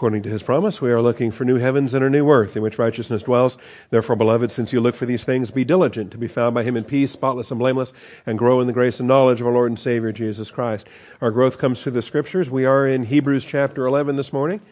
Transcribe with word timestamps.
According 0.00 0.22
to 0.22 0.30
his 0.30 0.42
promise, 0.42 0.80
we 0.80 0.90
are 0.90 1.02
looking 1.02 1.30
for 1.30 1.44
new 1.44 1.58
heavens 1.58 1.92
and 1.92 2.02
a 2.02 2.08
new 2.08 2.30
earth 2.30 2.56
in 2.56 2.62
which 2.62 2.78
righteousness 2.78 3.24
dwells. 3.24 3.58
Therefore, 3.90 4.16
beloved, 4.16 4.50
since 4.50 4.72
you 4.72 4.80
look 4.80 4.94
for 4.94 5.04
these 5.04 5.24
things, 5.24 5.50
be 5.50 5.62
diligent 5.62 6.10
to 6.12 6.16
be 6.16 6.26
found 6.26 6.54
by 6.54 6.62
him 6.62 6.74
in 6.74 6.84
peace, 6.84 7.12
spotless 7.12 7.50
and 7.50 7.60
blameless, 7.60 7.92
and 8.24 8.38
grow 8.38 8.62
in 8.62 8.66
the 8.66 8.72
grace 8.72 8.98
and 8.98 9.06
knowledge 9.06 9.42
of 9.42 9.46
our 9.46 9.52
Lord 9.52 9.70
and 9.70 9.78
Savior 9.78 10.10
Jesus 10.10 10.50
Christ. 10.50 10.88
Our 11.20 11.30
growth 11.30 11.58
comes 11.58 11.82
through 11.82 11.92
the 11.92 12.00
scriptures. 12.00 12.48
We 12.48 12.64
are 12.64 12.86
in 12.86 13.04
Hebrews 13.04 13.44
chapter 13.44 13.84
11 13.84 14.16
this 14.16 14.32
morning. 14.32 14.62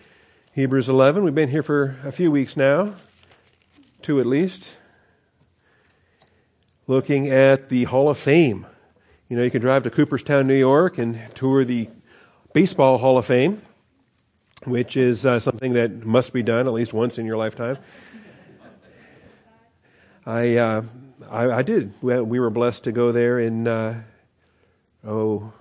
Hebrews 0.55 0.89
11. 0.89 1.23
We've 1.23 1.35
been 1.35 1.51
here 1.51 1.63
for 1.63 1.99
a 2.05 2.11
few 2.11 2.31
weeks 2.31 2.57
now, 2.57 2.95
two 4.01 4.21
at 4.21 4.25
least, 4.25 4.77
looking 6.87 7.29
at 7.29 7.69
the 7.69 7.85
Hall 7.85 8.09
of 8.09 8.17
Fame. 8.17 8.65
You 9.29 9.37
know, 9.37 9.43
you 9.43 9.51
can 9.51 9.61
drive 9.61 9.83
to 9.83 9.91
Cooperstown, 9.91 10.47
New 10.47 10.55
York, 10.55 10.97
and 10.97 11.21
tour 11.35 11.67
the 11.67 11.91
Baseball 12.55 12.97
Hall 12.97 13.19
of 13.19 13.27
Fame 13.27 13.61
which 14.69 14.97
is 14.97 15.25
uh, 15.27 15.41
something 15.41 15.73
that 15.75 16.05
must 16.05 16.33
be 16.33 16.43
done 16.43 16.67
at 16.67 16.73
least 16.73 16.93
once 16.93 17.19
in 17.19 17.27
your 17.27 17.37
lifetime. 17.37 17.79
I, 20.27 20.57
uh, 20.57 20.83
I, 21.31 21.51
I, 21.51 21.63
did. 21.63 21.95
We 22.03 22.39
were 22.39 22.51
blessed 22.51 22.85
to 22.85 22.93
go 22.93 23.13
there 23.13 23.39
in, 23.39 23.67
uh, 23.67 24.03
oh, 25.07 25.53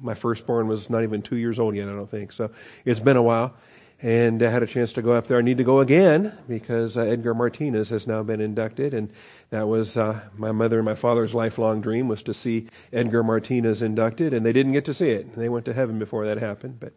my 0.00 0.14
firstborn 0.14 0.68
was 0.68 0.90
not 0.90 1.02
even 1.02 1.22
two 1.22 1.36
years 1.36 1.58
old 1.58 1.74
yet, 1.74 1.88
I 1.88 1.92
don't 1.92 2.10
think. 2.10 2.32
So 2.32 2.50
it's 2.84 3.00
been 3.00 3.16
a 3.16 3.22
while. 3.22 3.54
And 4.02 4.42
I 4.42 4.50
had 4.50 4.64
a 4.64 4.66
chance 4.66 4.92
to 4.94 5.02
go 5.02 5.12
up 5.12 5.28
there. 5.28 5.38
I 5.38 5.42
need 5.42 5.58
to 5.58 5.64
go 5.64 5.78
again 5.78 6.36
because 6.48 6.96
uh, 6.96 7.02
Edgar 7.02 7.34
Martinez 7.34 7.88
has 7.90 8.06
now 8.06 8.24
been 8.24 8.40
inducted. 8.40 8.94
And 8.94 9.10
that 9.50 9.68
was 9.68 9.96
uh, 9.96 10.20
my 10.36 10.50
mother 10.50 10.78
and 10.78 10.84
my 10.84 10.96
father's 10.96 11.34
lifelong 11.34 11.80
dream 11.80 12.08
was 12.08 12.22
to 12.24 12.34
see 12.34 12.66
Edgar 12.92 13.22
Martinez 13.22 13.80
inducted. 13.80 14.34
And 14.34 14.44
they 14.44 14.52
didn't 14.52 14.72
get 14.72 14.84
to 14.86 14.94
see 14.94 15.10
it. 15.10 15.36
They 15.36 15.48
went 15.48 15.64
to 15.66 15.72
heaven 15.72 16.00
before 16.00 16.26
that 16.26 16.38
happened. 16.38 16.80
But 16.80 16.94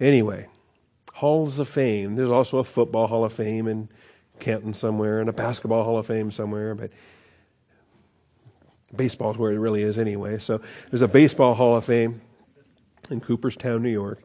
anyway, 0.00 0.46
halls 1.18 1.58
of 1.58 1.68
fame. 1.68 2.14
There's 2.14 2.30
also 2.30 2.58
a 2.58 2.64
football 2.64 3.08
hall 3.08 3.24
of 3.24 3.32
fame 3.32 3.66
in 3.66 3.88
Canton 4.38 4.72
somewhere 4.72 5.18
and 5.18 5.28
a 5.28 5.32
basketball 5.32 5.82
hall 5.82 5.98
of 5.98 6.06
fame 6.06 6.30
somewhere, 6.30 6.76
but 6.76 6.92
baseball 8.94 9.32
is 9.32 9.36
where 9.36 9.50
it 9.50 9.58
really 9.58 9.82
is 9.82 9.98
anyway. 9.98 10.38
So 10.38 10.60
there's 10.88 11.02
a 11.02 11.08
baseball 11.08 11.54
hall 11.54 11.74
of 11.74 11.84
fame 11.84 12.20
in 13.10 13.20
Cooperstown, 13.20 13.82
New 13.82 13.90
York. 13.90 14.22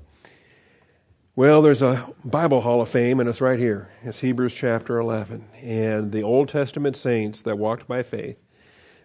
Well, 1.35 1.63
there's 1.63 1.81
a 1.81 2.07
Bible 2.23 2.61
Hall 2.61 2.79
of 2.79 2.89
Fame, 2.89 3.19
and 3.19 3.27
it's 3.27 3.41
right 3.41 3.57
here. 3.57 3.89
It's 4.03 4.19
Hebrews 4.19 4.53
chapter 4.53 4.99
11. 4.99 5.45
And 5.63 6.11
the 6.11 6.21
Old 6.21 6.47
Testament 6.47 6.95
saints 6.95 7.41
that 7.41 7.57
walked 7.57 7.87
by 7.87 8.03
faith, 8.03 8.37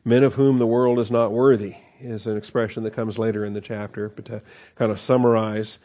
men 0.05 0.23
of 0.23 0.35
whom 0.35 0.59
the 0.59 0.67
world 0.67 0.99
is 0.99 1.11
not 1.11 1.33
worthy, 1.33 1.77
is 2.03 2.27
an 2.27 2.37
expression 2.37 2.83
that 2.83 2.93
comes 2.93 3.19
later 3.19 3.47
in 3.47 3.55
the 3.55 3.63
chapter. 3.63 4.11
But 4.11 4.27
to 4.27 4.43
kind 4.75 4.93
of 4.93 5.01
summarize 5.01 5.79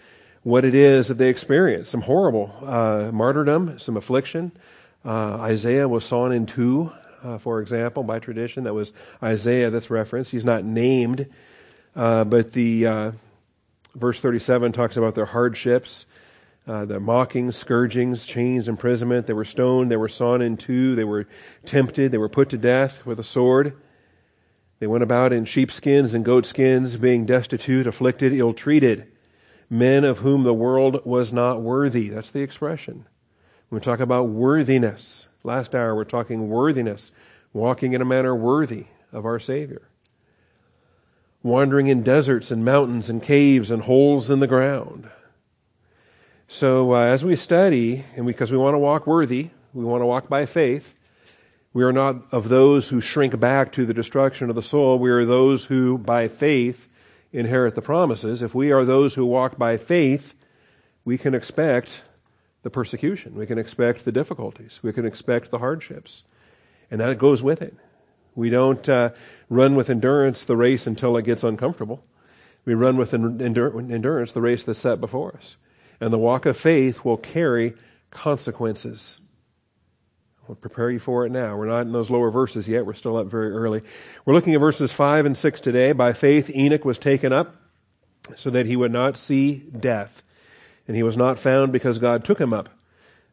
what 0.44 0.66
it 0.66 0.76
is 0.76 1.08
that 1.08 1.18
they 1.18 1.30
experienced 1.30 1.92
some 1.92 2.02
horrible 2.02 2.54
uh, 2.66 3.10
martyrdom, 3.12 3.80
some 3.80 3.98
affliction. 3.98 4.52
Uh, 5.06 5.38
Isaiah 5.38 5.88
was 5.88 6.06
sawn 6.06 6.32
in 6.34 6.46
two, 6.46 6.92
uh, 7.24 7.38
for 7.38 7.62
example, 7.62 8.04
by 8.04 8.20
tradition. 8.20 8.66
That 8.66 8.74
was 8.74 8.92
Isaiah 9.22 9.70
that's 9.70 9.90
referenced. 9.90 10.32
He's 10.32 10.44
not 10.44 10.66
named, 10.66 11.28
uh, 11.96 12.26
but 12.26 12.52
the 12.52 12.88
uh, 12.88 13.12
verse 13.96 14.20
37 14.20 14.74
talks 14.74 14.98
about 14.98 15.16
their 15.16 15.26
hardships. 15.26 16.06
Uh, 16.66 16.86
the 16.86 16.98
mockings, 16.98 17.58
scourgings, 17.58 18.26
chains, 18.26 18.70
imprisonment. 18.70 19.28
They 19.28 19.34
were 19.34 19.44
stoned. 19.44 19.92
They 19.92 19.98
were 19.98 20.08
sawn 20.08 20.42
in 20.42 20.56
two. 20.56 20.96
They 20.96 21.04
were 21.04 21.28
tempted. 21.66 22.14
They 22.14 22.18
were 22.18 22.30
put 22.30 22.50
to 22.52 22.58
death 22.58 23.06
with 23.06 23.20
a 23.20 23.24
sword. 23.24 23.76
They 24.80 24.88
went 24.88 25.04
about 25.04 25.34
in 25.34 25.44
sheepskins 25.44 26.14
and 26.14 26.24
goatskins, 26.24 26.96
being 26.96 27.26
destitute, 27.26 27.86
afflicted, 27.86 28.32
ill 28.32 28.54
treated 28.54 29.13
men 29.74 30.04
of 30.04 30.20
whom 30.20 30.44
the 30.44 30.54
world 30.54 31.04
was 31.04 31.34
not 31.34 31.60
worthy. 31.60 32.10
That's 32.10 32.30
the 32.30 32.44
expression. 32.44 33.08
we 33.72 33.80
talk 33.80 34.00
about 34.00 34.30
worthiness, 34.30 35.28
last 35.44 35.74
hour 35.74 35.96
we're 35.96 36.04
talking 36.04 36.48
worthiness, 36.48 37.12
walking 37.54 37.94
in 37.94 38.02
a 38.02 38.06
manner 38.06 38.36
worthy 38.36 38.86
of 39.12 39.26
our 39.26 39.40
Savior. 39.40 39.82
Wandering 41.42 41.88
in 41.88 42.04
deserts 42.04 42.52
and 42.52 42.64
mountains 42.64 43.10
and 43.10 43.22
caves 43.22 43.72
and 43.72 43.82
holes 43.82 44.30
in 44.30 44.40
the 44.40 44.48
ground. 44.48 45.10
So 46.48 46.94
uh, 46.94 47.00
as 47.00 47.26
we 47.26 47.36
study, 47.36 48.06
and 48.16 48.28
because 48.28 48.52
we 48.52 48.60
want 48.60 48.76
to 48.76 48.80
walk 48.80 49.08
worthy, 49.08 49.50
we 49.74 49.84
want 49.84 50.02
to 50.04 50.06
walk 50.06 50.30
by 50.30 50.46
faith, 50.46 50.94
we 51.74 51.84
are 51.84 51.92
not 51.92 52.32
of 52.32 52.48
those 52.48 52.90
who 52.90 53.02
shrink 53.02 53.40
back 53.40 53.72
to 53.72 53.88
the 53.88 53.94
destruction 53.94 54.52
of 54.52 54.56
the 54.56 54.62
soul. 54.62 55.00
We 55.00 55.10
are 55.10 55.26
those 55.26 55.66
who, 55.66 55.98
by 55.98 56.28
faith, 56.28 56.88
inherit 57.34 57.76
the 57.76 57.82
promises. 57.82 58.42
If 58.42 58.54
we 58.54 58.72
are 58.72 58.86
those 58.86 59.16
who 59.16 59.26
walk 59.26 59.58
by 59.58 59.76
faith, 59.76 60.36
we 61.04 61.18
can 61.18 61.34
expect 61.34 62.02
the 62.62 62.70
persecution. 62.70 63.36
We 63.36 63.46
can 63.46 63.58
expect 63.58 64.06
the 64.06 64.12
difficulties. 64.12 64.80
We 64.82 64.94
can 64.94 65.06
expect 65.06 65.52
the 65.52 65.58
hardships. 65.60 66.24
And 66.90 67.02
that 67.02 67.18
goes 67.18 67.44
with 67.44 67.62
it. 67.62 67.76
We 68.36 68.50
don't 68.50 68.88
uh, 68.88 69.10
run 69.50 69.76
with 69.76 69.90
endurance 69.90 70.46
the 70.46 70.56
race 70.56 70.88
until 70.88 71.18
it 71.18 71.26
gets 71.26 71.44
uncomfortable. 71.44 72.04
We 72.66 72.76
run 72.76 72.96
with 72.96 73.14
endurance 73.14 74.32
the 74.32 74.42
race 74.42 74.64
that's 74.64 74.80
set 74.80 75.02
before 75.02 75.36
us. 75.36 75.58
And 76.00 76.14
the 76.14 76.18
walk 76.18 76.46
of 76.46 76.56
faith 76.56 77.04
will 77.04 77.18
carry 77.18 77.74
consequences. 78.12 79.20
We'll 80.48 80.56
prepare 80.56 80.92
you 80.92 81.00
for 81.00 81.26
it 81.26 81.32
now. 81.32 81.56
We're 81.56 81.68
not 81.68 81.82
in 81.82 81.94
those 81.94 82.10
lower 82.10 82.30
verses 82.30 82.68
yet. 82.68 82.86
We're 82.86 82.96
still 82.96 83.16
up 83.16 83.28
very 83.28 83.52
early. 83.52 83.82
We're 84.26 84.34
looking 84.34 84.54
at 84.54 84.60
verses 84.60 84.92
5 84.92 85.26
and 85.26 85.38
6 85.38 85.62
today. 85.62 85.94
By 85.94 86.12
faith, 86.12 86.50
Enoch 86.54 86.84
was 86.84 87.00
taken 87.00 87.32
up 87.32 87.56
so 88.36 88.50
that 88.50 88.66
he 88.66 88.76
would 88.76 88.92
not 88.92 89.16
see 89.16 89.56
death. 89.56 90.22
And 90.86 90.98
he 90.98 91.04
was 91.04 91.16
not 91.16 91.40
found 91.40 91.72
because 91.72 91.98
God 91.98 92.26
took 92.26 92.40
him 92.40 92.52
up. 92.54 92.70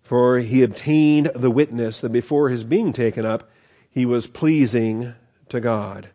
For 0.02 0.38
he 0.38 0.62
obtained 0.62 1.32
the 1.34 1.50
witness 1.50 2.00
that 2.00 2.12
before 2.12 2.48
his 2.48 2.62
being 2.62 2.92
taken 2.92 3.26
up, 3.26 3.50
he 3.90 4.06
was 4.06 4.28
pleasing 4.28 5.14
to 5.48 5.60
God. 5.60 6.10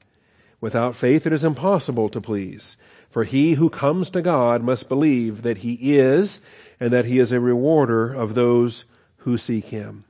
Without 0.61 0.95
faith, 0.95 1.27
it 1.27 1.33
is 1.33 1.43
impossible 1.43 2.07
to 2.09 2.21
please. 2.21 2.77
For 3.09 3.25
he 3.25 3.53
who 3.53 3.69
comes 3.69 4.09
to 4.11 4.21
God 4.21 4.63
must 4.63 4.89
believe 4.89 5.41
that 5.43 5.57
he 5.57 5.77
is, 5.97 6.41
and 6.79 6.91
that 6.91 7.05
he 7.05 7.19
is 7.19 7.31
a 7.31 7.39
rewarder 7.39 8.13
of 8.13 8.33
those 8.33 8.85
who 9.17 9.37
seek 9.37 9.65
him. 9.65 10.05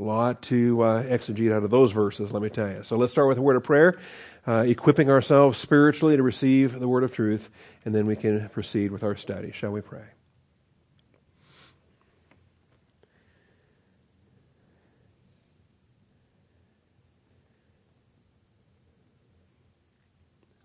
A 0.00 0.02
lot 0.02 0.40
to 0.44 0.80
uh, 0.80 1.02
exegete 1.02 1.52
out 1.52 1.62
of 1.62 1.68
those 1.68 1.92
verses, 1.92 2.32
let 2.32 2.42
me 2.42 2.48
tell 2.48 2.70
you. 2.70 2.82
So 2.82 2.96
let's 2.96 3.12
start 3.12 3.28
with 3.28 3.36
a 3.36 3.42
word 3.42 3.56
of 3.56 3.64
prayer, 3.64 3.98
uh, 4.46 4.64
equipping 4.66 5.10
ourselves 5.10 5.58
spiritually 5.58 6.16
to 6.16 6.22
receive 6.22 6.80
the 6.80 6.88
word 6.88 7.04
of 7.04 7.12
truth, 7.12 7.50
and 7.84 7.94
then 7.94 8.06
we 8.06 8.16
can 8.16 8.48
proceed 8.48 8.92
with 8.92 9.04
our 9.04 9.14
study. 9.14 9.52
Shall 9.52 9.72
we 9.72 9.82
pray? 9.82 10.04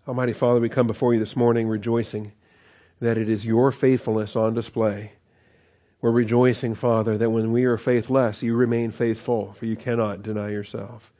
Almighty 0.08 0.32
Father, 0.32 0.60
we 0.60 0.70
come 0.70 0.86
before 0.86 1.12
you 1.12 1.20
this 1.20 1.36
morning 1.36 1.68
rejoicing 1.68 2.32
that 3.00 3.18
it 3.18 3.28
is 3.28 3.44
your 3.44 3.70
faithfulness 3.70 4.34
on 4.34 4.54
display 4.54 5.12
we're 6.00 6.10
rejoicing, 6.10 6.74
Father, 6.74 7.16
that 7.16 7.30
when 7.30 7.52
we 7.52 7.64
are 7.64 7.78
faithless, 7.78 8.42
you 8.42 8.54
remain 8.54 8.90
faithful, 8.90 9.54
for 9.54 9.66
you 9.66 9.76
cannot 9.76 10.22
deny 10.22 10.50
yourself. 10.50 11.10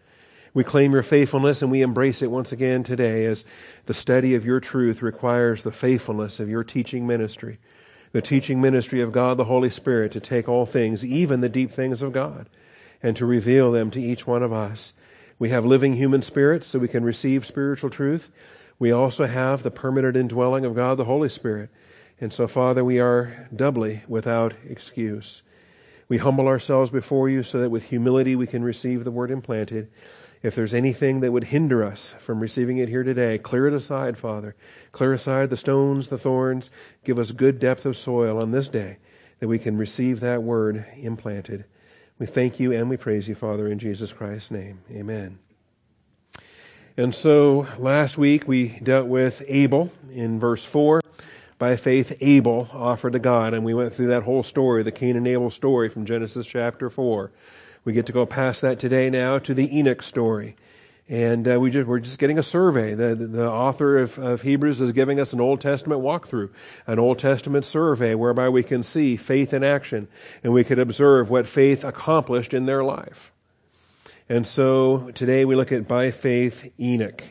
We 0.53 0.65
claim 0.65 0.93
your 0.93 1.03
faithfulness 1.03 1.61
and 1.61 1.71
we 1.71 1.83
embrace 1.83 2.23
it 2.23 2.31
once 2.31 2.53
again 2.53 2.83
today 2.83 3.27
as 3.27 3.45
the 3.87 3.95
study 3.95 4.35
of 4.35 4.45
your 4.45 4.61
truth 4.61 5.03
requires 5.03 5.63
the 5.63 5.73
faithfulness 5.73 6.41
of 6.41 6.49
your 6.49 6.65
teaching 6.65 7.07
ministry, 7.07 7.59
the 8.13 8.23
teaching 8.23 8.61
ministry 8.61 9.01
of 9.01 9.13
God 9.13 9.37
the 9.37 9.45
Holy 9.45 9.71
Spirit 9.71 10.13
to 10.13 10.21
take 10.21 10.49
all 10.49 10.65
things, 10.65 11.05
even 11.05 11.41
the 11.41 11.49
deep 11.49 11.73
things 11.73 12.01
of 12.01 12.13
God, 12.13 12.49
and 13.03 13.17
to 13.17 13.27
reveal 13.27 13.71
them 13.71 13.91
to 13.91 14.01
each 14.01 14.27
one 14.27 14.43
of 14.43 14.53
us. 14.53 14.95
We 15.39 15.51
have 15.51 15.67
living 15.67 15.97
human 15.97 16.23
spirits 16.23 16.67
so 16.67 16.79
we 16.79 16.89
can 16.89 17.05
receive 17.05 17.45
spiritual 17.45 17.91
truth. 17.91 18.31
We 18.79 18.91
also 18.93 19.27
have 19.27 19.63
the 19.63 19.71
permanent 19.71 20.17
indwelling 20.17 20.65
of 20.65 20.75
God 20.75 20.97
the 20.97 21.05
Holy 21.05 21.29
Spirit 21.29 21.71
and 22.21 22.33
so, 22.33 22.49
Father, 22.49 22.85
we 22.85 22.99
are 22.99 23.49
doubly 23.55 24.03
without 24.09 24.55
excuse. 24.69 25.43
We 26.09 26.19
humble 26.19 26.47
ourselves 26.47 26.91
before 26.91 27.29
you 27.29 27.43
so 27.43 27.61
that 27.61 27.71
with 27.71 27.85
humility 27.85 28.35
we 28.37 28.47
can 28.47 28.63
receive 28.63 29.05
the 29.05 29.11
word 29.11 29.31
implanted. 29.31 29.91
If 30.43 30.55
there's 30.55 30.73
anything 30.73 31.21
that 31.21 31.33
would 31.33 31.45
hinder 31.45 31.85
us 31.85 32.15
from 32.21 32.41
receiving 32.41 32.79
it 32.79 32.89
here 32.89 33.03
today, 33.03 33.37
clear 33.39 33.67
it 33.67 33.75
aside, 33.75 34.17
Father. 34.17 34.55
Clear 34.93 35.13
aside 35.13 35.51
the 35.51 35.57
stones, 35.57 36.09
the 36.09 36.19
thorns. 36.19 36.71
Give 37.05 37.19
us 37.19 37.33
good 37.33 37.59
depth 37.59 37.85
of 37.85 37.97
soil 37.97 38.41
on 38.41 38.51
this 38.51 38.69
day 38.69 38.99
that 39.41 39.49
we 39.49 39.59
can 39.59 39.77
receive 39.77 40.21
that 40.21 40.43
word 40.43 40.87
implanted. 40.97 41.65
We 42.19 42.27
thank 42.27 42.59
you 42.59 42.73
and 42.73 42.89
we 42.89 42.97
praise 42.97 43.29
you, 43.29 43.35
Father, 43.35 43.69
in 43.69 43.79
Jesus 43.79 44.13
Christ's 44.13 44.51
name. 44.51 44.81
Amen. 44.91 45.39
And 46.97 47.15
so 47.15 47.67
last 47.77 48.17
week 48.17 48.49
we 48.49 48.79
dealt 48.83 49.07
with 49.07 49.43
Abel 49.47 49.93
in 50.11 50.41
verse 50.41 50.65
4 50.65 51.03
by 51.59 51.77
faith 51.77 52.17
Abel 52.21 52.69
offered 52.73 53.15
to 53.15 53.19
God. 53.19 53.55
And 53.55 53.65
we 53.65 53.75
went 53.75 53.95
through 53.95 54.09
that 54.09 54.25
whole 54.25 54.43
story, 54.43 54.83
the 54.83 54.93
Cain 54.93 55.17
and 55.17 55.27
Abel 55.27 55.51
story 55.51 55.89
from 55.89 56.05
Genesis 56.05 56.47
chapter 56.47 56.91
4. 56.91 57.31
We 57.85 57.93
get 57.93 58.07
to 58.07 58.13
go 58.13 58.27
past 58.27 58.63
that 58.63 58.79
today 58.79 59.11
now 59.11 59.39
to 59.39 59.55
the 59.55 59.77
Enoch 59.77 60.03
story. 60.03 60.57
And 61.09 61.47
uh, 61.47 61.61
we 61.61 61.71
just, 61.71 61.87
we're 61.87 62.01
just 62.01 62.19
getting 62.19 62.39
a 62.39 62.43
survey. 62.43 62.95
The, 62.95 63.15
the, 63.15 63.27
the 63.29 63.49
author 63.49 63.99
of, 63.99 64.19
of, 64.19 64.43
Hebrews 64.43 64.81
is 64.81 64.91
giving 64.91 65.21
us 65.21 65.33
an 65.33 65.41
Old 65.41 65.61
Testament 65.61 66.03
walkthrough, 66.03 66.51
an 66.89 66.99
Old 66.99 67.21
Testament 67.21 67.65
survey 67.65 68.17
whereby 68.17 68.49
we 68.49 68.65
can 68.65 68.83
see 68.83 69.17
faith 69.17 69.55
in 69.55 69.63
action 69.63 70.09
and 70.43 70.53
we 70.53 70.65
can 70.65 70.81
observe 70.81 71.31
what 71.31 71.47
faith 71.47 71.85
accomplished 71.85 72.53
in 72.53 72.67
their 72.67 72.83
life. 72.83 73.33
And 74.29 74.45
so 74.49 75.13
today 75.15 75.45
we 75.45 75.55
look 75.55 75.71
at 75.71 75.87
by 75.87 76.11
faith 76.11 76.73
Enoch. 76.81 77.23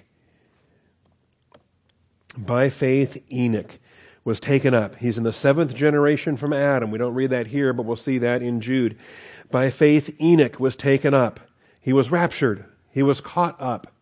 By 2.37 2.69
faith 2.69 3.21
Enoch 3.29 3.77
was 4.25 4.39
taken 4.39 4.73
up. 4.73 4.95
He's 4.97 5.17
in 5.17 5.23
the 5.23 5.31
seventh 5.31 5.73
generation 5.73 6.35
from 6.35 6.51
Adam. 6.51 6.91
We 6.91 6.97
don't 6.97 7.13
read 7.13 7.29
that 7.29 7.47
here, 7.47 7.71
but 7.71 7.85
we'll 7.85 7.95
see 7.95 8.17
that 8.17 8.41
in 8.41 8.59
Jude. 8.59 8.97
By 9.51 9.69
faith 9.69 10.19
Enoch 10.19 10.59
was 10.59 10.75
taken 10.75 11.13
up. 11.13 11.39
He 11.79 11.93
was 11.93 12.11
raptured. 12.11 12.65
He 12.91 13.03
was 13.03 13.21
caught 13.21 13.55
up 13.61 13.93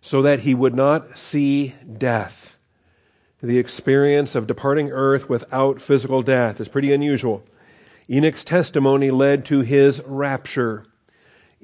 so 0.00 0.22
that 0.22 0.40
he 0.40 0.54
would 0.54 0.74
not 0.74 1.18
see 1.18 1.74
death. 1.98 2.56
The 3.42 3.58
experience 3.58 4.34
of 4.34 4.46
departing 4.46 4.90
earth 4.90 5.28
without 5.28 5.82
physical 5.82 6.22
death 6.22 6.60
is 6.60 6.68
pretty 6.68 6.92
unusual. 6.92 7.44
Enoch's 8.08 8.44
testimony 8.44 9.10
led 9.10 9.44
to 9.46 9.60
his 9.60 10.02
rapture. 10.06 10.86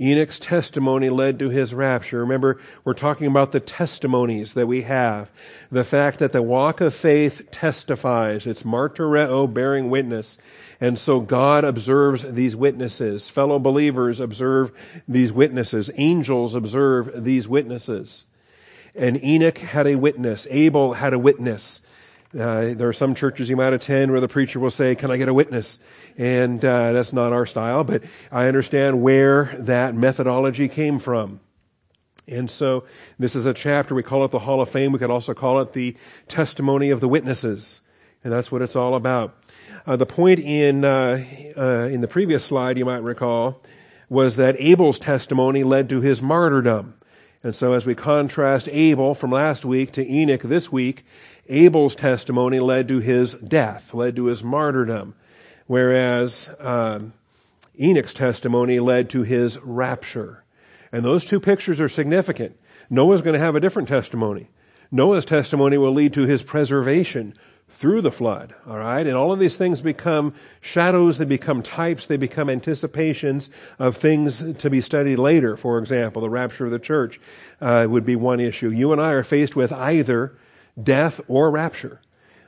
Enoch's 0.00 0.40
testimony 0.40 1.08
led 1.08 1.38
to 1.38 1.50
his 1.50 1.72
rapture. 1.72 2.18
Remember, 2.18 2.60
we're 2.82 2.94
talking 2.94 3.28
about 3.28 3.52
the 3.52 3.60
testimonies 3.60 4.54
that 4.54 4.66
we 4.66 4.82
have. 4.82 5.30
The 5.70 5.84
fact 5.84 6.18
that 6.18 6.32
the 6.32 6.42
walk 6.42 6.80
of 6.80 6.94
faith 6.94 7.48
testifies. 7.52 8.46
It's 8.46 8.64
martyreo, 8.64 9.52
bearing 9.52 9.90
witness. 9.90 10.36
And 10.80 10.98
so 10.98 11.20
God 11.20 11.62
observes 11.62 12.24
these 12.24 12.56
witnesses. 12.56 13.30
Fellow 13.30 13.60
believers 13.60 14.18
observe 14.18 14.72
these 15.06 15.32
witnesses. 15.32 15.90
Angels 15.96 16.54
observe 16.54 17.24
these 17.24 17.46
witnesses. 17.46 18.24
And 18.96 19.22
Enoch 19.22 19.58
had 19.58 19.86
a 19.86 19.94
witness. 19.94 20.48
Abel 20.50 20.94
had 20.94 21.14
a 21.14 21.18
witness. 21.18 21.80
Uh, 22.34 22.74
there 22.74 22.88
are 22.88 22.92
some 22.92 23.14
churches 23.14 23.48
you 23.48 23.56
might 23.56 23.72
attend 23.72 24.10
where 24.10 24.20
the 24.20 24.26
preacher 24.26 24.58
will 24.58 24.70
say, 24.70 24.96
Can 24.96 25.12
I 25.12 25.16
get 25.16 25.28
a 25.28 25.34
witness? 25.34 25.78
And 26.16 26.64
uh, 26.64 26.92
that's 26.92 27.12
not 27.12 27.32
our 27.32 27.46
style, 27.46 27.82
but 27.82 28.02
I 28.30 28.46
understand 28.46 29.02
where 29.02 29.56
that 29.58 29.94
methodology 29.94 30.68
came 30.68 30.98
from. 30.98 31.40
And 32.26 32.50
so 32.50 32.84
this 33.18 33.34
is 33.34 33.46
a 33.46 33.52
chapter, 33.52 33.94
we 33.94 34.02
call 34.02 34.24
it 34.24 34.30
the 34.30 34.38
Hall 34.38 34.60
of 34.60 34.68
Fame. 34.68 34.92
We 34.92 34.98
could 34.98 35.10
also 35.10 35.34
call 35.34 35.60
it 35.60 35.72
the 35.72 35.96
Testimony 36.28 36.90
of 36.90 37.00
the 37.00 37.08
Witnesses. 37.08 37.80
And 38.22 38.32
that's 38.32 38.50
what 38.50 38.62
it's 38.62 38.76
all 38.76 38.94
about. 38.94 39.36
Uh, 39.86 39.96
the 39.96 40.06
point 40.06 40.40
in, 40.40 40.84
uh, 40.84 41.22
uh, 41.56 41.88
in 41.92 42.00
the 42.00 42.08
previous 42.08 42.44
slide, 42.44 42.78
you 42.78 42.86
might 42.86 43.02
recall, 43.02 43.60
was 44.08 44.36
that 44.36 44.56
Abel's 44.58 44.98
testimony 44.98 45.64
led 45.64 45.88
to 45.90 46.00
his 46.00 46.22
martyrdom. 46.22 46.94
And 47.42 47.54
so 47.54 47.74
as 47.74 47.84
we 47.84 47.94
contrast 47.94 48.68
Abel 48.70 49.14
from 49.14 49.30
last 49.30 49.66
week 49.66 49.92
to 49.92 50.10
Enoch 50.10 50.42
this 50.42 50.72
week, 50.72 51.04
Abel's 51.48 51.94
testimony 51.94 52.58
led 52.58 52.88
to 52.88 53.00
his 53.00 53.34
death, 53.34 53.92
led 53.92 54.16
to 54.16 54.26
his 54.26 54.42
martyrdom, 54.42 55.14
whereas 55.66 56.48
um, 56.60 57.12
Enoch's 57.80 58.14
testimony 58.14 58.80
led 58.80 59.10
to 59.10 59.22
his 59.22 59.58
rapture. 59.58 60.44
And 60.92 61.04
those 61.04 61.24
two 61.24 61.40
pictures 61.40 61.80
are 61.80 61.88
significant. 61.88 62.56
Noah's 62.90 63.22
going 63.22 63.34
to 63.34 63.40
have 63.40 63.56
a 63.56 63.60
different 63.60 63.88
testimony. 63.88 64.50
Noah's 64.90 65.24
testimony 65.24 65.76
will 65.76 65.92
lead 65.92 66.12
to 66.14 66.26
his 66.26 66.42
preservation 66.42 67.34
through 67.68 68.00
the 68.00 68.12
flood. 68.12 68.54
All 68.68 68.78
right. 68.78 69.04
And 69.06 69.16
all 69.16 69.32
of 69.32 69.40
these 69.40 69.56
things 69.56 69.80
become 69.80 70.34
shadows. 70.60 71.18
They 71.18 71.24
become 71.24 71.62
types. 71.62 72.06
They 72.06 72.16
become 72.16 72.48
anticipations 72.48 73.50
of 73.78 73.96
things 73.96 74.54
to 74.54 74.70
be 74.70 74.80
studied 74.80 75.18
later. 75.18 75.56
For 75.56 75.78
example, 75.78 76.22
the 76.22 76.30
rapture 76.30 76.66
of 76.66 76.70
the 76.70 76.78
church 76.78 77.20
uh, 77.60 77.86
would 77.90 78.04
be 78.04 78.16
one 78.16 78.38
issue. 78.38 78.70
You 78.70 78.92
and 78.92 79.00
I 79.00 79.12
are 79.12 79.24
faced 79.24 79.56
with 79.56 79.72
either 79.72 80.36
death 80.80 81.20
or 81.26 81.50
rapture. 81.50 82.00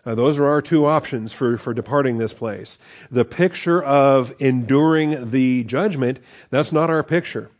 Uh, 0.06 0.14
those 0.14 0.38
are 0.38 0.46
our 0.46 0.62
two 0.62 0.86
options 0.86 1.32
for, 1.32 1.58
for 1.58 1.74
departing 1.74 2.18
this 2.18 2.32
place. 2.32 2.78
The 3.10 3.24
picture 3.24 3.82
of 3.82 4.32
enduring 4.38 5.32
the 5.32 5.64
judgment, 5.64 6.20
that's 6.50 6.70
not 6.70 6.88
our 6.88 7.02
picture. 7.02 7.50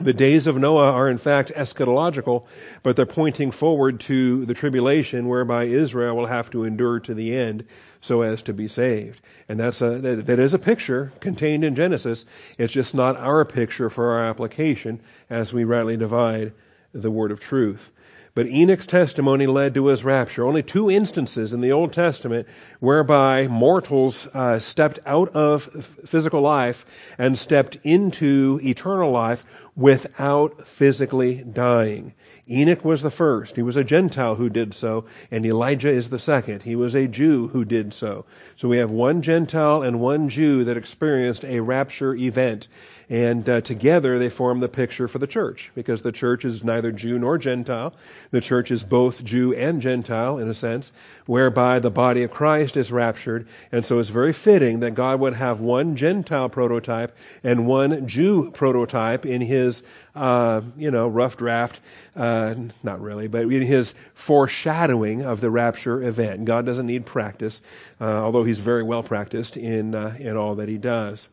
The 0.00 0.12
days 0.12 0.46
of 0.46 0.56
Noah 0.56 0.92
are 0.92 1.08
in 1.08 1.18
fact 1.18 1.50
eschatological, 1.56 2.44
but 2.84 2.94
they're 2.94 3.06
pointing 3.06 3.50
forward 3.50 3.98
to 4.00 4.44
the 4.44 4.54
tribulation 4.54 5.26
whereby 5.26 5.64
Israel 5.64 6.14
will 6.14 6.26
have 6.26 6.50
to 6.50 6.62
endure 6.62 7.00
to 7.00 7.14
the 7.14 7.34
end 7.34 7.64
so 8.00 8.22
as 8.22 8.42
to 8.42 8.52
be 8.52 8.68
saved. 8.68 9.20
And 9.48 9.58
that's 9.58 9.80
a, 9.80 9.98
that, 9.98 10.26
that 10.26 10.38
is 10.38 10.54
a 10.54 10.58
picture 10.58 11.12
contained 11.18 11.64
in 11.64 11.74
Genesis. 11.74 12.26
It's 12.58 12.72
just 12.72 12.94
not 12.94 13.16
our 13.16 13.44
picture 13.44 13.90
for 13.90 14.12
our 14.12 14.24
application 14.24 15.00
as 15.28 15.52
we 15.52 15.64
rightly 15.64 15.96
divide 15.96 16.52
the 16.92 17.10
word 17.10 17.32
of 17.32 17.40
truth. 17.40 17.90
But 18.38 18.46
Enoch's 18.46 18.86
testimony 18.86 19.48
led 19.48 19.74
to 19.74 19.88
his 19.88 20.04
rapture. 20.04 20.46
Only 20.46 20.62
two 20.62 20.88
instances 20.88 21.52
in 21.52 21.60
the 21.60 21.72
Old 21.72 21.92
Testament 21.92 22.46
whereby 22.78 23.48
mortals 23.48 24.28
uh, 24.32 24.60
stepped 24.60 25.00
out 25.04 25.34
of 25.34 25.90
physical 26.06 26.40
life 26.40 26.86
and 27.18 27.36
stepped 27.36 27.78
into 27.82 28.60
eternal 28.62 29.10
life 29.10 29.44
without 29.74 30.68
physically 30.68 31.42
dying. 31.42 32.14
Enoch 32.50 32.84
was 32.84 33.02
the 33.02 33.10
first. 33.10 33.56
He 33.56 33.62
was 33.62 33.76
a 33.76 33.84
Gentile 33.84 34.36
who 34.36 34.48
did 34.48 34.72
so, 34.72 35.04
and 35.30 35.44
Elijah 35.44 35.90
is 35.90 36.10
the 36.10 36.18
second. 36.18 36.62
He 36.62 36.74
was 36.74 36.94
a 36.94 37.06
Jew 37.06 37.48
who 37.48 37.64
did 37.64 37.92
so. 37.92 38.24
So 38.56 38.68
we 38.68 38.78
have 38.78 38.90
one 38.90 39.20
Gentile 39.20 39.82
and 39.82 40.00
one 40.00 40.28
Jew 40.28 40.64
that 40.64 40.76
experienced 40.76 41.44
a 41.44 41.60
rapture 41.60 42.14
event. 42.14 42.68
And 43.10 43.48
uh, 43.48 43.62
together 43.62 44.18
they 44.18 44.28
form 44.28 44.60
the 44.60 44.68
picture 44.68 45.08
for 45.08 45.18
the 45.18 45.26
church, 45.26 45.70
because 45.74 46.02
the 46.02 46.12
church 46.12 46.44
is 46.44 46.62
neither 46.62 46.92
Jew 46.92 47.18
nor 47.18 47.38
Gentile. 47.38 47.94
The 48.30 48.42
church 48.42 48.70
is 48.70 48.84
both 48.84 49.24
Jew 49.24 49.54
and 49.54 49.80
Gentile, 49.80 50.36
in 50.38 50.48
a 50.48 50.54
sense, 50.54 50.92
whereby 51.24 51.78
the 51.78 51.90
body 51.90 52.22
of 52.22 52.30
Christ 52.30 52.76
is 52.76 52.92
raptured. 52.92 53.48
And 53.72 53.86
so 53.86 53.98
it's 53.98 54.10
very 54.10 54.34
fitting 54.34 54.80
that 54.80 54.94
God 54.94 55.20
would 55.20 55.34
have 55.34 55.58
one 55.58 55.96
Gentile 55.96 56.50
prototype 56.50 57.16
and 57.42 57.66
one 57.66 58.06
Jew 58.06 58.50
prototype 58.50 59.24
in 59.24 59.40
his, 59.40 59.82
uh, 60.14 60.60
you 60.76 60.90
know, 60.90 61.08
rough 61.08 61.36
draft, 61.36 61.80
uh, 62.16 62.54
not 62.82 63.00
really, 63.00 63.28
but 63.28 63.42
in 63.42 63.62
his 63.62 63.94
foreshadowing 64.14 65.22
of 65.22 65.40
the 65.40 65.50
rapture 65.50 66.02
event. 66.02 66.44
God 66.44 66.66
doesn't 66.66 66.86
need 66.86 67.06
practice, 67.06 67.62
uh, 68.00 68.04
although 68.04 68.44
he's 68.44 68.58
very 68.58 68.82
well 68.82 69.02
practiced 69.02 69.56
in, 69.56 69.94
uh, 69.94 70.16
in 70.18 70.36
all 70.36 70.54
that 70.56 70.68
he 70.68 70.78
does. 70.78 71.28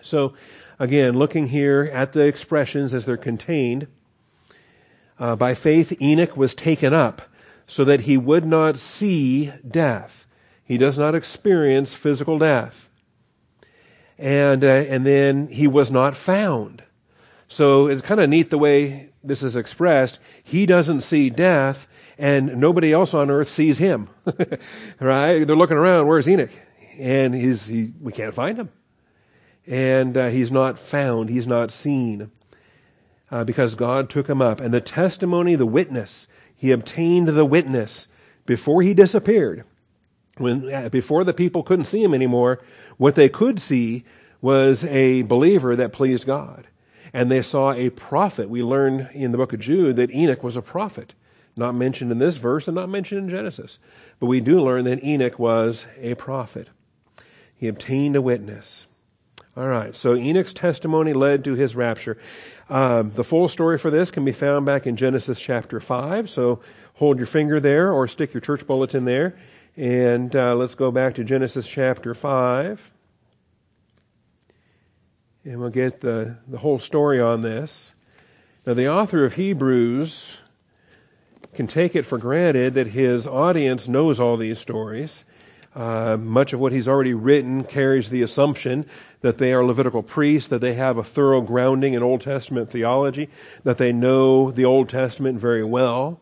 So, 0.00 0.34
Again, 0.80 1.18
looking 1.18 1.48
here 1.48 1.90
at 1.92 2.12
the 2.12 2.26
expressions 2.26 2.94
as 2.94 3.04
they're 3.04 3.16
contained. 3.16 3.88
Uh, 5.18 5.34
by 5.34 5.54
faith, 5.54 6.00
Enoch 6.00 6.36
was 6.36 6.54
taken 6.54 6.94
up 6.94 7.22
so 7.66 7.84
that 7.84 8.02
he 8.02 8.16
would 8.16 8.44
not 8.44 8.78
see 8.78 9.52
death. 9.68 10.26
He 10.62 10.78
does 10.78 10.96
not 10.96 11.16
experience 11.16 11.94
physical 11.94 12.38
death. 12.38 12.88
And, 14.16 14.62
uh, 14.62 14.68
and 14.68 15.04
then 15.04 15.48
he 15.48 15.66
was 15.66 15.90
not 15.90 16.16
found. 16.16 16.84
So 17.48 17.86
it's 17.86 18.02
kind 18.02 18.20
of 18.20 18.28
neat 18.28 18.50
the 18.50 18.58
way 18.58 19.10
this 19.24 19.42
is 19.42 19.56
expressed. 19.56 20.18
He 20.44 20.66
doesn't 20.66 21.00
see 21.00 21.30
death 21.30 21.86
and 22.18 22.56
nobody 22.56 22.92
else 22.92 23.14
on 23.14 23.30
earth 23.30 23.48
sees 23.48 23.78
him. 23.78 24.08
right? 25.00 25.44
They're 25.44 25.56
looking 25.56 25.76
around. 25.76 26.06
Where's 26.06 26.28
Enoch? 26.28 26.50
And 26.98 27.34
he's, 27.34 27.66
he, 27.66 27.92
we 28.00 28.12
can't 28.12 28.34
find 28.34 28.58
him 28.58 28.70
and 29.68 30.16
uh, 30.16 30.28
he's 30.28 30.50
not 30.50 30.78
found, 30.78 31.28
he's 31.28 31.46
not 31.46 31.70
seen, 31.70 32.30
uh, 33.30 33.44
because 33.44 33.74
God 33.74 34.08
took 34.08 34.28
him 34.28 34.40
up. 34.40 34.60
And 34.60 34.72
the 34.72 34.80
testimony, 34.80 35.54
the 35.54 35.66
witness, 35.66 36.26
he 36.56 36.70
obtained 36.70 37.28
the 37.28 37.44
witness 37.44 38.08
before 38.46 38.80
he 38.82 38.94
disappeared. 38.94 39.64
When 40.38 40.72
uh, 40.72 40.88
before 40.88 41.22
the 41.22 41.34
people 41.34 41.62
couldn't 41.62 41.84
see 41.84 42.02
him 42.02 42.14
anymore, 42.14 42.60
what 42.96 43.14
they 43.14 43.28
could 43.28 43.60
see 43.60 44.04
was 44.40 44.84
a 44.84 45.22
believer 45.22 45.76
that 45.76 45.92
pleased 45.92 46.24
God. 46.24 46.66
And 47.12 47.30
they 47.30 47.42
saw 47.42 47.72
a 47.72 47.90
prophet. 47.90 48.48
We 48.48 48.62
learn 48.62 49.08
in 49.12 49.32
the 49.32 49.38
book 49.38 49.52
of 49.52 49.60
Jude 49.60 49.96
that 49.96 50.14
Enoch 50.14 50.42
was 50.42 50.56
a 50.56 50.62
prophet. 50.62 51.14
Not 51.56 51.74
mentioned 51.74 52.12
in 52.12 52.18
this 52.18 52.36
verse 52.36 52.68
and 52.68 52.74
not 52.74 52.88
mentioned 52.88 53.24
in 53.24 53.30
Genesis. 53.30 53.78
But 54.20 54.26
we 54.26 54.40
do 54.40 54.60
learn 54.60 54.84
that 54.84 55.02
Enoch 55.02 55.38
was 55.38 55.86
a 56.00 56.14
prophet. 56.14 56.68
He 57.56 57.66
obtained 57.66 58.14
a 58.14 58.22
witness. 58.22 58.86
All 59.56 59.66
right, 59.66 59.96
so 59.96 60.14
Enoch's 60.14 60.54
testimony 60.54 61.12
led 61.12 61.42
to 61.44 61.54
his 61.54 61.74
rapture. 61.74 62.16
Um, 62.70 63.10
the 63.16 63.24
full 63.24 63.48
story 63.48 63.76
for 63.76 63.90
this 63.90 64.12
can 64.12 64.24
be 64.24 64.30
found 64.30 64.66
back 64.66 64.86
in 64.86 64.94
Genesis 64.94 65.40
chapter 65.40 65.80
5. 65.80 66.30
So 66.30 66.60
hold 66.94 67.18
your 67.18 67.26
finger 67.26 67.58
there 67.58 67.92
or 67.92 68.06
stick 68.06 68.32
your 68.32 68.40
church 68.40 68.64
bulletin 68.68 69.04
there. 69.04 69.36
And 69.76 70.34
uh, 70.36 70.54
let's 70.54 70.76
go 70.76 70.92
back 70.92 71.16
to 71.16 71.24
Genesis 71.24 71.66
chapter 71.66 72.14
5. 72.14 72.80
And 75.48 75.60
we'll 75.60 75.70
get 75.70 76.02
the, 76.02 76.36
the 76.46 76.58
whole 76.58 76.78
story 76.78 77.18
on 77.18 77.40
this. 77.40 77.92
Now, 78.66 78.74
the 78.74 78.90
author 78.90 79.24
of 79.24 79.32
Hebrews 79.32 80.36
can 81.54 81.66
take 81.66 81.96
it 81.96 82.04
for 82.04 82.18
granted 82.18 82.74
that 82.74 82.88
his 82.88 83.26
audience 83.26 83.88
knows 83.88 84.20
all 84.20 84.36
these 84.36 84.58
stories. 84.58 85.24
Uh, 85.74 86.18
much 86.18 86.52
of 86.52 86.60
what 86.60 86.72
he's 86.72 86.86
already 86.86 87.14
written 87.14 87.64
carries 87.64 88.10
the 88.10 88.20
assumption 88.20 88.84
that 89.22 89.38
they 89.38 89.54
are 89.54 89.64
Levitical 89.64 90.02
priests, 90.02 90.50
that 90.50 90.58
they 90.58 90.74
have 90.74 90.98
a 90.98 91.02
thorough 91.02 91.40
grounding 91.40 91.94
in 91.94 92.02
Old 92.02 92.20
Testament 92.20 92.70
theology, 92.70 93.30
that 93.64 93.78
they 93.78 93.90
know 93.90 94.50
the 94.50 94.66
Old 94.66 94.90
Testament 94.90 95.40
very 95.40 95.64
well. 95.64 96.20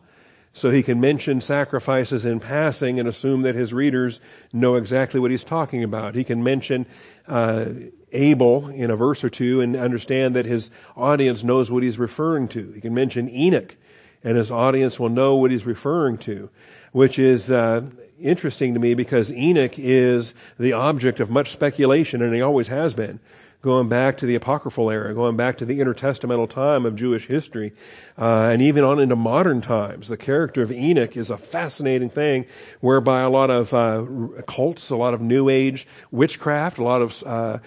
So 0.53 0.69
he 0.71 0.83
can 0.83 1.01
mention 1.01 1.41
sacrifices 1.41 2.23
in 2.23 2.39
passing 2.39 2.97
and 2.97 3.09
assume 3.09 3.41
that 3.41 3.55
his 3.55 3.73
readers 3.73 4.21
know 4.53 4.75
exactly 4.75 5.19
what 5.19 5.31
he's 5.31 5.43
talking 5.43 5.83
about. 5.83 6.15
He 6.15 6.23
can 6.23 6.41
mention 6.45 6.85
uh, 7.27 7.65
Abel 8.11 8.69
in 8.69 8.89
a 8.89 8.95
verse 8.95 9.23
or 9.23 9.29
two 9.29 9.61
and 9.61 9.75
understand 9.75 10.35
that 10.35 10.45
his 10.45 10.71
audience 10.95 11.43
knows 11.43 11.69
what 11.69 11.83
he's 11.83 11.99
referring 11.99 12.47
to. 12.49 12.71
He 12.71 12.81
can 12.81 12.93
mention 12.93 13.29
Enoch 13.29 13.75
and 14.23 14.37
his 14.37 14.51
audience 14.51 14.99
will 14.99 15.09
know 15.09 15.35
what 15.35 15.51
he's 15.51 15.65
referring 15.65 16.17
to, 16.19 16.49
which 16.91 17.19
is 17.19 17.51
uh, 17.51 17.81
interesting 18.19 18.73
to 18.73 18.79
me 18.79 18.93
because 18.93 19.31
Enoch 19.31 19.77
is 19.77 20.33
the 20.57 20.73
object 20.73 21.19
of 21.19 21.29
much 21.29 21.51
speculation 21.51 22.21
and 22.21 22.33
he 22.33 22.41
always 22.41 22.67
has 22.67 22.93
been 22.93 23.19
going 23.61 23.89
back 23.89 24.17
to 24.17 24.25
the 24.25 24.35
apocryphal 24.35 24.89
era, 24.89 25.13
going 25.13 25.35
back 25.35 25.57
to 25.57 25.65
the 25.65 25.79
intertestamental 25.79 26.49
time 26.49 26.85
of 26.85 26.95
Jewish 26.95 27.25
history, 27.27 27.73
uh, 28.17 28.49
and 28.51 28.61
even 28.61 28.83
on 28.83 28.99
into 28.99 29.15
modern 29.15 29.61
times. 29.61 30.07
The 30.07 30.17
character 30.17 30.61
of 30.61 30.71
Enoch 30.71 31.17
is 31.17 31.29
a 31.29 31.37
fascinating 31.37 32.09
thing, 32.09 32.45
whereby 32.81 33.21
a 33.21 33.29
lot 33.29 33.49
of 33.49 33.73
uh, 33.73 34.05
cults, 34.43 34.89
a 34.89 34.95
lot 34.95 35.13
of 35.13 35.21
New 35.21 35.49
Age 35.49 35.87
witchcraft, 36.11 36.77
a 36.77 36.83
lot 36.83 37.01
of 37.01 37.23
uh, 37.23 37.57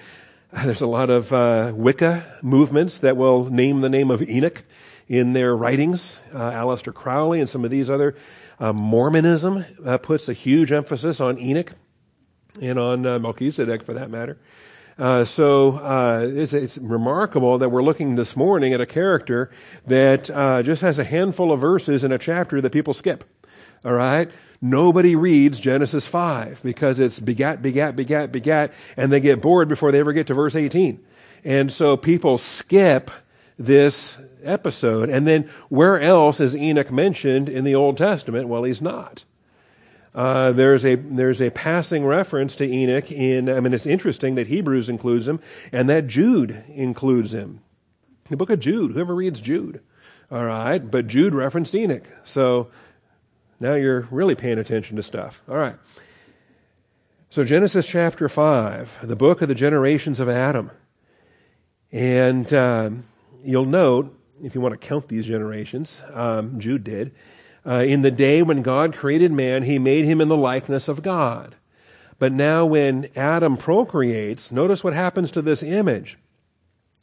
there's 0.64 0.80
a 0.80 0.86
lot 0.86 1.10
of 1.10 1.32
uh, 1.32 1.72
Wicca 1.74 2.38
movements 2.42 2.98
that 2.98 3.16
will 3.16 3.44
name 3.44 3.82
the 3.82 3.88
name 3.88 4.10
of 4.10 4.20
Enoch 4.28 4.64
in 5.06 5.32
their 5.32 5.56
writings. 5.56 6.18
Uh, 6.34 6.50
Aleister 6.50 6.92
Crowley 6.92 7.40
and 7.40 7.48
some 7.48 7.64
of 7.64 7.70
these 7.70 7.88
other 7.88 8.16
uh, 8.58 8.72
Mormonism 8.72 9.64
puts 10.02 10.28
a 10.28 10.32
huge 10.32 10.72
emphasis 10.72 11.20
on 11.20 11.38
Enoch 11.38 11.72
and 12.60 12.78
on 12.80 13.02
Melchizedek, 13.02 13.84
for 13.84 13.94
that 13.94 14.10
matter. 14.10 14.38
Uh, 14.98 15.24
so 15.24 15.78
uh, 15.78 16.28
it's, 16.28 16.52
it's, 16.52 16.76
remarkable 16.76 17.56
that 17.58 17.70
we're 17.70 17.82
looking 17.82 18.16
this 18.16 18.36
morning 18.36 18.74
at 18.74 18.82
a 18.82 18.86
character 18.86 19.50
that 19.86 20.28
uh, 20.30 20.62
just 20.62 20.82
has 20.82 20.98
a 20.98 21.04
handful 21.04 21.52
of 21.52 21.60
verses 21.60 22.04
in 22.04 22.12
a 22.12 22.18
chapter 22.18 22.60
that 22.60 22.70
people 22.70 22.92
skip. 22.92 23.24
All 23.82 23.94
right. 23.94 24.30
Nobody 24.62 25.16
reads 25.16 25.58
Genesis 25.58 26.06
5 26.06 26.60
because 26.62 26.98
it's 26.98 27.18
begat, 27.18 27.62
begat, 27.62 27.96
begat, 27.96 28.30
begat, 28.30 28.72
and 28.96 29.10
they 29.10 29.20
get 29.20 29.40
bored 29.40 29.68
before 29.68 29.90
they 29.90 30.00
ever 30.00 30.12
get 30.12 30.26
to 30.26 30.34
verse 30.34 30.54
18. 30.54 31.02
And 31.44 31.72
so 31.72 31.96
people 31.96 32.36
skip 32.36 33.10
this 33.58 34.16
episode. 34.42 35.08
And 35.08 35.26
then 35.26 35.48
where 35.68 35.98
else 35.98 36.40
is 36.40 36.54
Enoch 36.54 36.90
mentioned 36.90 37.48
in 37.48 37.64
the 37.64 37.74
Old 37.74 37.96
Testament? 37.96 38.48
Well, 38.48 38.64
he's 38.64 38.82
not. 38.82 39.24
Uh, 40.14 40.50
there's 40.52 40.84
a 40.84 40.96
there's 40.96 41.40
a 41.40 41.50
passing 41.50 42.04
reference 42.04 42.56
to 42.56 42.64
Enoch 42.64 43.12
in. 43.12 43.48
I 43.48 43.60
mean, 43.60 43.72
it's 43.72 43.86
interesting 43.86 44.34
that 44.34 44.48
Hebrews 44.48 44.88
includes 44.88 45.28
him 45.28 45.40
and 45.70 45.88
that 45.88 46.08
Jude 46.08 46.64
includes 46.68 47.32
him. 47.32 47.60
The 48.28 48.36
book 48.36 48.50
of 48.50 48.60
Jude. 48.60 48.92
Whoever 48.92 49.14
reads 49.14 49.40
Jude, 49.40 49.80
all 50.30 50.44
right. 50.44 50.78
But 50.78 51.06
Jude 51.06 51.32
referenced 51.32 51.74
Enoch, 51.74 52.08
so 52.24 52.70
now 53.60 53.74
you're 53.74 54.08
really 54.10 54.34
paying 54.34 54.58
attention 54.58 54.96
to 54.96 55.02
stuff. 55.02 55.40
All 55.48 55.56
right. 55.56 55.76
So 57.28 57.44
Genesis 57.44 57.86
chapter 57.86 58.28
five, 58.28 58.90
the 59.02 59.14
book 59.14 59.42
of 59.42 59.48
the 59.48 59.54
generations 59.54 60.18
of 60.18 60.28
Adam, 60.28 60.70
and 61.92 62.52
um, 62.52 63.04
you'll 63.44 63.66
note 63.66 64.16
if 64.42 64.54
you 64.54 64.60
want 64.60 64.72
to 64.72 64.88
count 64.88 65.06
these 65.08 65.26
generations, 65.26 66.02
um, 66.12 66.58
Jude 66.58 66.82
did 66.82 67.12
uh, 67.66 67.84
in 67.86 68.02
the 68.02 68.10
day 68.10 68.42
when 68.42 68.62
God 68.62 68.94
created 68.94 69.32
man, 69.32 69.62
he 69.62 69.78
made 69.78 70.04
him 70.04 70.20
in 70.20 70.28
the 70.28 70.36
likeness 70.36 70.88
of 70.88 71.02
God. 71.02 71.54
But 72.18 72.32
now 72.32 72.66
when 72.66 73.08
Adam 73.16 73.56
procreates, 73.56 74.52
notice 74.52 74.84
what 74.84 74.94
happens 74.94 75.30
to 75.32 75.42
this 75.42 75.62
image. 75.62 76.18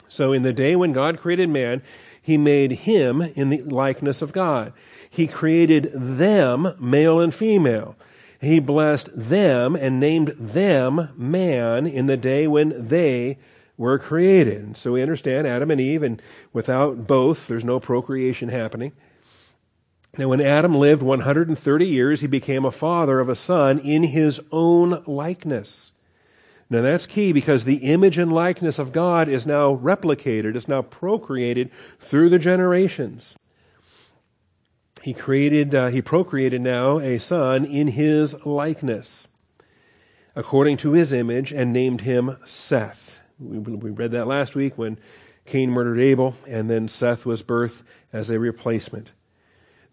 So 0.10 0.32
in 0.32 0.44
the 0.44 0.54
day 0.54 0.76
when 0.76 0.94
God 0.94 1.20
created 1.20 1.50
man, 1.50 1.82
he 2.22 2.38
made 2.38 2.72
him 2.72 3.22
in 3.22 3.50
the 3.50 3.62
likeness 3.62 4.22
of 4.22 4.32
God. 4.32 4.74
He 5.10 5.28
created 5.28 5.92
them, 5.94 6.76
male 6.80 7.20
and 7.20 7.34
female. 7.34 7.96
He 8.40 8.60
blessed 8.60 9.10
them 9.14 9.76
and 9.76 10.00
named 10.00 10.30
them 10.38 11.10
man 11.16 11.88
in 11.88 12.06
the 12.06 12.18
day 12.18 12.48
when 12.48 12.88
they 12.88 13.38
were 13.78 14.00
created. 14.00 14.78
So 14.78 14.92
we 14.94 15.02
understand 15.02 15.48
Adam 15.48 15.72
and 15.72 15.82
Eve, 15.82 16.04
and 16.04 16.22
without 16.54 17.08
both, 17.08 17.48
there's 17.48 17.64
no 17.64 17.80
procreation 17.80 18.50
happening. 18.50 18.92
Now, 20.18 20.30
when 20.30 20.42
Adam 20.42 20.74
lived 20.74 21.04
130 21.04 21.86
years, 21.86 22.22
he 22.22 22.28
became 22.28 22.66
a 22.66 22.72
father 22.72 23.20
of 23.20 23.30
a 23.30 23.36
son 23.36 23.78
in 23.80 24.04
his 24.04 24.42
own 24.52 25.04
likeness. 25.06 25.92
Now, 26.70 26.82
that's 26.82 27.06
key 27.06 27.32
because 27.32 27.66
the 27.66 27.78
image 27.78 28.18
and 28.18 28.34
likeness 28.34 28.80
of 28.80 28.92
God 28.92 29.30
is 29.30 29.46
now 29.46 29.76
replicated, 29.76 30.56
is 30.56 30.68
now 30.68 30.82
procreated 30.82 31.70
through 32.00 32.30
the 32.30 32.40
generations. 32.40 33.38
He 35.08 35.14
created, 35.14 35.74
uh, 35.74 35.88
he 35.88 36.02
procreated 36.02 36.60
now 36.60 37.00
a 37.00 37.18
son 37.18 37.64
in 37.64 37.88
his 37.88 38.36
likeness, 38.46 39.30
according 40.36 40.76
to 40.80 40.92
his 40.92 41.14
image, 41.14 41.54
and 41.54 41.72
named 41.72 42.02
him 42.02 42.36
Seth. 42.44 43.22
We, 43.40 43.58
we 43.58 43.90
read 43.90 44.12
that 44.12 44.28
last 44.28 44.54
week 44.54 44.78
when 44.78 45.00
Cain 45.46 45.70
murdered 45.70 45.98
Abel, 45.98 46.36
and 46.46 46.70
then 46.70 46.90
Seth 46.90 47.26
was 47.26 47.42
birthed 47.42 47.84
as 48.12 48.30
a 48.30 48.38
replacement. 48.38 49.12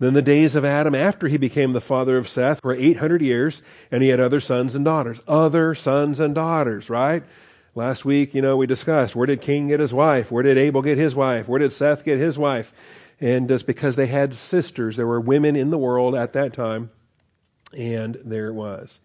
Then 0.01 0.15
the 0.15 0.21
days 0.21 0.57
of 0.57 0.65
Adam 0.65 0.97
after 0.97 1.29
he 1.29 1.37
became 1.37 1.71
the 1.71 1.81
father 1.81 2.19
of 2.19 2.29
Seth 2.29 2.61
were 2.65 2.75
800 2.75 3.23
years, 3.23 3.63
and 3.93 4.03
he 4.03 4.09
had 4.09 4.19
other 4.19 4.41
sons 4.41 4.75
and 4.75 4.85
daughters. 4.85 5.21
Other 5.29 5.77
sons 5.77 6.19
and 6.19 6.35
daughters, 6.35 6.91
right? 6.91 7.23
Last 7.77 8.05
week, 8.05 8.35
you 8.35 8.43
know, 8.43 8.57
we 8.57 8.67
discussed 8.67 9.15
where 9.15 9.29
did 9.29 9.41
Cain 9.41 9.69
get 9.69 9.79
his 9.79 9.95
wife? 9.95 10.33
Where 10.33 10.43
did 10.43 10.59
Abel 10.59 10.83
get 10.83 10.99
his 10.99 11.15
wife? 11.15 11.47
Where 11.47 11.61
did 11.61 11.73
Seth 11.73 12.05
get 12.05 12.19
his 12.19 12.37
wife? 12.37 12.73
And 13.21 13.49
just 13.49 13.67
because 13.67 13.97
they 13.97 14.07
had 14.07 14.35
sisters. 14.35 14.97
There 14.97 15.07
were 15.07 15.21
women 15.21 15.57
in 15.57 15.71
the 15.71 15.79
world 15.79 16.15
at 16.15 16.33
that 16.33 16.53
time, 16.53 16.91
and 17.77 18.19
there 18.25 18.49
it 18.49 18.55
was. 18.55 19.01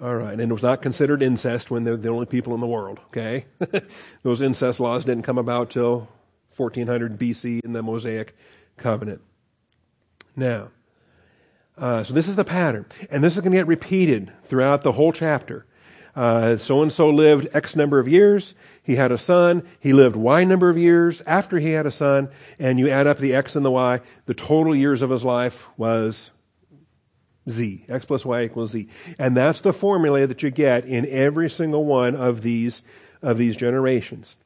All 0.00 0.14
right, 0.14 0.32
and 0.32 0.40
it 0.40 0.52
was 0.52 0.62
not 0.62 0.80
considered 0.80 1.22
incest 1.22 1.70
when 1.70 1.84
they're 1.84 1.96
the 1.96 2.08
only 2.08 2.26
people 2.26 2.54
in 2.54 2.60
the 2.60 2.66
world, 2.66 3.00
okay? 3.08 3.44
Those 4.22 4.40
incest 4.40 4.80
laws 4.80 5.04
didn't 5.04 5.24
come 5.24 5.36
about 5.36 5.70
till 5.70 6.08
1400 6.56 7.18
BC 7.18 7.62
in 7.64 7.74
the 7.74 7.82
Mosaic 7.82 8.34
covenant. 8.78 9.20
Now, 10.34 10.70
uh, 11.76 12.04
so 12.04 12.14
this 12.14 12.28
is 12.28 12.36
the 12.36 12.44
pattern. 12.44 12.86
And 13.10 13.22
this 13.22 13.34
is 13.34 13.40
going 13.40 13.52
to 13.52 13.58
get 13.58 13.66
repeated 13.66 14.32
throughout 14.44 14.82
the 14.82 14.92
whole 14.92 15.12
chapter. 15.12 15.66
So 16.58 16.82
and 16.82 16.92
so 16.92 17.08
lived 17.08 17.48
X 17.52 17.74
number 17.74 17.98
of 17.98 18.06
years. 18.06 18.54
He 18.82 18.96
had 18.96 19.12
a 19.12 19.18
son. 19.18 19.66
He 19.78 19.92
lived 19.92 20.16
Y 20.16 20.44
number 20.44 20.68
of 20.68 20.76
years 20.76 21.22
after 21.26 21.58
he 21.58 21.70
had 21.70 21.86
a 21.86 21.90
son. 21.90 22.28
And 22.58 22.78
you 22.78 22.90
add 22.90 23.06
up 23.06 23.18
the 23.18 23.34
X 23.34 23.56
and 23.56 23.64
the 23.64 23.70
Y. 23.70 24.00
The 24.26 24.34
total 24.34 24.74
years 24.74 25.02
of 25.02 25.10
his 25.10 25.24
life 25.24 25.66
was 25.76 26.30
Z. 27.48 27.84
X 27.88 28.04
plus 28.04 28.24
Y 28.24 28.42
equals 28.42 28.72
Z. 28.72 28.88
And 29.18 29.36
that's 29.36 29.60
the 29.60 29.72
formula 29.72 30.26
that 30.26 30.42
you 30.42 30.50
get 30.50 30.84
in 30.84 31.06
every 31.08 31.48
single 31.48 31.84
one 31.84 32.14
of 32.14 32.42
these, 32.42 32.82
of 33.22 33.38
these 33.38 33.56
generations. 33.56 34.36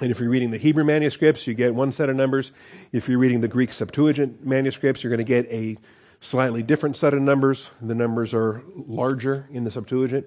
And 0.00 0.10
if 0.10 0.18
you're 0.18 0.30
reading 0.30 0.50
the 0.50 0.58
Hebrew 0.58 0.84
manuscripts, 0.84 1.46
you 1.46 1.52
get 1.52 1.74
one 1.74 1.92
set 1.92 2.08
of 2.08 2.16
numbers. 2.16 2.52
If 2.92 3.08
you're 3.08 3.18
reading 3.18 3.42
the 3.42 3.48
Greek 3.48 3.74
Septuagint 3.74 4.46
manuscripts, 4.46 5.02
you're 5.02 5.10
going 5.10 5.18
to 5.18 5.24
get 5.24 5.46
a 5.52 5.76
slightly 6.20 6.62
different 6.62 6.96
set 6.96 7.12
of 7.12 7.20
numbers. 7.20 7.68
The 7.82 7.94
numbers 7.94 8.32
are 8.32 8.62
larger 8.74 9.48
in 9.52 9.64
the 9.64 9.70
Septuagint. 9.70 10.26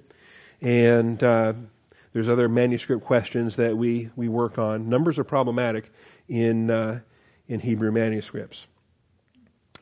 And 0.61 1.21
uh, 1.23 1.53
there's 2.13 2.29
other 2.29 2.47
manuscript 2.47 3.03
questions 3.03 3.57
that 3.57 3.77
we, 3.77 4.09
we 4.15 4.27
work 4.27 4.57
on. 4.57 4.89
Numbers 4.89 5.19
are 5.19 5.23
problematic 5.23 5.91
in, 6.27 6.71
uh, 6.71 7.01
in 7.47 7.59
Hebrew 7.59 7.91
manuscripts. 7.91 8.67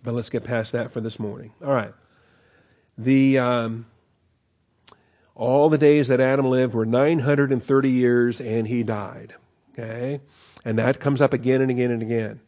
But 0.04 0.14
let's 0.14 0.30
get 0.30 0.44
past 0.44 0.74
that 0.74 0.92
for 0.92 1.00
this 1.00 1.20
morning. 1.20 1.54
All 1.64 1.74
right. 1.74 1.94
The, 2.98 3.40
um, 3.40 3.86
all 5.36 5.70
the 5.70 5.78
days 5.78 6.10
that 6.10 6.20
Adam 6.20 6.46
lived 6.48 6.74
were 6.74 6.86
930 6.86 7.90
years, 7.90 8.42
and 8.42 8.68
he 8.68 8.84
died. 8.84 9.36
Okay? 9.72 10.22
And 10.66 10.78
that 10.78 11.00
comes 11.00 11.22
up 11.22 11.34
again 11.34 11.62
and 11.62 11.72
again 11.72 11.92
and 11.92 12.02
again. 12.02 12.40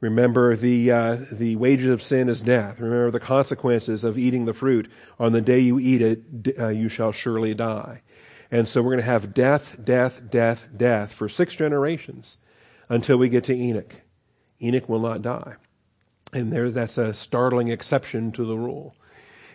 Remember, 0.00 0.54
the, 0.54 0.90
uh, 0.92 1.16
the 1.32 1.56
wages 1.56 1.92
of 1.92 2.02
sin 2.02 2.28
is 2.28 2.40
death. 2.40 2.78
Remember 2.78 3.10
the 3.10 3.18
consequences 3.18 4.04
of 4.04 4.16
eating 4.16 4.44
the 4.44 4.54
fruit. 4.54 4.88
On 5.18 5.32
the 5.32 5.40
day 5.40 5.58
you 5.58 5.80
eat 5.80 6.02
it, 6.02 6.58
uh, 6.58 6.68
you 6.68 6.88
shall 6.88 7.10
surely 7.10 7.52
die. 7.54 8.02
And 8.50 8.68
so 8.68 8.80
we're 8.80 8.92
going 8.92 9.04
to 9.04 9.10
have 9.10 9.34
death, 9.34 9.76
death, 9.84 10.22
death, 10.30 10.68
death 10.76 11.12
for 11.12 11.28
six 11.28 11.54
generations 11.54 12.38
until 12.88 13.18
we 13.18 13.28
get 13.28 13.44
to 13.44 13.54
Enoch. 13.54 13.96
Enoch 14.62 14.88
will 14.88 15.00
not 15.00 15.20
die. 15.20 15.56
And 16.32 16.52
there, 16.52 16.70
that's 16.70 16.98
a 16.98 17.12
startling 17.12 17.68
exception 17.68 18.32
to 18.32 18.44
the 18.44 18.56
rule. 18.56 18.94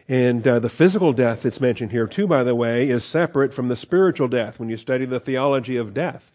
And 0.09 0.45
uh, 0.45 0.59
the 0.59 0.69
physical 0.69 1.13
death 1.13 1.43
that's 1.43 1.62
mentioned 1.62 1.91
here, 1.91 2.07
too, 2.07 2.27
by 2.27 2.43
the 2.43 2.55
way, 2.55 2.89
is 2.89 3.05
separate 3.05 3.53
from 3.53 3.69
the 3.69 3.75
spiritual 3.75 4.27
death 4.27 4.59
when 4.59 4.69
you 4.69 4.75
study 4.75 5.05
the 5.05 5.19
theology 5.19 5.77
of 5.77 5.93
death 5.93 6.31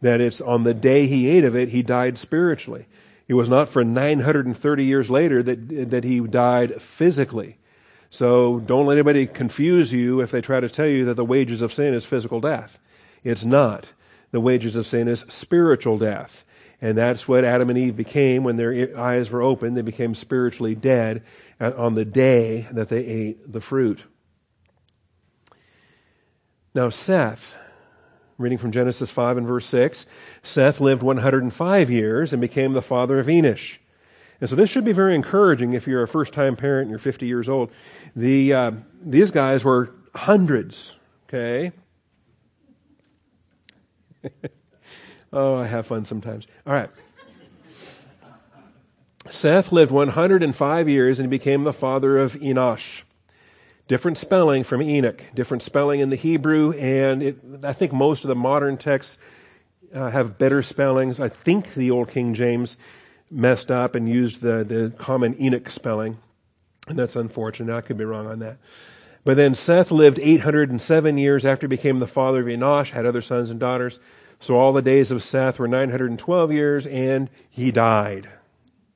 that 0.00 0.20
it's 0.20 0.40
on 0.40 0.64
the 0.64 0.74
day 0.74 1.06
he 1.06 1.28
ate 1.28 1.44
of 1.44 1.54
it, 1.54 1.70
he 1.70 1.82
died 1.82 2.18
spiritually. 2.18 2.86
It 3.30 3.34
was 3.34 3.48
not 3.48 3.68
for 3.68 3.84
930 3.84 4.84
years 4.84 5.08
later 5.08 5.40
that, 5.40 5.90
that 5.90 6.02
he 6.02 6.18
died 6.18 6.82
physically. 6.82 7.58
So 8.10 8.58
don't 8.58 8.86
let 8.86 8.94
anybody 8.94 9.28
confuse 9.28 9.92
you 9.92 10.20
if 10.20 10.32
they 10.32 10.40
try 10.40 10.58
to 10.58 10.68
tell 10.68 10.88
you 10.88 11.04
that 11.04 11.14
the 11.14 11.24
wages 11.24 11.62
of 11.62 11.72
sin 11.72 11.94
is 11.94 12.04
physical 12.04 12.40
death. 12.40 12.80
It's 13.22 13.44
not. 13.44 13.86
The 14.32 14.40
wages 14.40 14.74
of 14.74 14.84
sin 14.84 15.06
is 15.06 15.24
spiritual 15.28 15.96
death. 15.96 16.44
And 16.82 16.98
that's 16.98 17.28
what 17.28 17.44
Adam 17.44 17.70
and 17.70 17.78
Eve 17.78 17.96
became 17.96 18.42
when 18.42 18.56
their 18.56 18.98
eyes 18.98 19.30
were 19.30 19.42
opened. 19.42 19.76
They 19.76 19.82
became 19.82 20.16
spiritually 20.16 20.74
dead 20.74 21.22
on 21.60 21.94
the 21.94 22.04
day 22.04 22.66
that 22.72 22.88
they 22.88 23.06
ate 23.06 23.52
the 23.52 23.60
fruit. 23.60 24.02
Now, 26.74 26.90
Seth, 26.90 27.54
reading 28.40 28.58
from 28.58 28.72
Genesis 28.72 29.10
5 29.10 29.36
and 29.36 29.46
verse 29.46 29.66
6, 29.66 30.06
Seth 30.42 30.80
lived 30.80 31.02
105 31.02 31.90
years 31.90 32.32
and 32.32 32.40
became 32.40 32.72
the 32.72 32.82
father 32.82 33.18
of 33.18 33.26
Enosh. 33.26 33.76
And 34.40 34.48
so 34.48 34.56
this 34.56 34.70
should 34.70 34.84
be 34.84 34.92
very 34.92 35.14
encouraging 35.14 35.74
if 35.74 35.86
you're 35.86 36.02
a 36.02 36.08
first 36.08 36.32
time 36.32 36.56
parent 36.56 36.84
and 36.84 36.90
you're 36.90 36.98
50 36.98 37.26
years 37.26 37.48
old. 37.48 37.70
The, 38.16 38.54
uh, 38.54 38.70
these 39.04 39.30
guys 39.30 39.62
were 39.62 39.92
hundreds, 40.14 40.96
okay? 41.28 41.72
oh, 45.32 45.56
I 45.56 45.66
have 45.66 45.86
fun 45.86 46.06
sometimes. 46.06 46.46
All 46.66 46.72
right. 46.72 46.88
Seth 49.28 49.70
lived 49.70 49.92
105 49.92 50.88
years 50.88 51.20
and 51.20 51.28
became 51.28 51.64
the 51.64 51.74
father 51.74 52.16
of 52.16 52.32
Enosh. 52.34 53.02
Different 53.90 54.18
spelling 54.18 54.62
from 54.62 54.82
Enoch, 54.82 55.20
different 55.34 55.64
spelling 55.64 55.98
in 55.98 56.10
the 56.10 56.16
Hebrew, 56.16 56.70
and 56.74 57.24
it, 57.24 57.40
I 57.64 57.72
think 57.72 57.92
most 57.92 58.22
of 58.22 58.28
the 58.28 58.36
modern 58.36 58.76
texts 58.76 59.18
uh, 59.92 60.10
have 60.10 60.38
better 60.38 60.62
spellings. 60.62 61.18
I 61.18 61.28
think 61.28 61.74
the 61.74 61.90
Old 61.90 62.08
King 62.08 62.34
James 62.34 62.76
messed 63.32 63.68
up 63.68 63.96
and 63.96 64.08
used 64.08 64.42
the, 64.42 64.62
the 64.62 64.94
common 64.96 65.34
Enoch 65.42 65.68
spelling, 65.70 66.18
and 66.86 66.96
that's 66.96 67.16
unfortunate. 67.16 67.74
I 67.74 67.80
could 67.80 67.98
be 67.98 68.04
wrong 68.04 68.28
on 68.28 68.38
that. 68.38 68.58
But 69.24 69.36
then 69.36 69.56
Seth 69.56 69.90
lived 69.90 70.20
807 70.20 71.18
years 71.18 71.44
after 71.44 71.66
he 71.66 71.70
became 71.70 71.98
the 71.98 72.06
father 72.06 72.42
of 72.42 72.46
Enosh, 72.46 72.90
had 72.90 73.06
other 73.06 73.22
sons 73.22 73.50
and 73.50 73.58
daughters. 73.58 73.98
So 74.38 74.56
all 74.56 74.72
the 74.72 74.82
days 74.82 75.10
of 75.10 75.24
Seth 75.24 75.58
were 75.58 75.66
912 75.66 76.52
years, 76.52 76.86
and 76.86 77.28
he 77.50 77.72
died. 77.72 78.30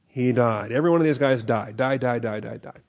He 0.07 0.31
died. 0.31 0.71
Every 0.71 0.91
one 0.91 1.01
of 1.01 1.05
these 1.05 1.19
guys 1.19 1.43
died. 1.43 1.77
Died, 1.77 2.01
died, 2.01 2.23
died, 2.23 2.45
died, 2.45 2.63
died. 2.63 2.83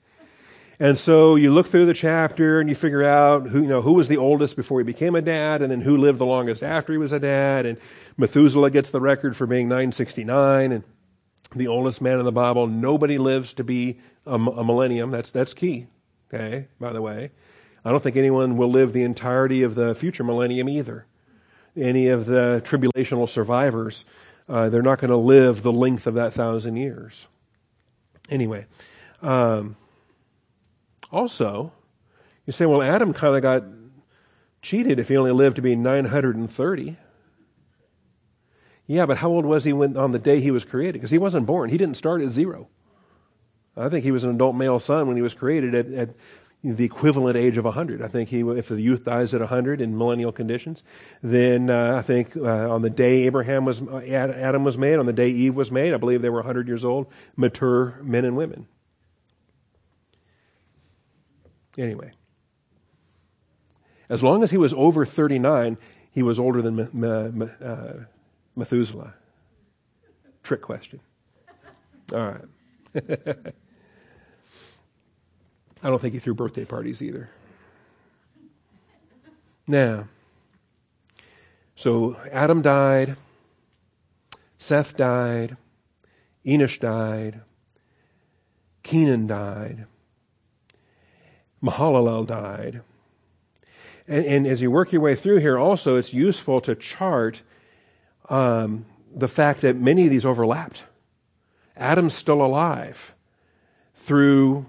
And 0.78 0.98
so 0.98 1.36
you 1.36 1.52
look 1.52 1.66
through 1.66 1.86
the 1.86 1.94
chapter 1.94 2.60
and 2.60 2.68
you 2.68 2.74
figure 2.74 3.02
out 3.02 3.48
who, 3.48 3.62
you 3.62 3.68
know, 3.68 3.80
who 3.80 3.94
was 3.94 4.08
the 4.08 4.18
oldest 4.18 4.56
before 4.56 4.78
he 4.78 4.84
became 4.84 5.14
a 5.14 5.22
dad 5.22 5.62
and 5.62 5.70
then 5.70 5.80
who 5.80 5.96
lived 5.96 6.18
the 6.18 6.26
longest 6.26 6.62
after 6.62 6.92
he 6.92 6.98
was 6.98 7.12
a 7.12 7.20
dad. 7.20 7.64
And 7.64 7.78
Methuselah 8.18 8.70
gets 8.70 8.90
the 8.90 9.00
record 9.00 9.36
for 9.36 9.46
being 9.46 9.68
969 9.68 10.72
and 10.72 10.84
the 11.54 11.68
oldest 11.68 12.02
man 12.02 12.18
in 12.18 12.26
the 12.26 12.32
Bible. 12.32 12.66
Nobody 12.66 13.16
lives 13.16 13.54
to 13.54 13.64
be 13.64 13.98
a, 14.26 14.34
a 14.34 14.64
millennium. 14.64 15.10
That's, 15.10 15.30
that's 15.30 15.54
key. 15.54 15.86
Okay, 16.32 16.68
by 16.78 16.92
the 16.92 17.00
way. 17.00 17.30
I 17.84 17.90
don't 17.90 18.02
think 18.02 18.16
anyone 18.16 18.56
will 18.56 18.70
live 18.70 18.92
the 18.92 19.04
entirety 19.04 19.62
of 19.62 19.76
the 19.76 19.94
future 19.94 20.24
millennium 20.24 20.68
either. 20.68 21.06
Any 21.76 22.08
of 22.08 22.26
the 22.26 22.60
tribulational 22.64 23.28
survivors, 23.28 24.04
uh, 24.48 24.68
they're 24.68 24.82
not 24.82 24.98
going 24.98 25.10
to 25.10 25.16
live 25.16 25.62
the 25.62 25.72
length 25.72 26.06
of 26.06 26.14
that 26.14 26.34
thousand 26.34 26.76
years. 26.76 27.26
Anyway, 28.28 28.66
um, 29.22 29.76
also, 31.10 31.72
you 32.46 32.52
say, 32.52 32.66
well, 32.66 32.82
Adam 32.82 33.12
kind 33.12 33.36
of 33.36 33.42
got 33.42 33.64
cheated 34.62 34.98
if 34.98 35.08
he 35.08 35.16
only 35.16 35.32
lived 35.32 35.56
to 35.56 35.62
be 35.62 35.76
930. 35.76 36.96
Yeah, 38.86 39.06
but 39.06 39.18
how 39.18 39.30
old 39.30 39.44
was 39.44 39.64
he 39.64 39.72
when, 39.72 39.96
on 39.96 40.12
the 40.12 40.18
day 40.18 40.40
he 40.40 40.50
was 40.50 40.64
created? 40.64 40.94
Because 40.94 41.10
he 41.10 41.18
wasn't 41.18 41.46
born. 41.46 41.70
He 41.70 41.78
didn't 41.78 41.96
start 41.96 42.22
at 42.22 42.30
zero. 42.30 42.68
I 43.76 43.88
think 43.88 44.04
he 44.04 44.10
was 44.10 44.24
an 44.24 44.30
adult 44.30 44.56
male 44.56 44.80
son 44.80 45.06
when 45.06 45.16
he 45.16 45.22
was 45.22 45.34
created 45.34 45.74
at, 45.74 45.92
at 45.92 46.10
the 46.64 46.84
equivalent 46.84 47.36
age 47.36 47.56
of 47.56 47.64
100. 47.64 48.00
I 48.00 48.08
think 48.08 48.28
he, 48.28 48.40
if 48.40 48.68
the 48.68 48.80
youth 48.80 49.04
dies 49.04 49.34
at 49.34 49.40
100 49.40 49.80
in 49.80 49.96
millennial 49.96 50.32
conditions, 50.32 50.82
then 51.22 51.68
uh, 51.68 51.96
I 51.96 52.02
think 52.02 52.36
uh, 52.36 52.72
on 52.72 52.82
the 52.82 52.90
day 52.90 53.26
Abraham 53.26 53.64
was, 53.64 53.82
uh, 53.82 53.98
Adam 53.98 54.64
was 54.64 54.78
made, 54.78 54.98
on 54.98 55.06
the 55.06 55.12
day 55.12 55.28
Eve 55.28 55.54
was 55.54 55.70
made, 55.70 55.92
I 55.92 55.98
believe 55.98 56.22
they 56.22 56.30
were 56.30 56.38
100 56.38 56.66
years 56.66 56.84
old, 56.84 57.06
mature 57.36 58.00
men 58.02 58.24
and 58.24 58.36
women. 58.36 58.66
Anyway, 61.78 62.12
as 64.08 64.22
long 64.22 64.42
as 64.42 64.50
he 64.50 64.56
was 64.56 64.72
over 64.74 65.04
39, 65.04 65.76
he 66.10 66.22
was 66.22 66.38
older 66.38 66.62
than 66.62 67.04
uh, 67.04 68.06
Methuselah. 68.54 69.14
Trick 70.42 70.62
question. 70.62 71.00
All 72.12 72.26
right. 72.26 72.44
I 75.82 75.90
don't 75.90 76.00
think 76.00 76.14
he 76.14 76.20
threw 76.20 76.34
birthday 76.34 76.64
parties 76.64 77.02
either. 77.02 77.28
Now, 79.66 80.08
so 81.74 82.16
Adam 82.32 82.62
died, 82.62 83.16
Seth 84.58 84.96
died, 84.96 85.56
Enosh 86.46 86.78
died, 86.80 87.42
Kenan 88.82 89.26
died, 89.26 89.86
Mahalalel 91.66 92.26
died. 92.26 92.82
And, 94.08 94.24
and, 94.24 94.46
as 94.46 94.62
you 94.62 94.70
work 94.70 94.92
your 94.92 95.02
way 95.02 95.16
through 95.16 95.38
here, 95.38 95.58
also, 95.58 95.96
it's 95.96 96.12
useful 96.12 96.60
to 96.60 96.76
chart 96.76 97.42
um, 98.28 98.86
the 99.14 99.26
fact 99.26 99.62
that 99.62 99.76
many 99.76 100.04
of 100.04 100.10
these 100.10 100.24
overlapped. 100.24 100.84
Adam's 101.76 102.14
still 102.14 102.40
alive 102.40 103.12
through 103.96 104.66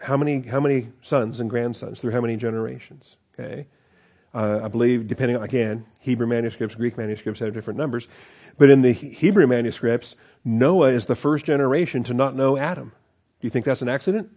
how 0.00 0.16
many, 0.16 0.40
how 0.40 0.58
many 0.58 0.88
sons 1.02 1.38
and 1.38 1.48
grandsons, 1.48 2.00
through 2.00 2.10
how 2.10 2.20
many 2.20 2.36
generations? 2.36 3.16
Okay. 3.38 3.66
Uh, 4.34 4.60
I 4.64 4.68
believe, 4.68 5.06
depending 5.06 5.36
again, 5.36 5.84
Hebrew 5.98 6.26
manuscripts, 6.26 6.74
Greek 6.74 6.96
manuscripts 6.96 7.40
have 7.40 7.54
different 7.54 7.78
numbers. 7.78 8.08
But 8.58 8.70
in 8.70 8.82
the 8.82 8.92
Hebrew 8.92 9.46
manuscripts, 9.46 10.16
Noah 10.44 10.90
is 10.90 11.06
the 11.06 11.16
first 11.16 11.44
generation 11.44 12.02
to 12.04 12.14
not 12.14 12.34
know 12.34 12.56
Adam. 12.56 12.92
Do 13.40 13.46
you 13.46 13.50
think 13.50 13.64
that's 13.64 13.82
an 13.82 13.88
accident? 13.88 14.30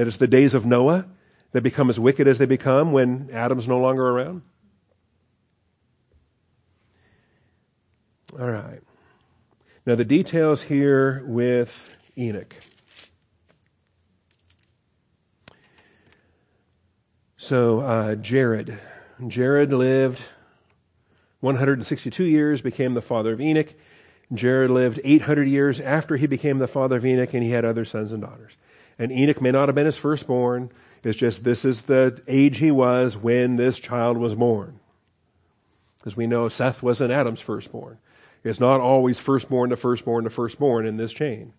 That 0.00 0.08
it's 0.08 0.16
the 0.16 0.26
days 0.26 0.54
of 0.54 0.64
Noah 0.64 1.04
that 1.52 1.60
become 1.60 1.90
as 1.90 2.00
wicked 2.00 2.26
as 2.26 2.38
they 2.38 2.46
become 2.46 2.90
when 2.90 3.28
Adam's 3.34 3.68
no 3.68 3.78
longer 3.78 4.08
around? 4.08 4.40
All 8.32 8.48
right. 8.48 8.80
Now, 9.84 9.96
the 9.96 10.06
details 10.06 10.62
here 10.62 11.22
with 11.26 11.90
Enoch. 12.16 12.56
So, 17.36 17.80
uh, 17.80 18.14
Jared. 18.14 18.78
Jared 19.28 19.70
lived 19.70 20.22
162 21.40 22.24
years, 22.24 22.62
became 22.62 22.94
the 22.94 23.02
father 23.02 23.34
of 23.34 23.40
Enoch. 23.42 23.74
Jared 24.32 24.70
lived 24.70 24.98
800 25.04 25.46
years 25.46 25.78
after 25.78 26.16
he 26.16 26.26
became 26.26 26.56
the 26.56 26.68
father 26.68 26.96
of 26.96 27.04
Enoch, 27.04 27.34
and 27.34 27.42
he 27.42 27.50
had 27.50 27.66
other 27.66 27.84
sons 27.84 28.12
and 28.12 28.22
daughters. 28.22 28.54
And 29.00 29.10
Enoch 29.10 29.40
may 29.40 29.50
not 29.50 29.68
have 29.68 29.74
been 29.74 29.86
his 29.86 29.96
firstborn. 29.96 30.70
It's 31.02 31.18
just 31.18 31.42
this 31.42 31.64
is 31.64 31.82
the 31.82 32.22
age 32.28 32.58
he 32.58 32.70
was 32.70 33.16
when 33.16 33.56
this 33.56 33.80
child 33.80 34.18
was 34.18 34.34
born. 34.34 34.78
Because 35.98 36.18
we 36.18 36.26
know 36.26 36.50
Seth 36.50 36.82
wasn't 36.82 37.10
Adam's 37.10 37.40
firstborn. 37.40 37.98
It's 38.44 38.60
not 38.60 38.78
always 38.80 39.18
firstborn 39.18 39.70
to 39.70 39.76
firstborn 39.76 40.24
to 40.24 40.30
firstborn 40.30 40.86
in 40.86 40.98
this 40.98 41.14
chain. 41.14 41.54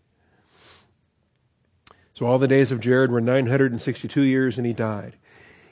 So 2.13 2.27
all 2.27 2.37
the 2.37 2.47
days 2.47 2.71
of 2.71 2.79
Jared 2.79 3.09
were 3.09 3.21
962 3.21 4.21
years, 4.21 4.59
and 4.59 4.67
he 4.67 4.73
died. 4.73 5.15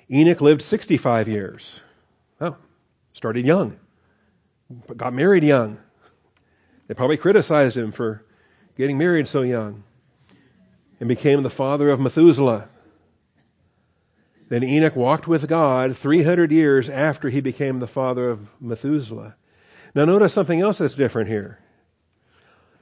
Enoch 0.10 0.42
lived 0.42 0.64
65 0.64 1.28
years. 1.28 1.82
Oh, 2.42 2.56
started 3.14 3.46
young, 3.46 3.78
got 4.98 5.14
married 5.14 5.44
young. 5.44 5.78
They 6.88 6.96
probably 6.96 7.18
criticized 7.18 7.78
him 7.78 7.92
for 7.92 8.26
getting 8.76 8.98
married 8.98 9.28
so 9.28 9.44
young 9.44 9.84
and 11.00 11.08
became 11.08 11.44
the 11.44 11.50
father 11.50 11.90
of 11.90 12.00
Methuselah. 12.00 12.68
Then 14.50 14.64
Enoch 14.64 14.96
walked 14.96 15.28
with 15.28 15.48
God 15.48 15.96
300 15.96 16.52
years 16.52 16.90
after 16.90 17.30
he 17.30 17.40
became 17.40 17.80
the 17.80 17.88
father 17.88 18.30
of 18.30 18.48
Methuselah. 18.60 19.36
Now, 19.96 20.06
notice 20.06 20.34
something 20.34 20.60
else 20.60 20.80
that's 20.80 20.96
different 20.96 21.30
here. 21.30 21.60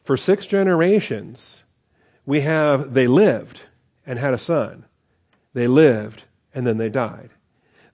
For 0.03 0.17
six 0.17 0.47
generations, 0.47 1.63
we 2.25 2.41
have 2.41 2.93
they 2.93 3.07
lived 3.07 3.61
and 4.05 4.17
had 4.17 4.33
a 4.33 4.39
son. 4.39 4.85
They 5.53 5.67
lived 5.67 6.23
and 6.53 6.65
then 6.65 6.77
they 6.77 6.89
died. 6.89 7.31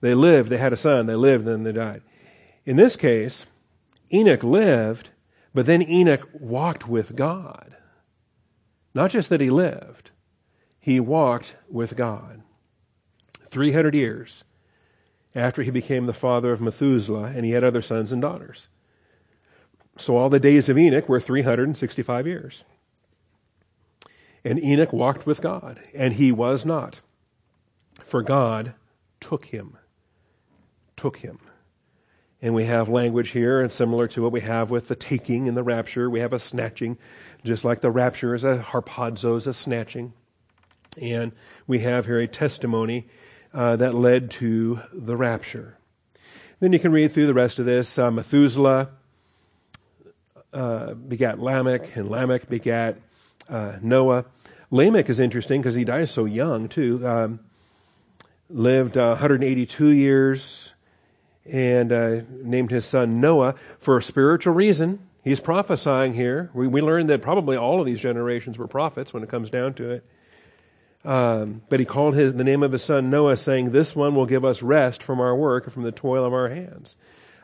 They 0.01 0.13
lived, 0.13 0.49
they 0.49 0.57
had 0.57 0.73
a 0.73 0.77
son, 0.77 1.05
they 1.05 1.15
lived, 1.15 1.47
and 1.47 1.55
then 1.55 1.63
they 1.63 1.79
died. 1.79 2.01
In 2.65 2.75
this 2.75 2.95
case, 2.95 3.45
Enoch 4.12 4.43
lived, 4.43 5.09
but 5.53 5.65
then 5.65 5.81
Enoch 5.81 6.27
walked 6.33 6.88
with 6.88 7.15
God. 7.15 7.75
Not 8.93 9.12
just 9.12 9.29
that 9.29 9.41
he 9.41 9.49
lived, 9.49 10.12
he 10.84 11.00
walked 11.00 11.56
with 11.69 11.96
God. 11.96 12.41
300 13.52 13.96
years 13.96 14.43
after 15.34 15.63
he 15.63 15.72
became 15.72 16.08
the 16.08 16.13
father 16.13 16.52
of 16.52 16.60
Methuselah, 16.60 17.32
and 17.34 17.46
he 17.46 17.52
had 17.52 17.63
other 17.63 17.82
sons 17.82 18.12
and 18.12 18.22
daughters. 18.22 18.67
So 19.98 20.17
all 20.17 20.30
the 20.30 20.41
days 20.41 20.67
of 20.67 20.78
Enoch 20.78 21.08
were 21.08 21.22
365 21.22 22.28
years. 22.28 22.65
And 24.43 24.62
Enoch 24.62 24.91
walked 24.91 25.26
with 25.26 25.39
God, 25.39 25.80
and 25.96 26.15
he 26.15 26.34
was 26.34 26.65
not, 26.65 27.00
for 28.04 28.22
God 28.22 28.74
took 29.22 29.46
him. 29.46 29.78
Took 30.98 31.19
him. 31.19 31.39
And 32.41 32.54
we 32.54 32.65
have 32.65 32.89
language 32.89 33.30
here, 33.30 33.62
and 33.62 33.72
similar 33.72 34.10
to 34.10 34.22
what 34.22 34.34
we 34.34 34.41
have 34.41 34.69
with 34.69 34.89
the 34.89 34.98
taking 34.98 35.48
and 35.48 35.56
the 35.56 35.63
rapture, 35.63 36.10
we 36.10 36.19
have 36.19 36.34
a 36.34 36.39
snatching, 36.39 36.98
just 37.46 37.63
like 37.63 37.80
the 37.80 37.89
rapture 37.89 38.36
is 38.36 38.43
a 38.43 38.58
harpazo, 38.58 39.38
is 39.38 39.48
a 39.48 39.54
snatching. 39.54 40.12
And 40.99 41.32
we 41.67 41.79
have 41.79 42.06
here 42.06 42.19
a 42.19 42.27
testimony 42.27 43.08
uh, 43.53 43.75
that 43.77 43.93
led 43.93 44.32
to 44.32 44.79
the 44.91 45.15
rapture. 45.15 45.77
Then 46.60 46.73
you 46.73 46.79
can 46.79 46.91
read 46.91 47.12
through 47.12 47.27
the 47.27 47.34
rest 47.34 47.60
of 47.60 47.65
this. 47.65 47.97
Uh, 47.97 48.12
Methuselah 48.12 48.89
uh, 50.53 50.93
begat 50.93 51.39
Lamech, 51.39 51.95
and 51.95 52.10
Lamech 52.10 52.49
begat 52.49 52.97
uh, 53.49 53.73
Noah. 53.82 54.25
Lamech 54.71 55.10
is 55.10 55.19
interesting 55.19 55.62
because 55.62 55.75
he 55.75 55.84
dies 55.84 56.12
so 56.12 56.25
young, 56.25 56.69
too. 56.69 57.06
Um, 57.08 57.39
lived 58.49 58.95
182 58.95 59.88
years 59.88 60.73
and 61.45 61.91
uh, 61.91 62.21
named 62.29 62.71
his 62.71 62.86
son 62.86 63.19
Noah 63.19 63.56
for 63.79 63.97
a 63.97 64.03
spiritual 64.03 64.53
reason. 64.53 64.99
He's 65.23 65.39
prophesying 65.39 66.13
here. 66.13 66.49
We, 66.53 66.67
we 66.67 66.82
learned 66.82 67.10
that 67.10 67.21
probably 67.21 67.58
all 67.58 67.79
of 67.79 67.86
these 67.86 67.99
generations 67.99 68.58
were 68.58 68.67
prophets 68.67 69.13
when 69.13 69.23
it 69.23 69.29
comes 69.29 69.49
down 69.49 69.73
to 69.75 69.89
it. 69.89 70.06
Um, 71.06 71.63
but 71.70 71.80
he 71.80 71.86
called 71.86 72.16
his, 72.16 72.36
the 72.36 72.44
name 72.44 72.63
of 72.63 72.72
his 72.72 72.84
son 72.84 73.10
Noah, 73.10 73.36
saying, 73.36 73.72
This 73.72 73.96
one 73.96 74.16
will 74.16 74.26
give 74.26 74.46
us 74.46 74.62
rest 74.62 75.04
from 75.04 75.20
our 75.20 75.36
work 75.36 75.66
and 75.66 75.74
from 75.74 75.84
the 75.84 75.92
toil 75.92 76.24
of 76.24 76.34
our 76.34 76.50
hands, 76.50 76.96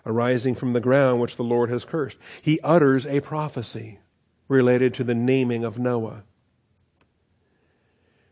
arising 0.06 0.56
from 0.56 0.74
the 0.74 0.80
ground 0.80 1.19
which 1.19 1.36
the 1.36 1.43
Lord 1.43 1.69
has 1.69 1.84
cursed. 1.84 2.17
He 2.41 2.60
utters 2.62 3.06
a 3.06 3.19
prophecy 3.19 4.00
related 4.48 4.93
to 4.95 5.04
the 5.04 5.15
naming 5.15 5.63
of 5.63 5.78
Noah. 5.78 6.24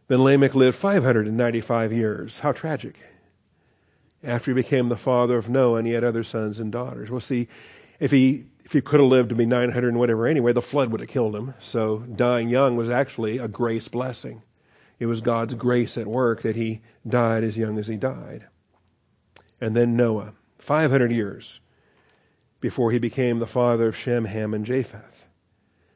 Then 0.08 0.24
Lamech 0.24 0.56
lived 0.56 0.78
595 0.78 1.92
years. 1.92 2.40
How 2.40 2.54
tragic 2.54 2.98
after 4.24 4.52
he 4.52 4.56
became 4.56 4.90
the 4.90 4.98
father 4.98 5.38
of 5.38 5.50
Noah 5.50 5.80
and 5.80 5.88
he 5.88 5.94
had 5.94 6.04
other 6.04 6.24
sons 6.24 6.60
and 6.60 6.72
daughters. 6.72 7.10
Well, 7.10 7.22
see, 7.22 7.48
if 8.00 8.12
he 8.12 8.46
if 8.66 8.74
he 8.74 8.82
could 8.82 9.00
have 9.00 9.10
lived 9.10 9.30
to 9.30 9.36
be 9.36 9.46
900 9.46 9.88
and 9.88 9.98
whatever 9.98 10.28
anyway, 10.28 10.52
the 10.52 10.62
flood 10.62 10.92
would 10.92 11.00
have 11.00 11.10
killed 11.10 11.34
him. 11.34 11.54
So 11.60 12.00
dying 12.00 12.50
young 12.50 12.76
was 12.76 12.90
actually 12.90 13.38
a 13.38 13.48
grace 13.48 13.88
blessing. 13.88 14.42
It 15.00 15.06
was 15.06 15.22
God's 15.22 15.54
grace 15.54 15.98
at 15.98 16.08
work 16.08 16.42
that 16.42 16.56
he 16.56 16.82
died 17.08 17.44
as 17.44 17.58
young 17.58 17.78
as 17.78 17.88
he 17.88 17.98
died. 17.98 18.48
And 19.62 19.76
then 19.76 19.96
Noah, 19.96 20.34
500 20.60 21.12
years 21.12 21.60
before 22.60 22.92
he 22.92 23.00
became 23.00 23.40
the 23.40 23.48
father 23.48 23.90
of 23.90 23.96
Shem, 23.96 24.26
Ham, 24.26 24.54
and 24.54 24.66
Japheth, 24.66 25.28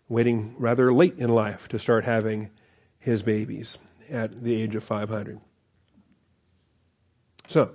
waiting 0.07 0.55
rather 0.57 0.93
late 0.93 1.17
in 1.17 1.29
life 1.29 1.67
to 1.69 1.79
start 1.79 2.05
having 2.05 2.51
his 2.99 3.23
babies 3.23 3.77
at 4.09 4.43
the 4.43 4.61
age 4.61 4.75
of 4.75 4.83
500. 4.83 5.39
So, 7.47 7.71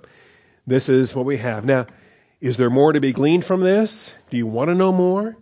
this 0.65 0.89
is 0.89 1.15
what 1.15 1.25
we 1.25 1.37
have. 1.37 1.65
Now, 1.65 1.87
is 2.39 2.57
there 2.57 2.69
more 2.69 2.93
to 2.93 2.99
be 2.99 3.13
gleaned 3.13 3.45
from 3.45 3.61
this? 3.61 4.13
Do 4.29 4.37
you 4.37 4.47
want 4.47 4.69
to 4.69 4.75
know 4.75 4.91
more? 4.91 5.37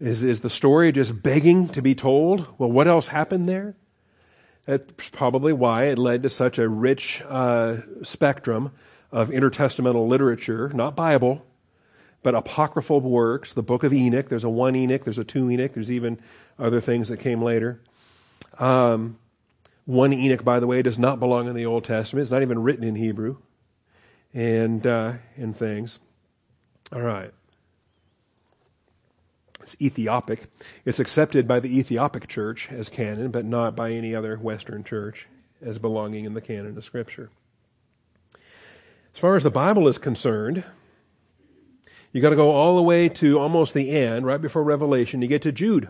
Is, 0.00 0.22
is 0.22 0.40
the 0.40 0.50
story 0.50 0.92
just 0.92 1.22
begging 1.22 1.68
to 1.70 1.82
be 1.82 1.94
told? 1.94 2.46
Well, 2.58 2.70
what 2.70 2.88
else 2.88 3.08
happened 3.08 3.48
there? 3.48 3.76
That's 4.70 5.08
probably 5.08 5.52
why 5.52 5.86
it 5.86 5.98
led 5.98 6.22
to 6.22 6.30
such 6.30 6.56
a 6.56 6.68
rich 6.68 7.24
uh, 7.28 7.78
spectrum 8.04 8.70
of 9.10 9.30
intertestamental 9.30 10.06
literature, 10.06 10.70
not 10.72 10.94
Bible, 10.94 11.44
but 12.22 12.36
apocryphal 12.36 13.00
works. 13.00 13.52
The 13.52 13.64
book 13.64 13.82
of 13.82 13.92
Enoch, 13.92 14.28
there's 14.28 14.44
a 14.44 14.48
one 14.48 14.76
Enoch, 14.76 15.02
there's 15.02 15.18
a 15.18 15.24
two 15.24 15.50
Enoch, 15.50 15.72
there's 15.74 15.90
even 15.90 16.20
other 16.56 16.80
things 16.80 17.08
that 17.08 17.16
came 17.16 17.42
later. 17.42 17.80
Um, 18.60 19.18
one 19.86 20.12
Enoch, 20.12 20.44
by 20.44 20.60
the 20.60 20.68
way, 20.68 20.82
does 20.82 21.00
not 21.00 21.18
belong 21.18 21.48
in 21.48 21.56
the 21.56 21.66
Old 21.66 21.82
Testament. 21.82 22.22
It's 22.22 22.30
not 22.30 22.42
even 22.42 22.62
written 22.62 22.84
in 22.84 22.94
Hebrew 22.94 23.38
and 24.32 24.86
uh, 24.86 25.14
and 25.36 25.56
things. 25.56 25.98
All 26.92 27.02
right. 27.02 27.32
It's 29.72 29.80
Ethiopic. 29.80 30.46
It's 30.84 30.98
accepted 30.98 31.46
by 31.46 31.60
the 31.60 31.78
Ethiopic 31.78 32.26
church 32.26 32.68
as 32.72 32.88
canon, 32.88 33.30
but 33.30 33.44
not 33.44 33.76
by 33.76 33.92
any 33.92 34.16
other 34.16 34.36
Western 34.36 34.82
church 34.82 35.28
as 35.62 35.78
belonging 35.78 36.24
in 36.24 36.34
the 36.34 36.40
canon 36.40 36.76
of 36.76 36.84
Scripture. 36.84 37.30
As 39.14 39.20
far 39.20 39.36
as 39.36 39.44
the 39.44 39.50
Bible 39.50 39.86
is 39.86 39.96
concerned, 39.96 40.64
you 42.12 42.20
got 42.20 42.30
to 42.30 42.36
go 42.36 42.50
all 42.50 42.74
the 42.74 42.82
way 42.82 43.08
to 43.10 43.38
almost 43.38 43.72
the 43.72 43.90
end, 43.90 44.26
right 44.26 44.42
before 44.42 44.64
Revelation. 44.64 45.22
You 45.22 45.28
get 45.28 45.42
to 45.42 45.52
Jude. 45.52 45.88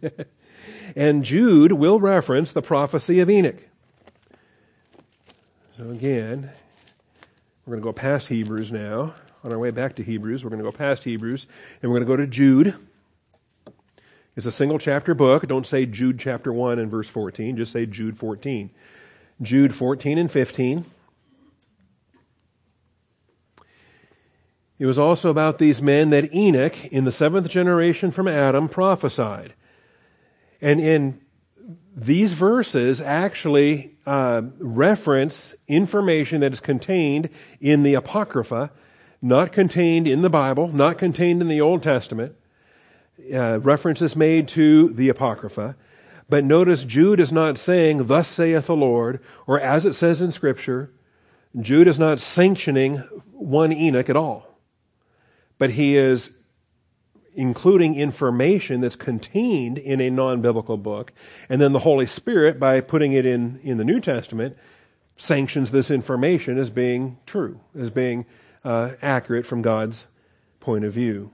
and 0.96 1.22
Jude 1.22 1.72
will 1.72 2.00
reference 2.00 2.54
the 2.54 2.62
prophecy 2.62 3.20
of 3.20 3.28
Enoch. 3.28 3.62
So 5.76 5.90
again, 5.90 6.50
we're 7.66 7.72
going 7.72 7.82
to 7.82 7.88
go 7.88 7.92
past 7.92 8.28
Hebrews 8.28 8.72
now. 8.72 9.12
On 9.42 9.52
our 9.52 9.58
way 9.58 9.70
back 9.70 9.96
to 9.96 10.02
Hebrews, 10.02 10.44
we're 10.44 10.50
going 10.50 10.62
to 10.62 10.70
go 10.70 10.76
past 10.76 11.04
Hebrews 11.04 11.46
and 11.80 11.90
we're 11.90 12.00
going 12.00 12.06
to 12.06 12.16
go 12.16 12.16
to 12.16 12.26
Jude. 12.26 12.74
It's 14.36 14.46
a 14.46 14.52
single 14.52 14.78
chapter 14.78 15.14
book. 15.14 15.46
Don't 15.48 15.66
say 15.66 15.86
Jude 15.86 16.18
chapter 16.18 16.52
1 16.52 16.78
and 16.78 16.90
verse 16.90 17.08
14, 17.08 17.56
just 17.56 17.72
say 17.72 17.86
Jude 17.86 18.18
14. 18.18 18.70
Jude 19.40 19.74
14 19.74 20.18
and 20.18 20.30
15. 20.30 20.84
It 24.78 24.86
was 24.86 24.98
also 24.98 25.30
about 25.30 25.58
these 25.58 25.80
men 25.80 26.10
that 26.10 26.34
Enoch, 26.34 26.86
in 26.86 27.04
the 27.04 27.12
seventh 27.12 27.48
generation 27.48 28.10
from 28.10 28.28
Adam, 28.28 28.68
prophesied. 28.68 29.54
And 30.60 30.80
in 30.80 31.20
these 31.96 32.34
verses 32.34 33.00
actually 33.00 33.96
uh, 34.06 34.42
reference 34.58 35.54
information 35.66 36.40
that 36.40 36.52
is 36.52 36.60
contained 36.60 37.30
in 37.60 37.82
the 37.82 37.94
Apocrypha, 37.94 38.70
not 39.22 39.52
contained 39.52 40.06
in 40.06 40.22
the 40.22 40.30
Bible, 40.30 40.68
not 40.68 40.98
contained 40.98 41.42
in 41.42 41.48
the 41.48 41.60
Old 41.60 41.82
Testament. 41.82 42.34
Uh, 43.32 43.60
references 43.60 44.16
made 44.16 44.48
to 44.48 44.88
the 44.90 45.08
Apocrypha. 45.08 45.76
But 46.28 46.44
notice 46.44 46.84
Jude 46.84 47.20
is 47.20 47.32
not 47.32 47.58
saying, 47.58 48.06
Thus 48.06 48.28
saith 48.28 48.66
the 48.66 48.76
Lord, 48.76 49.20
or 49.46 49.60
as 49.60 49.84
it 49.84 49.94
says 49.94 50.22
in 50.22 50.32
Scripture. 50.32 50.90
Jude 51.60 51.88
is 51.88 51.98
not 51.98 52.20
sanctioning 52.20 52.98
one 53.32 53.72
Enoch 53.72 54.08
at 54.08 54.16
all. 54.16 54.58
But 55.58 55.70
he 55.70 55.96
is 55.96 56.30
including 57.34 57.96
information 57.96 58.80
that's 58.80 58.96
contained 58.96 59.78
in 59.78 60.00
a 60.00 60.10
non-biblical 60.10 60.76
book. 60.76 61.12
And 61.48 61.60
then 61.60 61.72
the 61.72 61.80
Holy 61.80 62.06
Spirit, 62.06 62.58
by 62.58 62.80
putting 62.80 63.12
it 63.12 63.26
in, 63.26 63.60
in 63.62 63.78
the 63.78 63.84
New 63.84 64.00
Testament, 64.00 64.56
sanctions 65.16 65.70
this 65.70 65.90
information 65.90 66.58
as 66.58 66.70
being 66.70 67.18
true, 67.26 67.60
as 67.78 67.90
being 67.90 68.26
uh, 68.64 68.90
accurate 69.02 69.46
from 69.46 69.62
God's 69.62 70.06
point 70.60 70.84
of 70.84 70.92
view. 70.92 71.30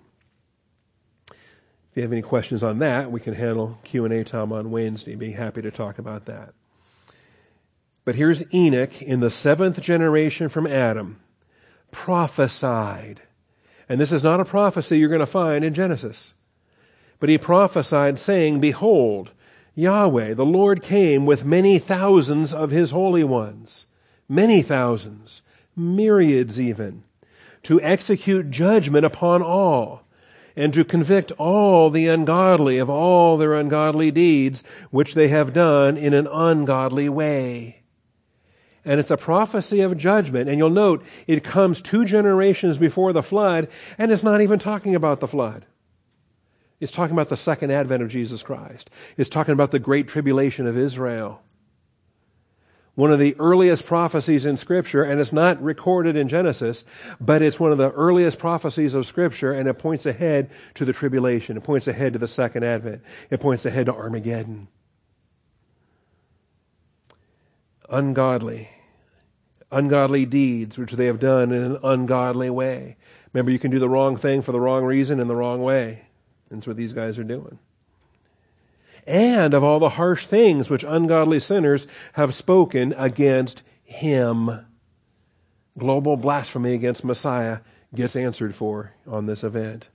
If 1.30 1.96
you 1.96 2.02
have 2.02 2.12
any 2.12 2.22
questions 2.22 2.62
on 2.62 2.78
that, 2.80 3.10
we 3.10 3.20
can 3.20 3.34
handle 3.34 3.78
Q&A 3.84 4.22
time 4.24 4.52
on 4.52 4.70
Wednesday. 4.70 5.14
Be 5.14 5.32
happy 5.32 5.62
to 5.62 5.70
talk 5.70 5.98
about 5.98 6.26
that. 6.26 6.54
But 8.04 8.14
here's 8.14 8.54
Enoch 8.54 9.02
in 9.02 9.20
the 9.20 9.30
seventh 9.30 9.80
generation 9.80 10.48
from 10.48 10.66
Adam, 10.66 11.20
prophesied 11.90 13.22
and 13.88 14.00
this 14.00 14.12
is 14.12 14.22
not 14.22 14.40
a 14.40 14.44
prophecy 14.44 14.98
you're 14.98 15.08
going 15.08 15.20
to 15.20 15.26
find 15.26 15.64
in 15.64 15.74
Genesis. 15.74 16.32
But 17.18 17.28
he 17.28 17.38
prophesied, 17.38 18.18
saying, 18.18 18.60
Behold, 18.60 19.30
Yahweh, 19.74 20.34
the 20.34 20.44
Lord 20.44 20.82
came 20.82 21.24
with 21.24 21.44
many 21.44 21.78
thousands 21.78 22.52
of 22.52 22.70
his 22.70 22.90
holy 22.90 23.24
ones, 23.24 23.86
many 24.28 24.60
thousands, 24.62 25.42
myriads 25.74 26.58
even, 26.58 27.04
to 27.66 27.81
execute 27.83 28.50
judgment 28.50 29.07
upon 29.07 29.42
all, 29.42 30.02
and 30.57 30.72
to 30.74 30.85
convict 30.85 31.31
all 31.33 31.90
the 31.90 32.09
ungodly 32.09 32.79
of 32.79 32.90
all 32.90 33.37
their 33.37 33.55
ungodly 33.55 34.11
deeds, 34.11 34.64
which 34.90 35.14
they 35.14 35.29
have 35.29 35.52
done 35.52 35.96
in 35.96 36.14
an 36.14 36.26
ungodly 36.26 37.09
way 37.09 37.83
and 38.87 39.00
it's 39.00 39.11
a 39.11 39.16
prophecy 39.16 39.81
of 39.81 39.98
judgment. 39.98 40.48
And 40.48 40.57
you'll 40.59 40.70
note 40.70 41.05
it 41.26 41.42
comes 41.42 41.83
two 41.83 42.05
generations 42.05 42.79
before 42.79 43.12
the 43.12 43.22
flood, 43.22 43.68
and 43.98 44.12
it's 44.12 44.22
not 44.22 44.40
even 44.40 44.61
talking 44.61 44.94
about 44.94 45.18
the 45.18 45.29
flood. 45.29 45.66
It's 46.79 46.92
talking 46.92 47.14
about 47.14 47.29
the 47.29 47.37
second 47.37 47.72
advent 47.72 48.02
of 48.02 48.09
Jesus 48.09 48.42
Christ. 48.42 48.88
It's 49.16 49.29
talking 49.29 49.52
about 49.52 49.72
the 49.72 49.81
great 49.81 50.07
tribulation 50.07 50.66
of 50.66 50.79
Israel. 50.79 51.42
One 52.96 53.12
of 53.12 53.20
the 53.20 53.37
earliest 53.38 53.87
prophecies 53.87 54.44
in 54.44 54.56
Scripture, 54.56 55.04
and 55.04 55.20
it's 55.20 55.32
not 55.32 55.62
recorded 55.62 56.16
in 56.16 56.28
Genesis, 56.28 56.85
but 57.20 57.42
it's 57.42 57.61
one 57.61 57.70
of 57.70 57.78
the 57.78 57.92
earliest 57.92 58.40
prophecies 58.40 58.94
of 58.94 59.06
Scripture, 59.06 59.52
and 59.52 59.68
it 59.68 59.74
points 59.74 60.04
ahead 60.04 60.50
to 60.74 60.85
the 60.85 60.92
tribulation. 60.92 61.56
It 61.56 61.62
points 61.62 61.87
ahead 61.87 62.14
to 62.14 62.18
the 62.18 62.26
second 62.26 62.64
advent. 62.64 63.02
It 63.30 63.38
points 63.38 63.64
ahead 63.64 63.87
to 63.87 63.94
Armageddon. 63.94 64.66
Ungodly 67.88 68.70
ungodly 69.70 70.26
deeds 70.26 70.78
which 70.78 70.92
they 70.92 71.06
have 71.06 71.20
done 71.20 71.52
in 71.52 71.62
an 71.62 71.78
ungodly 71.82 72.50
way. 72.50 72.96
Remember, 73.32 73.50
you 73.50 73.59
can 73.59 73.70
do 73.70 73.78
the 73.78 73.88
wrong 73.88 74.16
thing 74.16 74.42
for 74.42 74.52
the 74.52 74.61
wrong 74.61 74.85
reason 74.85 75.20
in 75.20 75.28
the 75.28 75.37
wrong 75.37 75.62
way. 75.62 76.06
That's 76.50 76.66
what 76.66 76.76
these 76.76 76.92
guys 76.92 77.18
are 77.18 77.24
doing. 77.24 77.59
And 79.06 79.54
of 79.54 79.62
all 79.62 79.78
the 79.78 79.90
harsh 79.90 80.26
things 80.26 80.68
which 80.68 80.84
ungodly 80.84 81.40
sinners 81.40 81.86
have 82.14 82.34
spoken 82.34 82.92
against 82.96 83.62
him. 83.82 84.66
Global 85.78 86.16
blasphemy 86.16 86.74
against 86.74 87.04
Messiah 87.04 87.58
gets 87.94 88.16
answered 88.16 88.54
for 88.54 88.94
on 89.06 89.26
this 89.26 89.44
event. 89.44 89.88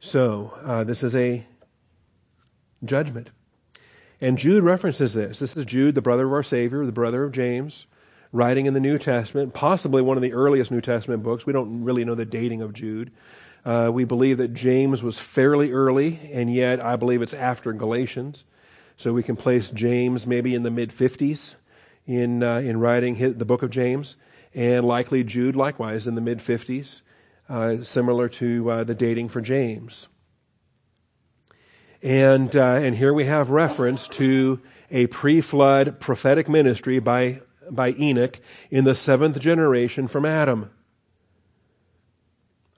So, 0.00 0.56
uh, 0.62 0.84
this 0.84 1.02
is 1.02 1.14
a 1.14 1.44
judgment. 2.84 3.30
And 4.20 4.38
Jude 4.38 4.62
references 4.64 5.14
this. 5.14 5.38
This 5.38 5.56
is 5.56 5.64
Jude, 5.64 5.94
the 5.94 6.02
brother 6.02 6.26
of 6.26 6.32
our 6.32 6.42
Savior, 6.42 6.84
the 6.86 6.92
brother 6.92 7.24
of 7.24 7.32
James, 7.32 7.86
writing 8.32 8.66
in 8.66 8.74
the 8.74 8.80
New 8.80 8.98
Testament, 8.98 9.54
possibly 9.54 10.02
one 10.02 10.16
of 10.16 10.22
the 10.22 10.32
earliest 10.32 10.70
New 10.70 10.80
Testament 10.80 11.22
books. 11.22 11.46
We 11.46 11.52
don't 11.52 11.82
really 11.82 12.04
know 12.04 12.14
the 12.14 12.24
dating 12.24 12.62
of 12.62 12.72
Jude. 12.72 13.10
Uh, 13.68 13.90
we 13.90 14.02
believe 14.02 14.38
that 14.38 14.54
James 14.54 15.02
was 15.02 15.18
fairly 15.18 15.72
early, 15.72 16.30
and 16.32 16.50
yet 16.50 16.80
I 16.80 16.96
believe 16.96 17.20
it's 17.20 17.34
after 17.34 17.74
Galatians. 17.74 18.44
So 18.96 19.12
we 19.12 19.22
can 19.22 19.36
place 19.36 19.70
James 19.70 20.26
maybe 20.26 20.54
in 20.54 20.62
the 20.62 20.70
mid 20.70 20.90
50s 20.90 21.54
in, 22.06 22.42
uh, 22.42 22.60
in 22.60 22.80
writing 22.80 23.16
his, 23.16 23.34
the 23.34 23.44
book 23.44 23.62
of 23.62 23.68
James, 23.68 24.16
and 24.54 24.86
likely 24.86 25.22
Jude 25.22 25.54
likewise 25.54 26.06
in 26.06 26.14
the 26.14 26.22
mid 26.22 26.38
50s, 26.38 27.02
uh, 27.50 27.84
similar 27.84 28.30
to 28.30 28.70
uh, 28.70 28.84
the 28.84 28.94
dating 28.94 29.28
for 29.28 29.42
James. 29.42 30.08
And, 32.02 32.56
uh, 32.56 32.76
and 32.76 32.96
here 32.96 33.12
we 33.12 33.26
have 33.26 33.50
reference 33.50 34.08
to 34.08 34.62
a 34.90 35.08
pre 35.08 35.42
flood 35.42 36.00
prophetic 36.00 36.48
ministry 36.48 37.00
by, 37.00 37.42
by 37.70 37.90
Enoch 37.98 38.40
in 38.70 38.84
the 38.84 38.94
seventh 38.94 39.38
generation 39.38 40.08
from 40.08 40.24
Adam. 40.24 40.70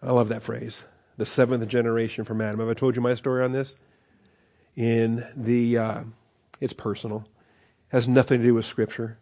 I 0.03 0.13
love 0.13 0.31
that 0.31 0.43
phrase, 0.43 0.85
the 1.19 1.27
seventh 1.27 1.67
generation 1.69 2.25
from 2.25 2.41
Adam. 2.41 2.61
Have 2.61 2.69
I 2.71 2.75
told 2.75 2.97
you 2.97 3.03
my 3.03 3.15
story 3.15 3.45
on 3.45 3.53
this? 3.53 3.77
In 4.77 5.27
the, 5.37 5.77
uh, 5.77 6.01
it's 6.61 6.73
personal, 6.73 7.27
has 7.89 8.09
nothing 8.09 8.41
to 8.41 8.47
do 8.47 8.55
with 8.55 8.65
Scripture. 8.65 9.19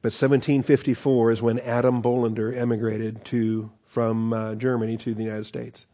But 0.00 0.12
1754 0.12 1.32
is 1.32 1.42
when 1.42 1.58
Adam 1.60 2.02
Bolander 2.02 2.56
emigrated 2.56 3.24
to 3.26 3.70
from 3.86 4.32
uh, 4.32 4.54
Germany 4.54 4.96
to 4.98 5.14
the 5.14 5.22
United 5.22 5.46
States. 5.46 5.86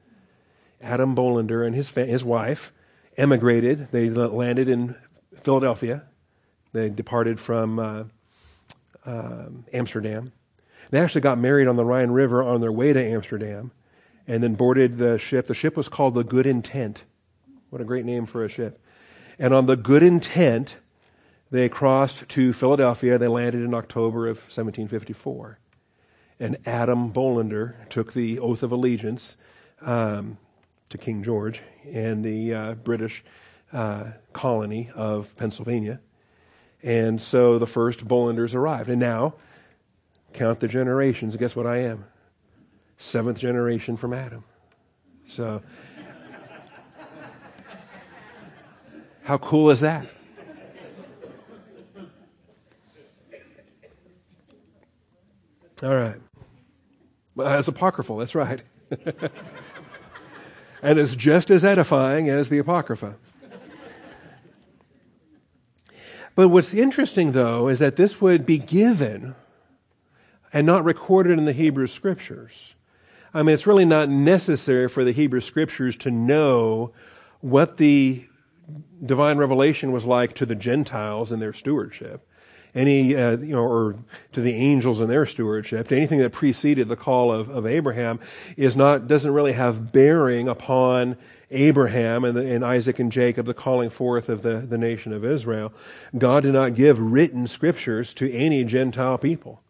Adam 0.81 1.15
Bolander 1.15 1.67
and 1.67 1.75
his 1.75 1.89
fa- 1.89 2.07
his 2.07 2.25
wife 2.25 2.73
emigrated. 3.17 3.89
They 3.93 4.09
landed 4.09 4.69
in 4.69 4.97
Philadelphia. 5.43 6.05
They 6.73 6.89
departed 6.89 7.41
from 7.41 7.79
uh, 7.79 8.05
uh, 9.05 9.47
Amsterdam. 9.73 10.33
They 10.91 11.01
actually 11.01 11.21
got 11.21 11.39
married 11.39 11.69
on 11.69 11.77
the 11.77 11.85
Rhine 11.85 12.11
River 12.11 12.43
on 12.43 12.61
their 12.61 12.73
way 12.73 12.93
to 12.93 13.05
Amsterdam 13.05 13.73
and 14.31 14.45
then 14.45 14.55
boarded 14.55 14.97
the 14.97 15.19
ship. 15.19 15.49
The 15.49 15.57
ship 15.57 15.77
was 15.77 15.89
called 15.89 16.15
the 16.15 16.23
Good 16.23 16.47
Intent. 16.47 17.03
What 17.71 17.83
a 17.83 17.85
great 17.85 18.05
name 18.05 18.27
for 18.27 18.45
a 18.45 18.49
ship. 18.49 18.81
And 19.41 19.53
on 19.53 19.67
the 19.67 19.77
Good 19.77 20.05
Intent, 20.05 20.77
they 21.51 21.69
crossed 21.69 22.29
to 22.29 22.53
Philadelphia. 22.53 23.19
They 23.19 23.27
landed 23.27 23.63
in 23.63 23.75
October 23.75 24.29
of 24.29 24.37
1754. 24.37 25.59
And 26.39 26.59
Adam 26.65 27.13
Bolander 27.13 27.75
took 27.89 28.13
the 28.13 28.39
oath 28.39 28.63
of 28.63 28.71
allegiance 28.71 29.37
um, 29.83 30.39
to 30.91 30.97
King 30.97 31.25
George 31.25 31.61
and 31.93 32.25
the 32.25 32.55
uh, 32.55 32.75
British 32.75 33.25
uh, 33.73 34.13
colony 34.33 34.93
of 34.95 35.37
Pennsylvania. 35.39 35.99
And 36.85 37.21
so 37.21 37.59
the 37.59 37.67
first 37.67 38.07
Bolanders 38.07 38.55
arrived. 38.55 38.91
And 38.91 39.01
now, 39.01 39.35
count 40.33 40.61
the 40.61 40.69
generations. 40.69 41.37
Guess 41.37 41.57
what 41.57 41.67
I 41.67 41.79
am? 41.79 42.05
Seventh 43.01 43.39
generation 43.39 43.97
from 43.97 44.13
Adam. 44.13 44.45
So, 45.29 45.63
how 49.23 49.39
cool 49.39 49.71
is 49.71 49.81
that? 49.81 50.07
All 55.83 55.89
right. 55.89 56.21
Well, 57.35 57.59
it's 57.59 57.69
apocryphal, 57.69 58.19
that's 58.19 58.35
right. 58.35 58.61
and 60.83 60.99
it's 60.99 61.15
just 61.15 61.51
as 61.51 61.65
edifying 61.65 62.29
as 62.29 62.51
the 62.51 62.59
Apocrypha. 62.59 63.17
But 66.35 66.49
what's 66.49 66.75
interesting, 66.75 67.33
though, 67.33 67.69
is 67.69 67.79
that 67.79 67.97
this 67.97 68.21
would 68.21 68.45
be 68.45 68.59
given 68.59 69.35
and 70.53 70.67
not 70.67 70.85
recorded 70.85 71.39
in 71.39 71.45
the 71.45 71.53
Hebrew 71.53 71.87
Scriptures. 71.87 72.75
I 73.33 73.43
mean, 73.43 73.55
it's 73.55 73.67
really 73.67 73.85
not 73.85 74.09
necessary 74.09 74.89
for 74.89 75.05
the 75.05 75.13
Hebrew 75.13 75.41
scriptures 75.41 75.97
to 75.99 76.11
know 76.11 76.93
what 77.41 77.77
the 77.77 78.25
divine 79.05 79.39
revelation 79.39 79.93
was 79.93 80.05
like 80.05 80.35
to 80.37 80.47
the 80.47 80.55
Gentiles 80.55 81.31
in 81.31 81.41
their 81.41 81.53
stewardship, 81.53 82.27
any, 82.75 83.17
uh, 83.17 83.37
you 83.39 83.55
know, 83.55 83.63
or 83.65 83.97
to 84.33 84.41
the 84.41 84.55
angels 84.55 85.01
in 85.01 85.09
their 85.09 85.27
stewardship, 85.27 85.89
to 85.89 85.97
anything 85.97 86.19
that 86.19 86.33
preceded 86.33 86.89
the 86.89 86.97
call 86.97 87.33
of, 87.33 87.49
of 87.49 87.67
Abraham 87.67 88.21
is 88.57 88.77
not, 88.77 89.07
doesn't 89.07 89.33
really 89.33 89.53
have 89.53 89.93
bearing 89.93 90.49
upon 90.49 91.17
Abraham 91.53 92.25
and, 92.25 92.37
the, 92.37 92.49
and 92.53 92.65
Isaac 92.65 92.99
and 92.99 93.11
Jacob, 93.11 93.47
the 93.47 93.55
calling 93.55 93.91
forth 93.91 94.29
of 94.29 94.43
the, 94.43 94.59
the 94.59 94.79
nation 94.79 95.13
of 95.13 95.25
Israel. 95.25 95.73
God 96.17 96.43
did 96.43 96.53
not 96.53 96.75
give 96.75 97.01
written 97.01 97.47
scriptures 97.47 98.13
to 98.15 98.33
any 98.33 98.65
Gentile 98.65 99.19
people 99.19 99.63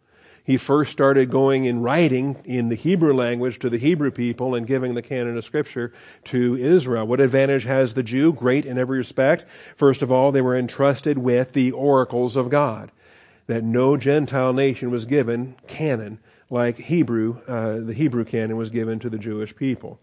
he 0.43 0.57
first 0.57 0.91
started 0.91 1.29
going 1.29 1.65
in 1.65 1.81
writing 1.81 2.41
in 2.45 2.69
the 2.69 2.75
Hebrew 2.75 3.13
language 3.13 3.59
to 3.59 3.69
the 3.69 3.77
Hebrew 3.77 4.11
people 4.11 4.55
and 4.55 4.65
giving 4.65 4.95
the 4.95 5.01
canon 5.01 5.37
of 5.37 5.45
Scripture 5.45 5.93
to 6.25 6.57
Israel. 6.57 7.05
What 7.05 7.21
advantage 7.21 7.65
has 7.65 7.93
the 7.93 8.03
Jew? 8.03 8.33
Great 8.33 8.65
in 8.65 8.77
every 8.77 8.97
respect. 8.97 9.45
First 9.75 10.01
of 10.01 10.11
all, 10.11 10.31
they 10.31 10.41
were 10.41 10.57
entrusted 10.57 11.17
with 11.17 11.53
the 11.53 11.71
oracles 11.71 12.35
of 12.35 12.49
God, 12.49 12.91
that 13.47 13.63
no 13.63 13.97
Gentile 13.97 14.53
nation 14.53 14.91
was 14.91 15.05
given 15.05 15.55
canon 15.67 16.19
like 16.51 16.77
Hebrew, 16.77 17.39
uh, 17.47 17.79
the 17.79 17.93
Hebrew 17.93 18.25
canon 18.25 18.57
was 18.57 18.69
given 18.69 18.99
to 18.99 19.09
the 19.09 19.17
Jewish 19.17 19.55
people. 19.55 19.99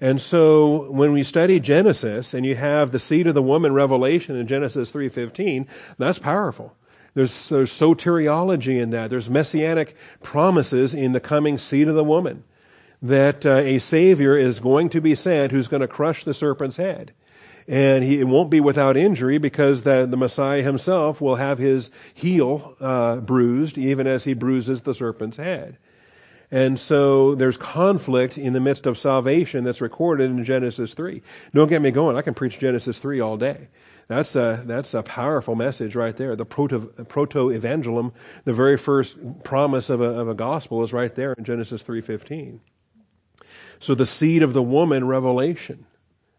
And 0.00 0.20
so 0.20 0.90
when 0.90 1.12
we 1.12 1.22
study 1.22 1.60
Genesis 1.60 2.34
and 2.34 2.46
you 2.46 2.54
have 2.54 2.90
the 2.90 2.98
seed 2.98 3.26
of 3.26 3.34
the 3.34 3.42
woman 3.42 3.72
revelation 3.72 4.36
in 4.36 4.46
Genesis 4.46 4.90
3:15, 4.90 5.66
that's 5.98 6.18
powerful. 6.18 6.74
There's, 7.14 7.48
there's 7.48 7.70
soteriology 7.70 8.80
in 8.80 8.90
that. 8.90 9.10
There's 9.10 9.28
messianic 9.28 9.96
promises 10.22 10.94
in 10.94 11.12
the 11.12 11.20
coming 11.20 11.58
seed 11.58 11.88
of 11.88 11.94
the 11.94 12.04
woman 12.04 12.44
that 13.02 13.44
uh, 13.44 13.56
a 13.56 13.78
Savior 13.80 14.36
is 14.36 14.60
going 14.60 14.88
to 14.90 15.00
be 15.00 15.14
sent 15.14 15.52
who's 15.52 15.68
going 15.68 15.80
to 15.80 15.88
crush 15.88 16.24
the 16.24 16.32
serpent's 16.32 16.76
head. 16.76 17.12
And 17.68 18.02
he, 18.02 18.20
it 18.20 18.28
won't 18.28 18.50
be 18.50 18.60
without 18.60 18.96
injury 18.96 19.38
because 19.38 19.82
the, 19.82 20.06
the 20.06 20.16
Messiah 20.16 20.62
himself 20.62 21.20
will 21.20 21.36
have 21.36 21.58
his 21.58 21.90
heel 22.14 22.76
uh, 22.80 23.16
bruised 23.16 23.76
even 23.76 24.06
as 24.06 24.24
he 24.24 24.34
bruises 24.34 24.82
the 24.82 24.94
serpent's 24.94 25.36
head. 25.36 25.78
And 26.50 26.78
so 26.78 27.34
there's 27.34 27.56
conflict 27.56 28.36
in 28.36 28.52
the 28.52 28.60
midst 28.60 28.84
of 28.84 28.98
salvation 28.98 29.64
that's 29.64 29.80
recorded 29.80 30.30
in 30.30 30.44
Genesis 30.44 30.92
3. 30.92 31.22
Don't 31.54 31.68
get 31.68 31.80
me 31.80 31.90
going. 31.90 32.16
I 32.16 32.22
can 32.22 32.34
preach 32.34 32.58
Genesis 32.58 32.98
3 32.98 33.20
all 33.20 33.36
day. 33.36 33.68
That's 34.12 34.36
a, 34.36 34.62
that's 34.66 34.92
a 34.92 35.02
powerful 35.02 35.54
message 35.54 35.94
right 35.96 36.14
there. 36.14 36.36
The 36.36 36.44
proto, 36.44 36.80
proto-evangelium, 36.80 38.12
the 38.44 38.52
very 38.52 38.76
first 38.76 39.16
promise 39.42 39.88
of 39.88 40.02
a, 40.02 40.04
of 40.04 40.28
a 40.28 40.34
gospel 40.34 40.82
is 40.82 40.92
right 40.92 41.14
there 41.14 41.32
in 41.32 41.44
Genesis 41.44 41.82
3.15. 41.82 42.60
So 43.80 43.94
the 43.94 44.04
seed 44.04 44.42
of 44.42 44.52
the 44.52 44.62
woman 44.62 45.06
revelation. 45.06 45.86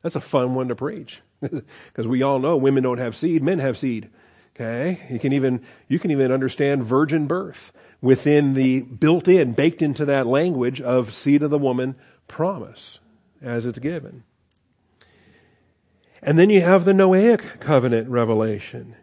That's 0.03 0.15
a 0.15 0.21
fun 0.21 0.53
one 0.53 0.67
to 0.67 0.75
preach. 0.75 1.21
Because 1.87 2.07
we 2.07 2.21
all 2.21 2.39
know 2.39 2.57
women 2.57 2.83
don't 2.83 2.99
have 2.99 3.17
seed, 3.17 3.43
men 3.43 3.59
have 3.59 3.77
seed. 3.77 4.09
Okay? 4.55 5.01
You 5.09 5.19
can 5.19 5.33
even, 5.33 5.61
you 5.87 5.99
can 5.99 6.11
even 6.11 6.31
understand 6.31 6.83
virgin 6.83 7.25
birth 7.25 7.71
within 8.01 8.53
the 8.53 8.83
built 8.83 9.27
in, 9.27 9.53
baked 9.53 9.81
into 9.81 10.05
that 10.05 10.27
language 10.27 10.79
of 10.79 11.13
seed 11.13 11.41
of 11.41 11.49
the 11.49 11.57
woman 11.57 11.95
promise 12.27 12.99
as 13.41 13.65
it's 13.65 13.79
given. 13.79 14.23
And 16.25 16.39
then 16.39 16.49
you 16.49 16.61
have 16.61 16.85
the 16.85 16.93
Noahic 16.93 17.59
covenant 17.59 18.07
revelation. 18.07 18.95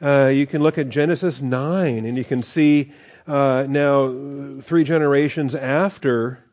Uh, 0.00 0.26
you 0.26 0.46
can 0.46 0.62
look 0.62 0.76
at 0.76 0.90
Genesis 0.90 1.40
9 1.40 2.04
and 2.04 2.18
you 2.18 2.24
can 2.24 2.42
see 2.42 2.92
uh, 3.26 3.64
now 3.66 4.60
three 4.60 4.84
generations 4.84 5.54
after 5.54 6.44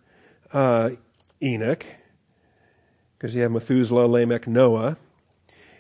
uh, 0.54 0.92
Enoch, 1.42 1.86
because 3.18 3.36
you 3.36 3.42
have 3.42 3.52
Methuselah, 3.52 4.06
Lamech, 4.06 4.48
Noah. 4.48 4.96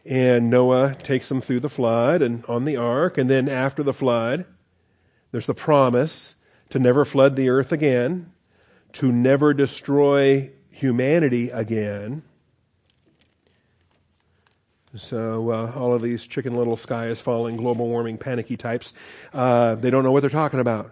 And 0.05 0.49
Noah 0.49 0.95
takes 0.95 1.29
them 1.29 1.39
through 1.39 1.61
the 1.61 1.69
flood 1.69 2.21
and 2.21 2.43
on 2.45 2.65
the 2.65 2.75
ark. 2.75 3.17
And 3.17 3.29
then 3.29 3.47
after 3.47 3.81
the 3.81 3.93
flood, 3.93 4.45
there's 5.31 5.45
the 5.45 5.53
promise 5.53 6.35
to 6.71 6.79
never 6.79 7.05
flood 7.05 7.37
the 7.37 7.47
earth 7.47 7.71
again, 7.71 8.33
to 8.93 9.09
never 9.09 9.53
destroy 9.53 10.51
humanity 10.69 11.49
again. 11.49 12.23
So 14.95 15.49
uh, 15.49 15.71
all 15.75 15.93
of 15.93 16.01
these 16.01 16.27
chicken 16.27 16.55
little 16.55 16.77
sky 16.77 17.07
is 17.07 17.19
falling, 17.19 17.57
global 17.57 17.87
warming, 17.87 18.17
panicky 18.17 18.57
types, 18.57 18.93
uh, 19.33 19.75
they 19.75 19.89
don't 19.89 20.03
know 20.03 20.11
what 20.11 20.21
they're 20.21 20.29
talking 20.29 20.59
about 20.59 20.91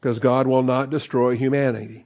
because 0.00 0.18
God 0.18 0.46
will 0.46 0.62
not 0.62 0.90
destroy 0.90 1.34
humanity. 1.34 2.04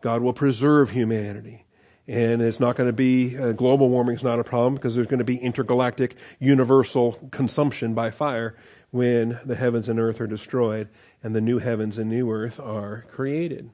God 0.00 0.22
will 0.22 0.32
preserve 0.32 0.90
humanity. 0.90 1.66
And 2.08 2.40
it's 2.40 2.60
not 2.60 2.76
going 2.76 2.88
to 2.88 2.94
be, 2.94 3.36
uh, 3.36 3.52
global 3.52 3.90
warming 3.90 4.16
is 4.16 4.22
not 4.22 4.38
a 4.38 4.44
problem 4.44 4.74
because 4.76 4.94
there's 4.94 5.08
going 5.08 5.18
to 5.18 5.24
be 5.24 5.36
intergalactic 5.36 6.16
universal 6.38 7.14
consumption 7.32 7.92
by 7.92 8.10
fire 8.10 8.56
when 8.90 9.38
the 9.44 9.56
heavens 9.56 9.88
and 9.88 9.98
earth 10.00 10.20
are 10.20 10.26
destroyed 10.26 10.88
and 11.22 11.34
the 11.34 11.40
new 11.40 11.58
heavens 11.58 11.98
and 11.98 12.08
new 12.08 12.30
earth 12.30 12.58
are 12.60 13.04
created. 13.10 13.70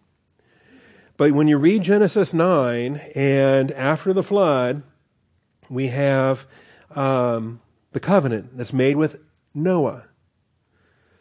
But 1.17 1.33
when 1.33 1.47
you 1.47 1.59
read 1.59 1.83
Genesis 1.83 2.33
9 2.33 2.97
and 3.15 3.71
after 3.73 4.13
the 4.13 4.23
flood, 4.23 4.83
we 5.69 5.89
have 5.89 6.47
um, 6.97 7.61
the 7.93 8.01
covenant 8.01 8.57
that's 8.57 8.73
made 8.73 8.97
with 8.97 9.17
Noah. 9.55 10.05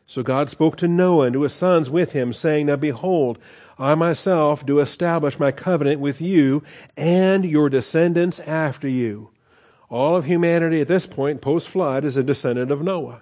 So 0.07 0.23
God 0.23 0.49
spoke 0.49 0.75
to 0.77 0.87
Noah 0.87 1.27
and 1.27 1.33
to 1.33 1.43
his 1.43 1.53
sons 1.53 1.89
with 1.89 2.11
him, 2.11 2.33
saying, 2.33 2.65
Now 2.65 2.75
behold, 2.75 3.39
I 3.79 3.95
myself 3.95 4.65
do 4.65 4.79
establish 4.79 5.39
my 5.39 5.51
covenant 5.51 5.99
with 5.99 6.21
you 6.21 6.63
and 6.97 7.45
your 7.45 7.69
descendants 7.69 8.39
after 8.41 8.87
you. 8.87 9.29
All 9.89 10.15
of 10.15 10.25
humanity 10.25 10.81
at 10.81 10.87
this 10.87 11.05
point, 11.05 11.41
post 11.41 11.67
flood, 11.67 12.05
is 12.05 12.15
a 12.15 12.23
descendant 12.23 12.71
of 12.71 12.81
Noah. 12.81 13.21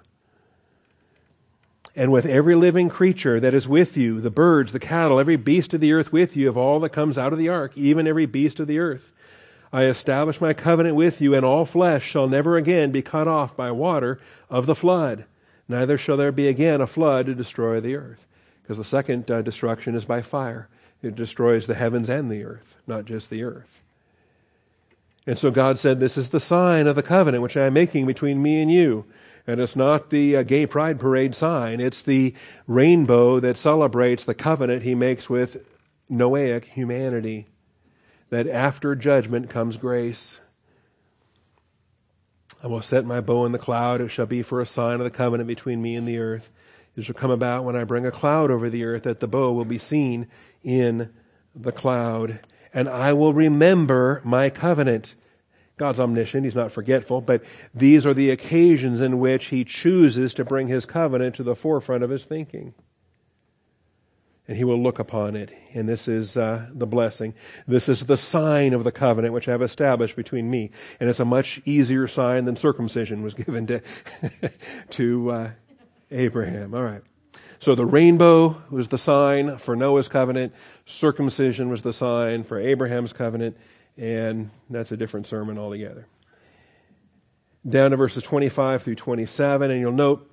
And 1.96 2.12
with 2.12 2.26
every 2.26 2.54
living 2.54 2.88
creature 2.88 3.40
that 3.40 3.54
is 3.54 3.66
with 3.66 3.96
you, 3.96 4.20
the 4.20 4.30
birds, 4.30 4.72
the 4.72 4.78
cattle, 4.78 5.18
every 5.18 5.36
beast 5.36 5.74
of 5.74 5.80
the 5.80 5.92
earth 5.92 6.12
with 6.12 6.36
you, 6.36 6.48
of 6.48 6.56
all 6.56 6.78
that 6.80 6.90
comes 6.90 7.18
out 7.18 7.32
of 7.32 7.38
the 7.38 7.48
ark, 7.48 7.72
even 7.74 8.06
every 8.06 8.26
beast 8.26 8.60
of 8.60 8.68
the 8.68 8.78
earth. 8.78 9.10
I 9.72 9.84
establish 9.84 10.40
my 10.40 10.52
covenant 10.52 10.96
with 10.96 11.20
you, 11.20 11.34
and 11.34 11.44
all 11.44 11.64
flesh 11.64 12.04
shall 12.04 12.28
never 12.28 12.56
again 12.56 12.90
be 12.90 13.02
cut 13.02 13.28
off 13.28 13.56
by 13.56 13.70
water 13.70 14.18
of 14.48 14.66
the 14.66 14.74
flood. 14.74 15.24
Neither 15.68 15.96
shall 15.96 16.16
there 16.16 16.32
be 16.32 16.48
again 16.48 16.80
a 16.80 16.86
flood 16.86 17.26
to 17.26 17.34
destroy 17.34 17.80
the 17.80 17.94
earth. 17.94 18.26
Because 18.62 18.78
the 18.78 18.84
second 18.84 19.30
uh, 19.30 19.42
destruction 19.42 19.94
is 19.94 20.04
by 20.04 20.22
fire. 20.22 20.68
It 21.02 21.14
destroys 21.14 21.66
the 21.66 21.74
heavens 21.74 22.08
and 22.08 22.30
the 22.30 22.44
earth, 22.44 22.74
not 22.86 23.04
just 23.04 23.30
the 23.30 23.44
earth. 23.44 23.80
And 25.26 25.38
so 25.38 25.50
God 25.50 25.78
said, 25.78 26.00
This 26.00 26.18
is 26.18 26.30
the 26.30 26.40
sign 26.40 26.88
of 26.88 26.96
the 26.96 27.02
covenant 27.02 27.42
which 27.42 27.56
I 27.56 27.66
am 27.66 27.74
making 27.74 28.06
between 28.06 28.42
me 28.42 28.60
and 28.60 28.70
you. 28.70 29.04
And 29.46 29.60
it's 29.60 29.76
not 29.76 30.10
the 30.10 30.36
uh, 30.36 30.42
gay 30.42 30.66
pride 30.66 30.98
parade 30.98 31.34
sign, 31.34 31.80
it's 31.80 32.02
the 32.02 32.34
rainbow 32.66 33.40
that 33.40 33.56
celebrates 33.56 34.24
the 34.24 34.34
covenant 34.34 34.82
he 34.82 34.94
makes 34.94 35.30
with 35.30 35.64
Noahic 36.10 36.64
humanity 36.64 37.46
that 38.30 38.46
after 38.46 38.94
judgment 38.94 39.50
comes 39.50 39.76
grace. 39.76 40.40
I 42.62 42.68
will 42.68 42.82
set 42.82 43.04
my 43.04 43.20
bow 43.20 43.44
in 43.44 43.52
the 43.52 43.58
cloud. 43.58 44.00
It 44.00 44.08
shall 44.08 44.26
be 44.26 44.42
for 44.42 44.60
a 44.60 44.66
sign 44.66 44.94
of 44.94 45.04
the 45.04 45.10
covenant 45.10 45.48
between 45.48 45.82
me 45.82 45.96
and 45.96 46.06
the 46.06 46.18
earth. 46.18 46.50
It 46.96 47.04
shall 47.04 47.14
come 47.14 47.30
about 47.30 47.64
when 47.64 47.76
I 47.76 47.84
bring 47.84 48.06
a 48.06 48.10
cloud 48.10 48.50
over 48.50 48.68
the 48.68 48.84
earth 48.84 49.04
that 49.04 49.20
the 49.20 49.28
bow 49.28 49.52
will 49.52 49.64
be 49.64 49.78
seen 49.78 50.28
in 50.62 51.10
the 51.54 51.72
cloud. 51.72 52.40
And 52.72 52.88
I 52.88 53.12
will 53.12 53.32
remember 53.32 54.20
my 54.24 54.50
covenant. 54.50 55.14
God's 55.76 55.98
omniscient. 55.98 56.44
He's 56.44 56.54
not 56.54 56.72
forgetful, 56.72 57.22
but 57.22 57.42
these 57.74 58.04
are 58.04 58.12
the 58.12 58.30
occasions 58.30 59.00
in 59.00 59.18
which 59.18 59.46
he 59.46 59.64
chooses 59.64 60.34
to 60.34 60.44
bring 60.44 60.68
his 60.68 60.84
covenant 60.84 61.34
to 61.36 61.42
the 61.42 61.56
forefront 61.56 62.04
of 62.04 62.10
his 62.10 62.26
thinking 62.26 62.74
and 64.50 64.56
he 64.56 64.64
will 64.64 64.82
look 64.82 64.98
upon 64.98 65.36
it. 65.36 65.56
And 65.74 65.88
this 65.88 66.08
is 66.08 66.36
uh, 66.36 66.66
the 66.74 66.84
blessing. 66.84 67.34
This 67.68 67.88
is 67.88 68.06
the 68.06 68.16
sign 68.16 68.74
of 68.74 68.82
the 68.82 68.90
covenant 68.90 69.32
which 69.32 69.46
I 69.46 69.52
have 69.52 69.62
established 69.62 70.16
between 70.16 70.50
me. 70.50 70.72
And 70.98 71.08
it's 71.08 71.20
a 71.20 71.24
much 71.24 71.60
easier 71.64 72.08
sign 72.08 72.46
than 72.46 72.56
circumcision 72.56 73.22
was 73.22 73.34
given 73.44 73.68
to, 73.68 73.80
to 74.90 75.30
uh, 75.30 75.50
Abraham. 76.10 76.74
All 76.74 76.82
right. 76.82 77.02
So 77.60 77.76
the 77.76 77.86
rainbow 77.86 78.60
was 78.70 78.88
the 78.88 78.98
sign 78.98 79.56
for 79.58 79.76
Noah's 79.76 80.08
covenant. 80.08 80.52
Circumcision 80.84 81.70
was 81.70 81.82
the 81.82 81.92
sign 81.92 82.42
for 82.42 82.58
Abraham's 82.58 83.12
covenant. 83.12 83.56
And 83.96 84.50
that's 84.68 84.90
a 84.90 84.96
different 84.96 85.28
sermon 85.28 85.58
altogether. 85.58 86.08
Down 87.68 87.92
to 87.92 87.96
verses 87.96 88.24
25 88.24 88.82
through 88.82 88.96
27, 88.96 89.70
and 89.70 89.80
you'll 89.80 89.92
note 89.92 90.28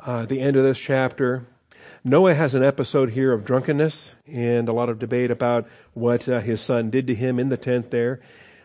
uh, 0.00 0.24
the 0.24 0.40
end 0.40 0.56
of 0.56 0.64
this 0.64 0.78
chapter, 0.78 1.46
Noah 2.06 2.34
has 2.34 2.54
an 2.54 2.62
episode 2.62 3.12
here 3.12 3.32
of 3.32 3.46
drunkenness 3.46 4.14
and 4.26 4.68
a 4.68 4.74
lot 4.74 4.90
of 4.90 4.98
debate 4.98 5.30
about 5.30 5.66
what 5.94 6.28
uh, 6.28 6.40
his 6.40 6.60
son 6.60 6.90
did 6.90 7.06
to 7.06 7.14
him 7.14 7.38
in 7.38 7.48
the 7.48 7.56
tent 7.56 7.90
there. 7.90 8.20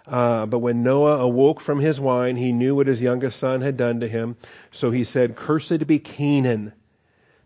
Uh, 0.06 0.45
but 0.45 0.60
when 0.60 0.84
Noah 0.84 1.19
awoke 1.19 1.62
from 1.62 1.80
his 1.80 2.02
wine, 2.02 2.36
he 2.36 2.52
knew 2.52 2.75
what 2.75 2.88
his 2.88 3.02
youngest 3.02 3.39
son 3.39 3.62
had 3.62 3.78
done 3.78 4.02
to 4.02 4.10
him. 4.10 4.36
So 4.73 4.91
he 4.91 5.06
said, 5.06 5.38
Cursed 5.38 5.88
be 5.88 5.99
Canaan. 5.99 6.73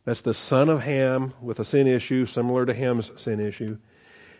That's 0.03 0.23
the 0.23 0.34
son 0.34 0.67
of 0.67 0.82
Ham 0.82 1.36
with 1.39 1.60
a 1.60 1.65
sin 1.65 1.86
issue 1.86 2.25
similar 2.25 2.65
to 2.65 2.73
Ham's 2.73 3.12
sin 3.15 3.39
issue. 3.39 3.77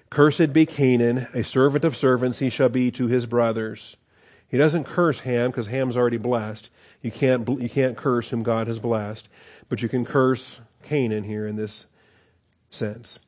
Cursed 0.10 0.54
be 0.54 0.66
Canaan, 0.66 1.28
a 1.36 1.44
servant 1.44 1.86
of 1.86 1.96
servants 1.96 2.40
he 2.40 2.50
shall 2.50 2.70
be 2.70 2.90
to 2.90 3.06
his 3.06 3.28
brothers. 3.28 3.96
He 4.48 4.58
doesn't 4.58 4.86
curse 4.86 5.20
Ham 5.20 5.52
because 5.52 5.68
Ham's 5.68 5.98
already 5.98 6.18
blessed. 6.18 6.72
You 7.04 7.12
can't, 7.12 7.48
you 7.62 7.70
can't 7.70 7.96
curse 7.96 8.30
whom 8.30 8.42
God 8.42 8.66
has 8.66 8.80
blessed, 8.80 9.30
but 9.70 9.84
you 9.84 9.90
can 9.90 10.04
curse 10.04 10.60
Canaan 10.84 11.24
here 11.24 11.48
in 11.48 11.56
this 11.56 11.86
sense. 12.70 13.20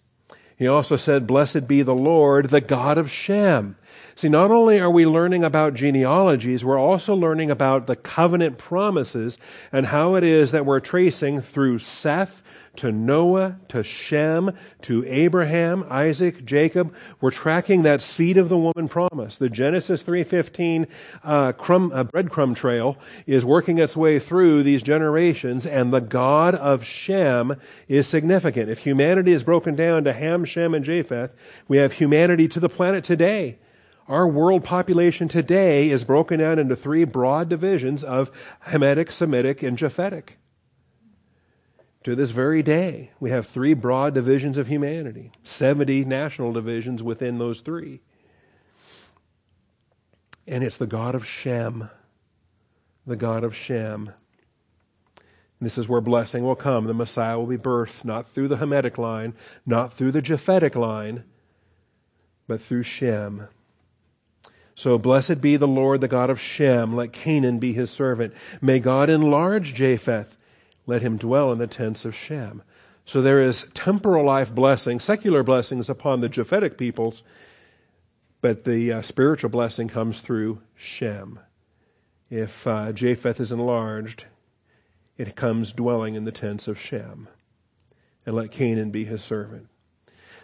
He 0.58 0.68
also 0.68 0.96
said, 0.96 1.28
Blessed 1.28 1.68
be 1.68 1.82
the 1.82 1.96
Lord, 1.96 2.50
the 2.50 2.62
God 2.62 2.98
of 2.98 3.12
Shem. 3.12 3.76
See, 4.16 4.30
not 4.30 4.52
only 4.52 4.80
are 4.80 4.90
we 4.90 5.06
learning 5.06 5.44
about 5.44 5.74
genealogies, 5.74 6.64
we're 6.64 6.80
also 6.80 7.14
learning 7.14 7.52
about 7.52 7.88
the 7.88 7.98
covenant 7.98 8.58
promises 8.58 9.38
and 9.74 9.88
how 9.88 10.16
it 10.16 10.24
is 10.24 10.52
that 10.52 10.66
we're 10.66 10.80
tracing 10.80 11.42
through 11.42 11.80
Seth 11.80 12.42
to 12.78 12.92
Noah, 12.92 13.58
to 13.70 13.84
Shem, 13.84 14.52
to 14.84 15.06
Abraham, 15.08 15.86
Isaac, 15.90 16.46
Jacob. 16.46 16.94
We're 17.22 17.32
tracking 17.32 17.84
that 17.84 18.02
seed 18.02 18.38
of 18.38 18.50
the 18.50 18.58
woman 18.58 18.88
promise. 18.88 19.38
The 19.38 19.50
Genesis 19.50 20.04
3.15 20.04 20.88
uh, 21.24 21.52
crumb, 21.54 21.92
uh, 21.94 22.04
breadcrumb 22.06 22.56
trail 22.56 22.98
is 23.26 23.46
working 23.46 23.78
its 23.78 23.96
way 23.96 24.20
through 24.20 24.64
these 24.64 24.84
generations, 24.84 25.66
and 25.66 25.94
the 25.94 26.02
God 26.02 26.56
of 26.56 26.84
Shem 26.84 27.56
is 27.88 28.08
significant. 28.08 28.70
If 28.70 28.80
humanity 28.80 29.32
is 29.32 29.44
broken 29.44 29.76
down 29.76 30.04
to 30.04 30.14
Ham, 30.14 30.46
Shem, 30.46 30.74
and 30.74 30.86
Japheth, 30.86 31.32
we 31.68 31.78
have 31.78 31.94
humanity 31.94 32.48
to 32.50 32.60
the 32.60 32.70
planet 32.70 33.04
today. 33.04 33.58
Our 34.08 34.28
world 34.28 34.64
population 34.64 35.28
today 35.28 35.90
is 35.90 36.04
broken 36.04 36.40
down 36.40 36.60
into 36.60 36.76
three 36.76 37.06
broad 37.06 37.50
divisions 37.50 38.04
of 38.04 38.30
Hamitic, 38.68 39.12
Semitic, 39.12 39.64
and 39.64 39.78
Japhetic. 39.78 40.36
To 42.06 42.16
this 42.16 42.30
very 42.30 42.62
day, 42.62 43.10
we 43.20 43.32
have 43.32 43.48
three 43.48 43.74
broad 43.74 44.14
divisions 44.14 44.60
of 44.60 44.68
humanity, 44.68 45.32
70 45.42 46.06
national 46.06 46.54
divisions 46.54 47.02
within 47.02 47.40
those 47.40 47.62
three. 47.62 48.00
And 50.46 50.64
it's 50.64 50.78
the 50.78 50.86
God 50.86 51.16
of 51.16 51.26
Shem, 51.26 51.90
the 53.08 53.16
God 53.16 53.44
of 53.44 53.56
Shem. 53.56 54.12
This 55.60 55.80
is 55.80 55.90
where 55.90 56.00
blessing 56.00 56.44
will 56.44 56.56
come. 56.56 56.86
The 56.86 56.94
Messiah 56.94 57.40
will 57.40 57.48
be 57.48 57.58
birthed 57.58 58.06
not 58.06 58.30
through 58.30 58.50
the 58.50 58.58
Hamitic 58.58 59.00
line, 59.00 59.34
not 59.66 59.92
through 59.92 60.12
the 60.12 60.22
Japhetic 60.22 60.76
line, 60.76 61.24
but 62.46 62.62
through 62.62 62.84
Shem. 62.84 63.48
So 64.76 65.00
blessed 65.00 65.42
be 65.42 65.58
the 65.58 65.68
Lord, 65.68 66.02
the 66.02 66.08
God 66.08 66.30
of 66.30 66.40
Shem. 66.40 66.96
Let 66.96 67.14
Canaan 67.14 67.58
be 67.58 67.74
his 67.74 67.90
servant. 67.90 68.36
May 68.62 68.78
God 68.80 69.10
enlarge 69.10 69.74
Japheth 69.74 70.38
let 70.86 71.02
him 71.02 71.18
dwell 71.18 71.52
in 71.52 71.58
the 71.58 71.68
tents 71.68 72.06
of 72.06 72.16
Shem. 72.16 72.64
So 73.06 73.22
there 73.22 73.42
is 73.42 73.68
temporal 73.74 74.26
life 74.26 74.54
blessing, 74.54 75.00
secular 75.00 75.44
blessings 75.44 75.90
upon 75.90 76.22
the 76.22 76.30
Japhetic 76.30 76.78
peoples, 76.78 77.24
but 78.42 78.64
the 78.64 78.92
uh, 78.92 79.02
spiritual 79.02 79.50
blessing 79.50 79.88
comes 79.88 80.22
through 80.22 80.62
Shem. 80.76 81.40
If 82.30 82.66
uh, 82.66 82.92
Japheth 82.92 83.40
is 83.40 83.52
enlarged, 83.52 84.26
it 85.18 85.36
comes 85.36 85.72
dwelling 85.72 86.16
in 86.16 86.26
the 86.26 86.32
tents 86.32 86.68
of 86.68 86.80
Shem. 86.80 87.28
And 88.26 88.36
let 88.36 88.52
Canaan 88.52 88.90
be 88.90 89.06
his 89.06 89.24
servant. 89.24 89.68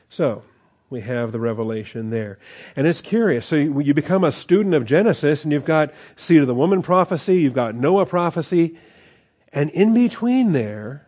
So, 0.10 0.44
we 0.92 1.02
have 1.02 1.32
the 1.32 1.40
revelation 1.40 2.10
there. 2.10 2.38
And 2.76 2.86
it's 2.86 3.02
curious. 3.02 3.46
So 3.46 3.56
you, 3.56 3.80
you 3.80 3.94
become 3.94 4.24
a 4.24 4.32
student 4.32 4.76
of 4.76 4.86
Genesis 4.86 5.44
and 5.44 5.54
you've 5.54 5.66
got 5.66 5.94
seed 6.18 6.42
of 6.42 6.48
the 6.48 6.54
woman 6.54 6.82
prophecy, 6.82 7.40
you've 7.40 7.54
got 7.54 7.74
Noah 7.74 8.06
prophecy, 8.06 8.78
and 9.52 9.70
in 9.72 9.94
between 9.94 10.52
there, 10.52 11.08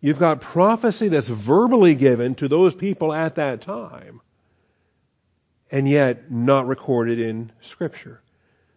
you've 0.00 0.18
got 0.18 0.40
prophecy 0.40 1.08
that's 1.08 1.28
verbally 1.28 1.94
given 1.94 2.34
to 2.36 2.48
those 2.48 2.74
people 2.74 3.12
at 3.12 3.34
that 3.34 3.60
time, 3.60 4.20
and 5.70 5.88
yet 5.88 6.30
not 6.30 6.66
recorded 6.66 7.18
in 7.18 7.52
Scripture. 7.60 8.22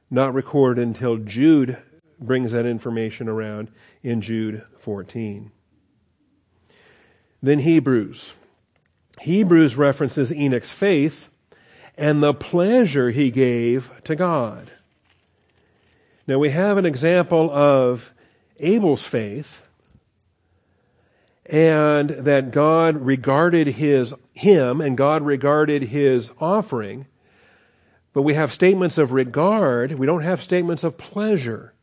Not 0.09 0.33
recorded 0.33 0.81
until 0.81 1.17
Jude 1.17 1.77
brings 2.19 2.51
that 2.51 2.65
information 2.65 3.27
around 3.27 3.69
in 4.03 4.21
Jude 4.21 4.63
14. 4.79 5.51
Then 7.41 7.59
Hebrews. 7.59 8.33
Hebrews 9.21 9.75
references 9.75 10.31
Enoch's 10.31 10.71
faith 10.71 11.29
and 11.97 12.21
the 12.21 12.33
pleasure 12.33 13.11
he 13.11 13.31
gave 13.31 13.89
to 14.03 14.15
God. 14.15 14.69
Now 16.27 16.39
we 16.39 16.49
have 16.49 16.77
an 16.77 16.85
example 16.85 17.51
of 17.51 18.11
Abel's 18.59 19.03
faith 19.03 19.61
and 21.45 22.09
that 22.09 22.51
God 22.51 22.97
regarded 23.05 23.67
his, 23.67 24.13
him 24.33 24.81
and 24.81 24.97
God 24.97 25.21
regarded 25.21 25.83
his 25.83 26.31
offering. 26.39 27.05
But 28.13 28.23
we 28.23 28.33
have 28.33 28.51
statements 28.51 28.97
of 28.97 29.11
regard. 29.11 29.93
We 29.93 30.05
don't 30.05 30.23
have 30.23 30.41
statements 30.41 30.83
of 30.83 30.97
pleasure 30.97 31.73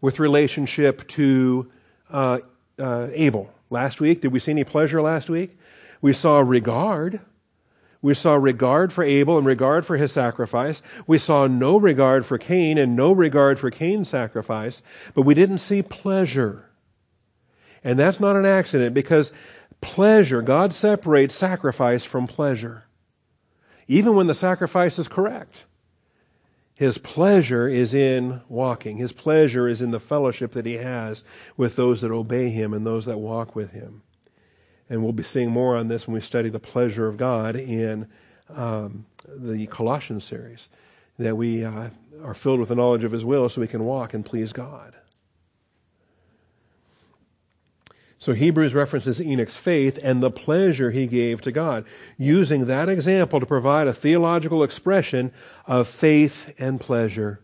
with 0.00 0.18
relationship 0.18 1.06
to 1.08 1.70
uh, 2.10 2.38
uh, 2.78 3.08
Abel. 3.12 3.52
Last 3.68 4.00
week, 4.00 4.20
did 4.20 4.32
we 4.32 4.38
see 4.38 4.52
any 4.52 4.64
pleasure 4.64 5.02
last 5.02 5.28
week? 5.28 5.58
We 6.00 6.12
saw 6.12 6.40
regard. 6.40 7.20
We 8.02 8.14
saw 8.14 8.34
regard 8.34 8.92
for 8.92 9.04
Abel 9.04 9.38
and 9.38 9.46
regard 9.46 9.86
for 9.86 9.96
his 9.96 10.10
sacrifice. 10.10 10.82
We 11.06 11.18
saw 11.18 11.46
no 11.46 11.78
regard 11.78 12.26
for 12.26 12.36
Cain 12.36 12.76
and 12.76 12.96
no 12.96 13.12
regard 13.12 13.60
for 13.60 13.70
Cain's 13.70 14.08
sacrifice, 14.08 14.82
but 15.14 15.22
we 15.22 15.34
didn't 15.34 15.58
see 15.58 15.82
pleasure. 15.82 16.68
And 17.84 17.98
that's 17.98 18.18
not 18.18 18.36
an 18.36 18.44
accident 18.44 18.92
because 18.92 19.32
pleasure, 19.80 20.42
God 20.42 20.74
separates 20.74 21.36
sacrifice 21.36 22.04
from 22.04 22.26
pleasure. 22.26 22.84
Even 23.86 24.16
when 24.16 24.26
the 24.26 24.34
sacrifice 24.34 24.98
is 24.98 25.06
correct. 25.06 25.64
His 26.74 26.98
pleasure 26.98 27.68
is 27.68 27.94
in 27.94 28.40
walking. 28.48 28.96
His 28.96 29.12
pleasure 29.12 29.68
is 29.68 29.80
in 29.80 29.92
the 29.92 30.00
fellowship 30.00 30.52
that 30.52 30.66
he 30.66 30.74
has 30.74 31.22
with 31.56 31.76
those 31.76 32.00
that 32.00 32.10
obey 32.10 32.50
him 32.50 32.74
and 32.74 32.84
those 32.84 33.04
that 33.04 33.18
walk 33.18 33.54
with 33.54 33.70
him. 33.70 34.02
And 34.92 35.02
we'll 35.02 35.12
be 35.12 35.22
seeing 35.22 35.50
more 35.50 35.74
on 35.74 35.88
this 35.88 36.06
when 36.06 36.12
we 36.12 36.20
study 36.20 36.50
the 36.50 36.60
pleasure 36.60 37.08
of 37.08 37.16
God 37.16 37.56
in 37.56 38.08
um, 38.54 39.06
the 39.26 39.66
Colossians 39.68 40.22
series, 40.22 40.68
that 41.18 41.34
we 41.34 41.64
uh, 41.64 41.88
are 42.22 42.34
filled 42.34 42.60
with 42.60 42.68
the 42.68 42.74
knowledge 42.74 43.02
of 43.02 43.12
His 43.12 43.24
will 43.24 43.48
so 43.48 43.62
we 43.62 43.66
can 43.66 43.86
walk 43.86 44.12
and 44.12 44.22
please 44.22 44.52
God. 44.52 44.94
So 48.18 48.34
Hebrews 48.34 48.74
references 48.74 49.18
Enoch's 49.18 49.56
faith 49.56 49.98
and 50.02 50.22
the 50.22 50.30
pleasure 50.30 50.90
he 50.90 51.06
gave 51.06 51.40
to 51.40 51.52
God, 51.52 51.86
using 52.18 52.66
that 52.66 52.90
example 52.90 53.40
to 53.40 53.46
provide 53.46 53.88
a 53.88 53.94
theological 53.94 54.62
expression 54.62 55.32
of 55.66 55.88
faith 55.88 56.52
and 56.58 56.78
pleasure. 56.78 57.40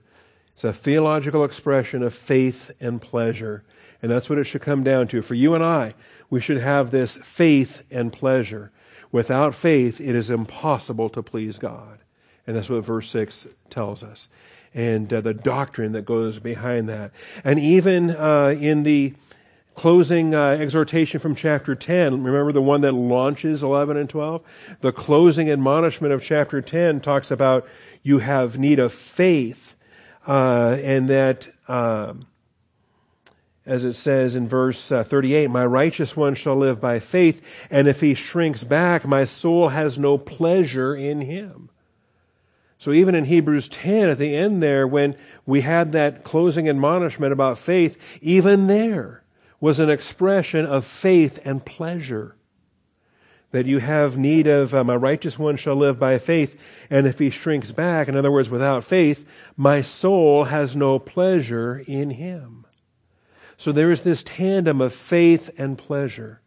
It's 0.52 0.64
a 0.64 0.74
theological 0.74 1.44
expression 1.44 2.02
of 2.02 2.12
faith 2.12 2.72
and 2.78 3.00
pleasure. 3.00 3.64
And 4.00 4.10
that's 4.10 4.30
what 4.30 4.38
it 4.38 4.44
should 4.44 4.62
come 4.62 4.84
down 4.84 5.08
to. 5.08 5.22
For 5.22 5.34
you 5.34 5.54
and 5.54 5.64
I, 5.64 5.94
we 6.30 6.40
should 6.40 6.58
have 6.58 6.90
this 6.90 7.16
faith 7.16 7.82
and 7.90 8.12
pleasure. 8.12 8.70
Without 9.10 9.54
faith, 9.54 10.00
it 10.00 10.14
is 10.14 10.30
impossible 10.30 11.08
to 11.10 11.22
please 11.22 11.58
God. 11.58 11.98
And 12.46 12.56
that's 12.56 12.68
what 12.68 12.84
verse 12.84 13.10
6 13.10 13.46
tells 13.70 14.02
us. 14.02 14.28
And 14.74 15.12
uh, 15.12 15.20
the 15.20 15.34
doctrine 15.34 15.92
that 15.92 16.04
goes 16.04 16.38
behind 16.38 16.88
that. 16.88 17.12
And 17.42 17.58
even 17.58 18.10
uh, 18.10 18.56
in 18.58 18.84
the 18.84 19.14
closing 19.74 20.34
uh, 20.34 20.50
exhortation 20.50 21.20
from 21.20 21.34
chapter 21.34 21.74
10, 21.74 22.22
remember 22.22 22.52
the 22.52 22.62
one 22.62 22.82
that 22.82 22.92
launches 22.92 23.62
11 23.62 23.96
and 23.96 24.08
12? 24.08 24.42
The 24.80 24.92
closing 24.92 25.50
admonishment 25.50 26.12
of 26.12 26.22
chapter 26.22 26.60
10 26.60 27.00
talks 27.00 27.30
about 27.30 27.66
you 28.02 28.18
have 28.18 28.58
need 28.58 28.78
of 28.78 28.92
faith, 28.92 29.74
uh, 30.26 30.76
and 30.82 31.08
that. 31.08 31.48
Um, 31.66 32.26
as 33.68 33.84
it 33.84 33.92
says 33.92 34.34
in 34.34 34.48
verse 34.48 34.90
uh, 34.90 35.04
38, 35.04 35.50
my 35.50 35.64
righteous 35.66 36.16
one 36.16 36.34
shall 36.34 36.56
live 36.56 36.80
by 36.80 36.98
faith, 36.98 37.42
and 37.70 37.86
if 37.86 38.00
he 38.00 38.14
shrinks 38.14 38.64
back, 38.64 39.06
my 39.06 39.24
soul 39.24 39.68
has 39.68 39.98
no 39.98 40.16
pleasure 40.16 40.96
in 40.96 41.20
him. 41.20 41.68
So 42.78 42.92
even 42.92 43.14
in 43.14 43.24
Hebrews 43.24 43.68
10 43.68 44.08
at 44.08 44.16
the 44.16 44.34
end 44.34 44.62
there, 44.62 44.86
when 44.86 45.16
we 45.44 45.60
had 45.60 45.92
that 45.92 46.24
closing 46.24 46.66
admonishment 46.66 47.30
about 47.30 47.58
faith, 47.58 47.98
even 48.22 48.68
there 48.68 49.22
was 49.60 49.78
an 49.78 49.90
expression 49.90 50.64
of 50.64 50.86
faith 50.86 51.38
and 51.44 51.62
pleasure. 51.62 52.36
That 53.50 53.66
you 53.66 53.80
have 53.80 54.16
need 54.16 54.46
of, 54.46 54.72
uh, 54.72 54.82
my 54.82 54.96
righteous 54.96 55.38
one 55.38 55.58
shall 55.58 55.76
live 55.76 55.98
by 55.98 56.16
faith, 56.16 56.58
and 56.88 57.06
if 57.06 57.18
he 57.18 57.28
shrinks 57.28 57.70
back, 57.70 58.08
in 58.08 58.16
other 58.16 58.32
words, 58.32 58.48
without 58.48 58.82
faith, 58.84 59.26
my 59.58 59.82
soul 59.82 60.44
has 60.44 60.74
no 60.74 60.98
pleasure 60.98 61.84
in 61.86 62.08
him. 62.10 62.64
So 63.58 63.72
there 63.72 63.90
is 63.90 64.02
this 64.02 64.22
tandem 64.22 64.80
of 64.80 64.94
faith 64.94 65.50
and 65.58 65.76
pleasure. 65.76 66.40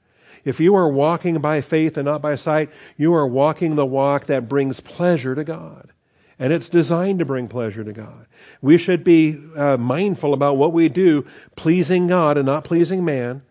If 0.43 0.59
you 0.59 0.75
are 0.75 0.89
walking 0.89 1.39
by 1.39 1.61
faith 1.61 1.97
and 1.97 2.05
not 2.05 2.21
by 2.21 2.35
sight, 2.35 2.69
you 2.97 3.13
are 3.13 3.27
walking 3.27 3.75
the 3.75 3.85
walk 3.85 4.25
that 4.25 4.49
brings 4.49 4.79
pleasure 4.79 5.35
to 5.35 5.43
God. 5.43 5.91
And 6.39 6.51
it's 6.51 6.69
designed 6.69 7.19
to 7.19 7.25
bring 7.25 7.47
pleasure 7.47 7.83
to 7.83 7.93
God. 7.93 8.25
We 8.61 8.79
should 8.79 9.03
be 9.03 9.37
uh, 9.55 9.77
mindful 9.77 10.33
about 10.33 10.57
what 10.57 10.73
we 10.73 10.89
do, 10.89 11.27
pleasing 11.55 12.07
God 12.07 12.37
and 12.37 12.47
not 12.47 12.63
pleasing 12.63 13.05
man, 13.05 13.43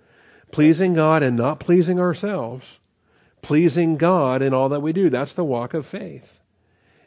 pleasing 0.50 0.94
God 0.94 1.22
and 1.22 1.36
not 1.36 1.60
pleasing 1.60 2.00
ourselves, 2.00 2.78
pleasing 3.42 3.96
God 3.96 4.42
in 4.42 4.52
all 4.52 4.68
that 4.70 4.80
we 4.80 4.92
do. 4.92 5.08
That's 5.08 5.34
the 5.34 5.44
walk 5.44 5.74
of 5.74 5.86
faith. 5.86 6.40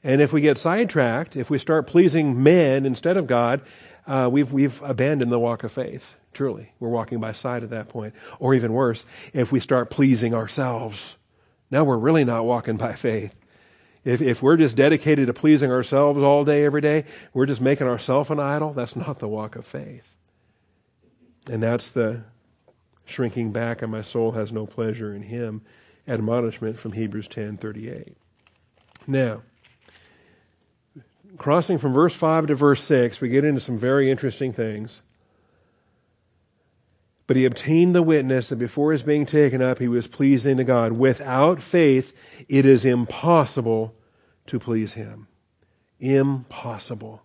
And 0.03 0.21
if 0.21 0.31
we 0.31 0.39
get 0.39 0.57
sidetracked, 0.57 1.35
if 1.35 1.49
we 1.49 1.57
start 1.57 1.87
pleasing 1.87 2.41
men 2.41 2.85
instead 2.85 3.17
of 3.17 3.27
God, 3.27 3.61
uh, 4.07 4.29
we've, 4.31 4.53
we've 4.53 4.81
abandoned 4.83 5.31
the 5.31 5.39
walk 5.39 5.63
of 5.63 5.71
faith. 5.71 6.15
Truly. 6.33 6.71
We're 6.79 6.89
walking 6.89 7.19
by 7.19 7.33
sight 7.33 7.63
at 7.63 7.69
that 7.69 7.89
point. 7.89 8.13
Or 8.39 8.53
even 8.53 8.73
worse, 8.73 9.05
if 9.33 9.51
we 9.51 9.59
start 9.59 9.89
pleasing 9.89 10.33
ourselves, 10.33 11.15
now 11.69 11.83
we're 11.83 11.97
really 11.97 12.25
not 12.25 12.45
walking 12.45 12.77
by 12.77 12.93
faith. 12.93 13.35
If, 14.03 14.21
if 14.21 14.41
we're 14.41 14.57
just 14.57 14.75
dedicated 14.75 15.27
to 15.27 15.33
pleasing 15.33 15.71
ourselves 15.71 16.21
all 16.21 16.43
day, 16.43 16.65
every 16.65 16.81
day, 16.81 17.05
we're 17.33 17.45
just 17.45 17.61
making 17.61 17.87
ourselves 17.87 18.29
an 18.29 18.39
idol, 18.39 18.73
that's 18.73 18.95
not 18.95 19.19
the 19.19 19.27
walk 19.27 19.55
of 19.55 19.65
faith. 19.65 20.13
And 21.49 21.63
that's 21.63 21.89
the 21.89 22.23
shrinking 23.05 23.51
back, 23.51 23.81
and 23.81 23.91
my 23.91 24.01
soul 24.01 24.31
has 24.31 24.51
no 24.51 24.65
pleasure 24.65 25.13
in 25.13 25.23
him 25.23 25.61
admonishment 26.07 26.77
from 26.77 26.93
Hebrews 26.93 27.27
10 27.29 27.57
38. 27.57 28.17
Now, 29.07 29.41
crossing 31.37 31.77
from 31.77 31.93
verse 31.93 32.13
5 32.13 32.47
to 32.47 32.55
verse 32.55 32.83
6, 32.83 33.21
we 33.21 33.29
get 33.29 33.45
into 33.45 33.61
some 33.61 33.77
very 33.77 34.11
interesting 34.11 34.53
things. 34.53 35.01
But 37.25 37.37
he 37.37 37.45
obtained 37.45 37.95
the 37.95 38.03
witness 38.03 38.49
that 38.49 38.57
before 38.57 38.91
his 38.91 39.03
being 39.03 39.25
taken 39.25 39.61
up, 39.61 39.79
he 39.79 39.87
was 39.87 40.07
pleasing 40.07 40.57
to 40.57 40.63
God. 40.63 40.93
Without 40.93 41.61
faith, 41.61 42.13
it 42.49 42.65
is 42.65 42.83
impossible 42.83 43.95
to 44.47 44.59
please 44.59 44.93
him. 44.93 45.27
Impossible. 45.99 47.21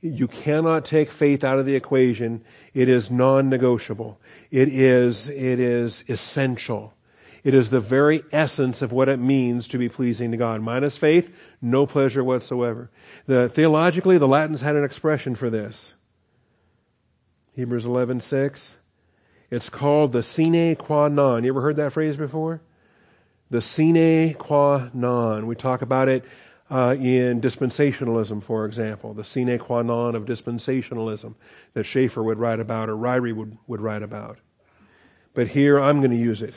You 0.00 0.28
cannot 0.28 0.84
take 0.84 1.10
faith 1.10 1.44
out 1.44 1.58
of 1.58 1.66
the 1.66 1.74
equation. 1.74 2.44
It 2.72 2.88
is 2.88 3.10
non-negotiable. 3.10 4.20
It 4.50 4.68
is, 4.68 5.28
it 5.28 5.58
is 5.60 6.04
essential. 6.08 6.94
It 7.42 7.54
is 7.54 7.70
the 7.70 7.80
very 7.80 8.22
essence 8.32 8.80
of 8.80 8.92
what 8.92 9.08
it 9.08 9.18
means 9.18 9.66
to 9.68 9.78
be 9.78 9.88
pleasing 9.88 10.30
to 10.30 10.36
God. 10.36 10.60
Minus 10.60 10.96
faith, 10.96 11.34
no 11.60 11.86
pleasure 11.86 12.22
whatsoever. 12.22 12.90
The, 13.26 13.48
theologically, 13.48 14.18
the 14.18 14.28
Latins 14.28 14.60
had 14.60 14.76
an 14.76 14.84
expression 14.84 15.34
for 15.34 15.50
this. 15.50 15.94
Hebrews 17.54 17.84
11, 17.84 18.20
6. 18.20 18.76
It's 19.50 19.68
called 19.68 20.12
the 20.12 20.22
sine 20.22 20.76
qua 20.76 21.08
non. 21.08 21.44
You 21.44 21.50
ever 21.50 21.60
heard 21.60 21.76
that 21.76 21.92
phrase 21.92 22.16
before? 22.16 22.62
The 23.50 23.60
sine 23.60 24.34
qua 24.34 24.90
non. 24.94 25.46
We 25.46 25.56
talk 25.56 25.82
about 25.82 26.08
it 26.08 26.24
uh, 26.70 26.94
in 26.96 27.40
dispensationalism, 27.40 28.42
for 28.44 28.64
example, 28.64 29.12
the 29.12 29.24
sine 29.24 29.58
qua 29.58 29.82
non 29.82 30.14
of 30.14 30.24
dispensationalism 30.24 31.34
that 31.74 31.84
Chafer 31.84 32.22
would 32.22 32.38
write 32.38 32.60
about 32.60 32.88
or 32.88 32.94
Ryrie 32.94 33.34
would, 33.34 33.58
would 33.66 33.80
write 33.80 34.04
about. 34.04 34.38
But 35.34 35.48
here 35.48 35.80
I'm 35.80 35.98
going 35.98 36.12
to 36.12 36.16
use 36.16 36.42
it. 36.42 36.54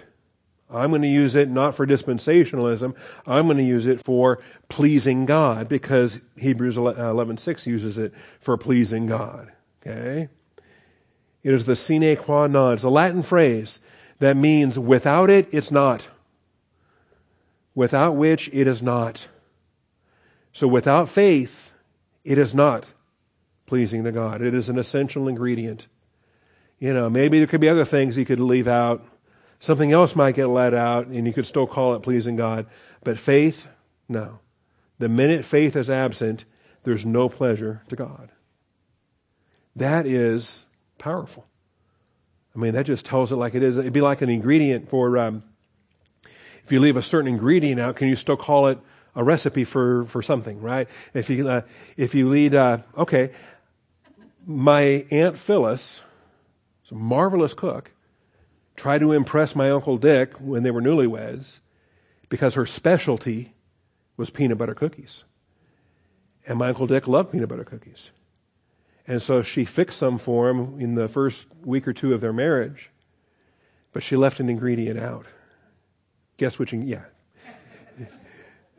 I'm 0.70 0.92
going 0.92 1.02
to 1.04 1.08
use 1.08 1.36
it 1.36 1.50
not 1.50 1.76
for 1.76 1.86
dispensationalism. 1.86 2.96
I'm 3.28 3.46
going 3.46 3.58
to 3.58 3.64
use 3.64 3.86
it 3.86 4.04
for 4.04 4.40
pleasing 4.70 5.26
God 5.26 5.68
because 5.68 6.22
Hebrews 6.38 6.78
11:6 6.78 7.66
uses 7.66 7.98
it 7.98 8.14
for 8.40 8.58
pleasing 8.58 9.08
God. 9.08 9.52
Okay? 9.82 10.30
It 11.44 11.54
is 11.54 11.66
the 11.66 11.76
sine 11.76 12.16
qua 12.16 12.48
non. 12.48 12.74
It's 12.74 12.84
a 12.84 12.90
Latin 12.90 13.24
phrase 13.24 13.80
that 14.20 14.38
means 14.38 14.80
without 14.80 15.30
it, 15.30 15.54
it's 15.54 15.72
not. 15.72 16.08
Without 17.76 18.16
which, 18.16 18.50
it 18.54 18.68
is 18.68 18.82
not. 18.82 19.28
So 20.54 20.68
without 20.68 21.10
faith, 21.10 21.72
it 22.24 22.38
is 22.38 22.54
not 22.54 22.94
pleasing 23.66 24.04
to 24.04 24.12
God. 24.12 24.42
It 24.42 24.54
is 24.54 24.70
an 24.70 24.78
essential 24.78 25.28
ingredient. 25.28 25.88
You 26.80 26.94
know, 26.94 27.10
maybe 27.10 27.40
there 27.40 27.48
could 27.48 27.62
be 27.62 27.70
other 27.70 27.86
things 27.86 28.18
you 28.18 28.26
could 28.26 28.40
leave 28.40 28.68
out. 28.68 29.04
Something 29.60 29.92
else 29.92 30.16
might 30.16 30.36
get 30.36 30.48
let 30.48 30.74
out, 30.74 31.08
and 31.08 31.26
you 31.26 31.34
could 31.34 31.48
still 31.48 31.66
call 31.66 31.96
it 31.96 32.04
pleasing 32.04 32.36
God. 32.36 32.68
But 33.04 33.18
faith, 33.18 33.68
no. 34.08 34.40
The 35.00 35.10
minute 35.10 35.46
faith 35.46 35.76
is 35.76 35.90
absent, 35.90 36.46
there's 36.84 37.06
no 37.06 37.30
pleasure 37.30 37.82
to 37.90 37.96
God. 37.96 38.32
That 39.76 40.06
is 40.06 40.66
powerful. 41.04 41.46
I 42.56 42.60
mean, 42.60 42.74
that 42.74 42.86
just 42.86 43.06
tells 43.06 43.32
it 43.32 43.36
like 43.36 43.56
it 43.56 43.64
is. 43.64 43.78
It'd 43.78 43.92
be 43.92 44.02
like 44.02 44.22
an 44.22 44.30
ingredient 44.30 44.90
for, 44.90 45.18
um, 45.18 45.44
if 46.64 46.72
you 46.72 46.80
leave 46.80 46.96
a 46.96 47.02
certain 47.02 47.28
ingredient 47.28 47.80
out, 47.80 47.98
can 47.98 48.08
you 48.08 48.16
still 48.16 48.38
call 48.38 48.68
it 48.68 48.80
a 49.14 49.24
recipe 49.24 49.66
for, 49.66 50.06
for 50.06 50.22
something, 50.22 50.62
right? 50.62 50.88
If 51.14 51.30
you, 51.30 51.50
uh, 51.50 51.62
if 51.98 52.16
you 52.16 52.30
lead, 52.30 52.56
uh, 52.56 52.80
okay, 52.98 53.32
my 54.48 55.06
Aunt 55.12 55.38
Phyllis, 55.38 56.02
a 56.90 56.96
marvelous 56.96 57.54
cook, 57.54 57.92
tried 58.76 59.00
to 59.00 59.12
impress 59.12 59.56
my 59.56 59.70
Uncle 59.72 59.98
Dick 59.98 60.34
when 60.40 60.64
they 60.64 60.72
were 60.72 60.82
newlyweds 60.82 61.60
because 62.30 62.54
her 62.54 62.66
specialty 62.66 63.54
was 64.16 64.30
peanut 64.30 64.58
butter 64.58 64.76
cookies. 64.76 65.24
And 66.48 66.60
my 66.60 66.70
Uncle 66.70 66.88
Dick 66.88 67.08
loved 67.08 67.32
peanut 67.32 67.50
butter 67.50 67.64
cookies. 67.64 68.12
And 69.08 69.22
so 69.22 69.44
she 69.44 69.66
fixed 69.66 70.00
some 70.00 70.18
for 70.18 70.50
him 70.50 70.80
in 70.80 70.96
the 70.96 71.08
first 71.08 71.46
week 71.64 71.88
or 71.88 71.94
two 71.94 72.14
of 72.14 72.22
their 72.22 72.34
marriage, 72.34 72.90
but 73.92 74.04
she 74.04 74.16
left 74.16 74.40
an 74.40 74.50
ingredient 74.50 75.00
out. 75.00 75.26
Guess 76.38 76.58
which? 76.58 76.74
Yeah. 76.74 77.04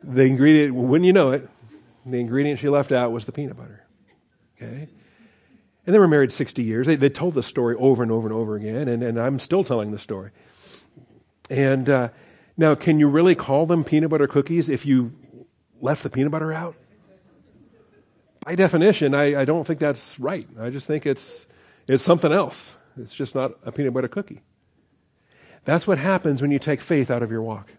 The 0.03 0.23
ingredient, 0.23 0.75
wouldn't 0.75 1.05
you 1.05 1.13
know 1.13 1.31
it, 1.31 1.49
the 2.05 2.19
ingredient 2.19 2.59
she 2.59 2.69
left 2.69 2.91
out 2.91 3.11
was 3.11 3.25
the 3.25 3.31
peanut 3.31 3.57
butter. 3.57 3.85
Okay? 4.55 4.87
And 5.85 5.93
they 5.93 5.99
were 5.99 6.07
married 6.07 6.33
60 6.33 6.63
years. 6.63 6.87
They, 6.87 6.95
they 6.95 7.09
told 7.09 7.33
the 7.33 7.43
story 7.43 7.75
over 7.77 8.03
and 8.03 8.11
over 8.11 8.27
and 8.27 8.35
over 8.35 8.55
again, 8.55 8.87
and, 8.87 9.03
and 9.03 9.19
I'm 9.19 9.39
still 9.39 9.63
telling 9.63 9.91
the 9.91 9.99
story. 9.99 10.31
And 11.49 11.89
uh, 11.89 12.09
now, 12.57 12.75
can 12.75 12.99
you 12.99 13.07
really 13.07 13.35
call 13.35 13.65
them 13.65 13.83
peanut 13.83 14.09
butter 14.09 14.27
cookies 14.27 14.69
if 14.69 14.85
you 14.85 15.13
left 15.81 16.03
the 16.03 16.09
peanut 16.09 16.31
butter 16.31 16.53
out? 16.53 16.75
By 18.45 18.53
definition, 18.53 19.15
I, 19.15 19.41
I 19.41 19.45
don't 19.45 19.65
think 19.65 19.79
that's 19.79 20.19
right. 20.19 20.47
I 20.59 20.69
just 20.69 20.85
think 20.85 21.07
it's, 21.07 21.47
it's 21.87 22.03
something 22.03 22.31
else. 22.31 22.75
It's 22.95 23.15
just 23.15 23.33
not 23.33 23.53
a 23.65 23.71
peanut 23.71 23.93
butter 23.93 24.07
cookie. 24.07 24.41
That's 25.65 25.87
what 25.87 25.97
happens 25.97 26.43
when 26.43 26.51
you 26.51 26.59
take 26.59 26.79
faith 26.79 27.09
out 27.09 27.23
of 27.23 27.31
your 27.31 27.41
walk. 27.41 27.71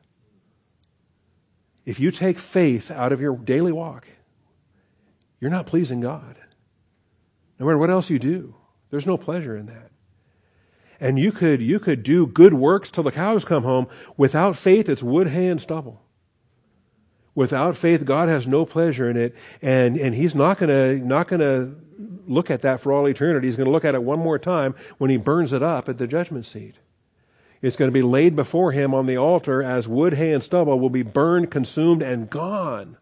If 1.85 2.01
you 2.01 2.11
take 2.11 2.41
faith 2.41 2.91
out 2.91 3.13
of 3.13 3.21
your 3.21 3.37
daily 3.37 3.71
walk, 3.71 4.09
you're 5.41 5.53
not 5.53 5.67
pleasing 5.67 6.01
God. 6.01 6.37
No 7.61 7.67
matter 7.67 7.79
what 7.79 7.91
else 7.91 8.11
you 8.11 8.19
do, 8.19 8.57
there's 8.91 9.07
no 9.07 9.17
pleasure 9.17 9.57
in 9.57 9.67
that. 9.67 9.93
And 10.99 11.17
you 11.17 11.31
could, 11.31 11.63
you 11.63 11.79
could 11.79 12.03
do 12.03 12.27
good 12.27 12.55
works 12.55 12.91
till 12.91 13.05
the 13.05 13.13
cows 13.13 13.45
come 13.45 13.63
home. 13.63 13.87
Without 14.17 14.57
faith, 14.57 14.89
it's 14.89 15.03
wood, 15.03 15.29
hay, 15.29 15.47
and 15.47 15.61
stubble. 15.61 16.03
Without 17.37 17.77
faith, 17.77 18.05
God 18.05 18.29
has 18.29 18.49
no 18.49 18.67
pleasure 18.67 19.09
in 19.09 19.17
it, 19.17 19.37
and, 19.63 19.97
and 19.97 20.13
He's 20.13 20.35
not 20.35 20.59
gonna, 20.59 20.95
not 20.95 21.29
gonna 21.29 21.75
look 22.27 22.51
at 22.51 22.63
that 22.63 22.81
for 22.81 22.93
all 22.93 23.07
eternity. 23.07 23.47
He's 23.47 23.55
gonna 23.55 23.71
look 23.71 23.85
at 23.85 23.95
it 23.95 24.03
one 24.03 24.19
more 24.19 24.41
time 24.41 24.75
when 24.99 25.11
He 25.11 25.17
burns 25.17 25.53
it 25.53 25.63
up 25.63 25.89
at 25.89 25.99
the 25.99 26.09
judgment 26.09 26.47
seat. 26.47 26.75
It's 27.63 27.77
going 27.77 27.89
to 27.89 27.93
be 27.93 28.03
laid 28.03 28.35
before 28.37 28.73
Him 28.73 28.93
on 28.93 29.07
the 29.07 29.17
altar 29.17 29.63
as 29.63 29.87
wood, 29.87 30.15
hay, 30.15 30.33
and 30.33 30.43
stubble 30.43 30.81
will 30.81 30.91
be 30.91 31.03
burned, 31.03 31.51
consumed, 31.51 32.03
and 32.03 32.29
gone 32.29 32.99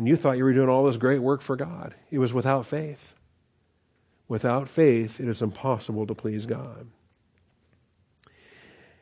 and 0.00 0.08
you 0.08 0.16
thought 0.16 0.38
you 0.38 0.44
were 0.44 0.54
doing 0.54 0.70
all 0.70 0.86
this 0.86 0.96
great 0.96 1.18
work 1.18 1.42
for 1.42 1.56
God. 1.56 1.94
It 2.10 2.18
was 2.18 2.32
without 2.32 2.64
faith. 2.64 3.12
Without 4.28 4.66
faith, 4.66 5.20
it 5.20 5.28
is 5.28 5.42
impossible 5.42 6.06
to 6.06 6.14
please 6.14 6.46
God. 6.46 6.86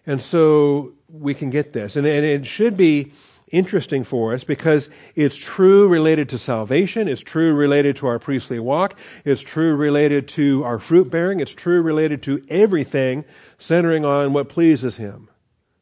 And 0.06 0.22
so 0.22 0.92
we 1.08 1.34
can 1.34 1.50
get 1.50 1.72
this. 1.72 1.96
And, 1.96 2.06
and 2.06 2.24
it 2.24 2.46
should 2.46 2.76
be 2.76 3.12
interesting 3.50 4.04
for 4.04 4.34
us 4.34 4.44
because 4.44 4.90
it's 5.14 5.36
true 5.36 5.88
related 5.88 6.28
to 6.30 6.38
salvation. 6.38 7.08
It's 7.08 7.22
true 7.22 7.54
related 7.54 7.96
to 7.96 8.06
our 8.06 8.18
priestly 8.18 8.58
walk. 8.58 8.98
It's 9.24 9.40
true 9.40 9.74
related 9.74 10.28
to 10.28 10.64
our 10.64 10.78
fruit 10.78 11.10
bearing. 11.10 11.40
It's 11.40 11.54
true 11.54 11.80
related 11.80 12.22
to 12.24 12.44
everything 12.48 13.24
centering 13.58 14.04
on 14.04 14.32
what 14.32 14.48
pleases 14.48 14.96
Him. 14.96 15.28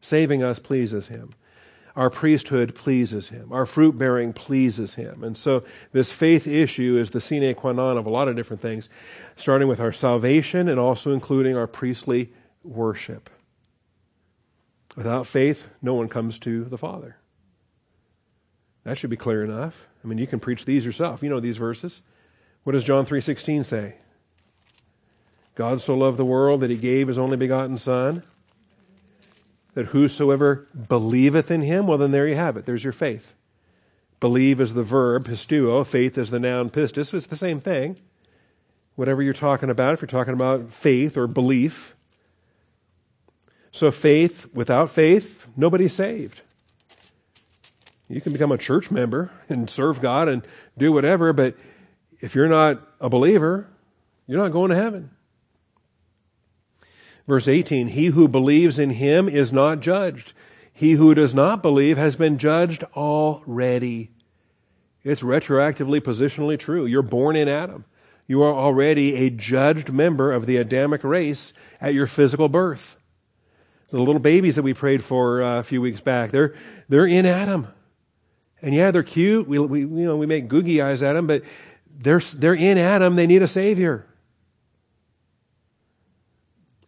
Saving 0.01 0.43
us 0.43 0.59
pleases 0.59 1.09
Him 1.09 1.35
our 1.97 2.11
priesthood 2.11 2.75
pleases 2.75 3.31
him. 3.31 3.51
Our 3.53 3.65
fruit 3.65 3.97
bearing 3.97 4.35
pleases 4.35 4.95
him. 4.95 5.25
And 5.25 5.37
so 5.37 5.65
this 5.93 6.13
faith 6.13 6.47
issue 6.47 6.99
is 6.99 7.11
the 7.11 7.21
sine 7.23 7.55
qua 7.55 7.73
non 7.73 7.97
of 7.97 8.05
a 8.05 8.11
lot 8.11 8.29
of 8.29 8.37
different 8.37 8.61
things, 8.61 8.91
starting 9.37 9.67
with 9.67 9.81
our 9.81 9.95
salvation 9.95 10.69
and 10.69 10.79
also 10.79 11.13
including 11.13 11.57
our 11.57 11.67
priestly 11.67 12.33
worship. 12.63 13.31
Without 14.97 15.27
faith, 15.27 15.67
no 15.83 15.95
one 15.95 16.09
comes 16.09 16.39
to 16.41 16.65
the 16.65 16.79
Father. 16.79 17.17
That 18.85 18.99
should 18.99 19.11
be 19.11 19.17
clear 19.17 19.45
enough. 19.45 19.87
I 20.03 20.09
mean, 20.09 20.19
you 20.19 20.27
can 20.27 20.41
preach 20.41 20.65
these 20.65 20.85
yourself. 20.85 21.23
You 21.23 21.29
know 21.29 21.41
these 21.41 21.59
verses. 21.59 22.03
What 22.65 22.73
does 22.73 22.85
John 22.85 23.05
3:16 23.05 23.65
say? 23.65 23.97
God 25.55 25.81
so 25.81 25.97
loved 25.97 26.19
the 26.19 26.25
world 26.25 26.61
that 26.61 26.71
he 26.71 26.77
gave 26.77 27.09
his 27.09 27.19
only 27.19 27.37
begotten 27.37 27.79
son 27.79 28.23
that 29.75 29.87
whosoever 29.87 30.67
believeth 30.89 31.51
in 31.51 31.63
him, 31.63 31.87
well, 31.87 31.99
then 31.99 32.11
there 32.11 32.27
you 32.27 32.35
have 32.35 32.57
it. 32.57 32.65
There's 32.65 32.85
your 32.85 32.93
faith. 32.93 33.35
Believe 34.21 34.61
is 34.61 34.75
the 34.75 34.83
verb, 34.83 35.27
pisteuo, 35.27 35.85
Faith 35.87 36.17
is 36.17 36.31
the 36.31 36.39
noun, 36.39 36.71
pistis. 36.71 37.13
It's 37.13 37.27
the 37.27 37.37
same 37.37 37.61
thing. 37.61 37.99
Whatever 38.95 39.23
you're 39.23 39.35
talking 39.35 39.69
about, 39.69 39.95
if 39.95 40.01
you're 40.01 40.07
talking 40.07 40.33
about 40.33 40.73
faith 40.73 41.17
or 41.17 41.27
belief. 41.27 41.96
So, 43.77 43.91
faith, 43.91 44.47
without 44.55 44.89
faith, 44.89 45.47
nobody's 45.55 45.93
saved. 45.93 46.41
You 48.09 48.23
can 48.23 48.33
become 48.33 48.51
a 48.51 48.57
church 48.57 48.91
member 48.91 49.31
and 49.51 49.69
serve 49.69 50.01
God 50.01 50.29
and 50.29 50.47
do 50.79 50.93
whatever, 50.93 51.35
but 51.35 51.57
if 52.23 52.35
you're 52.35 52.49
not 52.49 52.81
a 53.03 53.11
believer, 53.11 53.69
you're 54.27 54.41
not 54.41 54.53
going 54.53 54.71
to 54.71 54.77
heaven. 54.77 55.11
Verse 57.29 57.47
18, 57.47 57.89
he 57.89 58.07
who 58.07 58.29
believes 58.29 58.79
in 58.79 58.89
him 58.89 59.29
is 59.29 59.53
not 59.53 59.81
judged. 59.81 60.33
He 60.73 60.93
who 60.93 61.15
does 61.15 61.35
not 61.35 61.61
believe 61.61 61.99
has 61.99 62.17
been 62.17 62.39
judged 62.39 62.83
already. 62.97 64.11
It's 65.05 65.21
retroactively, 65.21 66.01
positionally 66.01 66.59
true. 66.59 66.87
You're 66.87 67.03
born 67.03 67.37
in 67.37 67.47
Adam. 67.47 67.85
You 68.27 68.43
are 68.43 68.55
already 68.55 69.17
a 69.17 69.29
judged 69.29 69.93
member 69.93 70.33
of 70.33 70.47
the 70.47 70.57
Adamic 70.57 71.05
race 71.05 71.53
at 71.79 71.93
your 71.93 72.07
physical 72.07 72.49
birth. 72.49 72.96
The 73.91 74.01
little 74.01 74.19
babies 74.19 74.57
that 74.57 74.63
we 74.63 74.75
prayed 74.75 75.05
for 75.05 75.43
uh, 75.43 75.61
a 75.61 75.63
few 75.63 75.81
weeks 75.81 76.01
back, 76.01 76.33
they're, 76.33 76.55
they're 76.89 77.07
in 77.07 77.25
Adam. 77.25 77.69
And 78.61 78.75
yeah, 78.75 78.91
they're 78.91 79.03
cute. 79.03 79.47
We, 79.47 79.59
we, 79.59 79.81
you 79.81 79.87
know, 79.87 80.17
we 80.17 80.27
make 80.27 80.49
googie 80.49 80.85
eyes 80.85 81.03
at 81.03 81.13
them, 81.13 81.27
but 81.27 81.43
they're, 81.89 82.21
they're 82.21 82.55
in 82.55 82.79
Adam. 82.79 83.17
They 83.17 83.27
need 83.27 83.43
a 83.43 83.49
Savior 83.49 84.07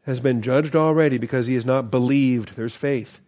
has 0.09 0.20
been 0.20 0.40
judged 0.40 0.74
already 0.74 1.18
because 1.18 1.46
he 1.46 1.55
has 1.55 1.66
not 1.66 1.90
believed. 1.90 2.57
There's 2.57 2.74
faith 2.74 3.20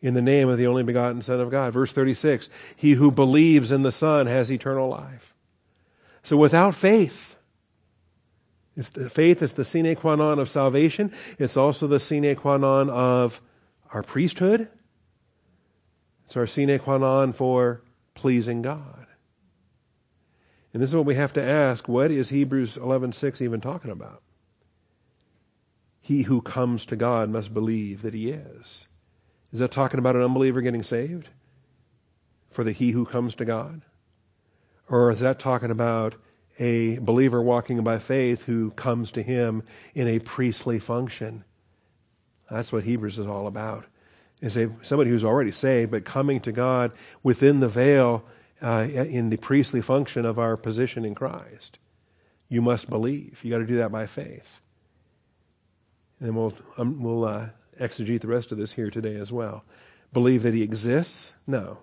in 0.00 0.14
the 0.14 0.22
name 0.22 0.48
of 0.48 0.56
the 0.56 0.68
only 0.68 0.84
begotten 0.84 1.20
Son 1.20 1.40
of 1.40 1.50
God. 1.50 1.72
Verse 1.72 1.92
36 1.92 2.48
He 2.76 2.92
who 2.92 3.10
believes 3.10 3.72
in 3.72 3.82
the 3.82 3.90
Son 3.90 4.28
has 4.28 4.50
eternal 4.50 4.88
life. 4.88 5.34
So 6.22 6.36
without 6.36 6.76
faith, 6.76 7.34
the, 8.90 9.10
faith 9.10 9.42
is 9.42 9.54
the 9.54 9.64
sine 9.64 9.94
qua 9.96 10.14
non 10.14 10.38
of 10.38 10.48
salvation. 10.48 11.12
It's 11.38 11.56
also 11.56 11.86
the 11.86 12.00
sine 12.00 12.34
qua 12.36 12.56
non 12.56 12.88
of 12.90 13.40
our 13.92 14.02
priesthood. 14.02 14.68
It's 16.26 16.36
our 16.36 16.46
sine 16.46 16.78
qua 16.78 16.98
non 16.98 17.32
for 17.32 17.82
pleasing 18.14 18.62
God. 18.62 19.06
And 20.72 20.82
this 20.82 20.90
is 20.90 20.96
what 20.96 21.06
we 21.06 21.14
have 21.14 21.32
to 21.32 21.42
ask 21.42 21.88
what 21.88 22.10
is 22.10 22.28
Hebrews 22.28 22.76
11:6 22.76 23.40
even 23.40 23.60
talking 23.60 23.90
about? 23.90 24.22
he 26.08 26.22
who 26.22 26.40
comes 26.40 26.86
to 26.86 26.96
God 26.96 27.28
must 27.28 27.52
believe 27.52 28.00
that 28.00 28.14
he 28.14 28.30
is. 28.30 28.86
Is 29.52 29.58
that 29.58 29.70
talking 29.70 29.98
about 29.98 30.16
an 30.16 30.22
unbeliever 30.22 30.62
getting 30.62 30.82
saved? 30.82 31.28
For 32.50 32.64
the 32.64 32.72
he 32.72 32.92
who 32.92 33.04
comes 33.04 33.34
to 33.34 33.44
God? 33.44 33.82
Or 34.88 35.10
is 35.10 35.20
that 35.20 35.38
talking 35.38 35.70
about 35.70 36.14
a 36.58 36.98
believer 36.98 37.42
walking 37.42 37.82
by 37.84 37.98
faith 37.98 38.44
who 38.44 38.70
comes 38.72 39.12
to 39.12 39.22
him 39.22 39.62
in 39.94 40.08
a 40.08 40.18
priestly 40.18 40.78
function? 40.78 41.44
That's 42.50 42.72
what 42.72 42.84
Hebrews 42.84 43.18
is 43.18 43.26
all 43.26 43.46
about. 43.46 43.84
Is 44.40 44.56
a, 44.56 44.70
somebody 44.82 45.10
who's 45.10 45.24
already 45.24 45.52
saved, 45.52 45.90
but 45.90 46.04
coming 46.04 46.40
to 46.40 46.52
God 46.52 46.92
within 47.22 47.60
the 47.60 47.68
veil 47.68 48.24
uh, 48.62 48.86
in 48.90 49.30
the 49.30 49.36
priestly 49.36 49.82
function 49.82 50.24
of 50.24 50.38
our 50.38 50.56
position 50.56 51.04
in 51.04 51.14
Christ. 51.14 51.78
You 52.48 52.62
must 52.62 52.88
believe. 52.88 53.40
You 53.42 53.50
got 53.50 53.58
to 53.58 53.66
do 53.66 53.76
that 53.76 53.92
by 53.92 54.06
faith. 54.06 54.60
And 56.20 56.36
we'll, 56.36 56.54
um, 56.76 57.02
we'll 57.02 57.24
uh, 57.24 57.48
exegete 57.80 58.20
the 58.20 58.28
rest 58.28 58.52
of 58.52 58.58
this 58.58 58.72
here 58.72 58.90
today 58.90 59.16
as 59.16 59.30
well. 59.30 59.64
Believe 60.12 60.42
that 60.44 60.54
he 60.54 60.62
exists? 60.62 61.32
No. 61.46 61.78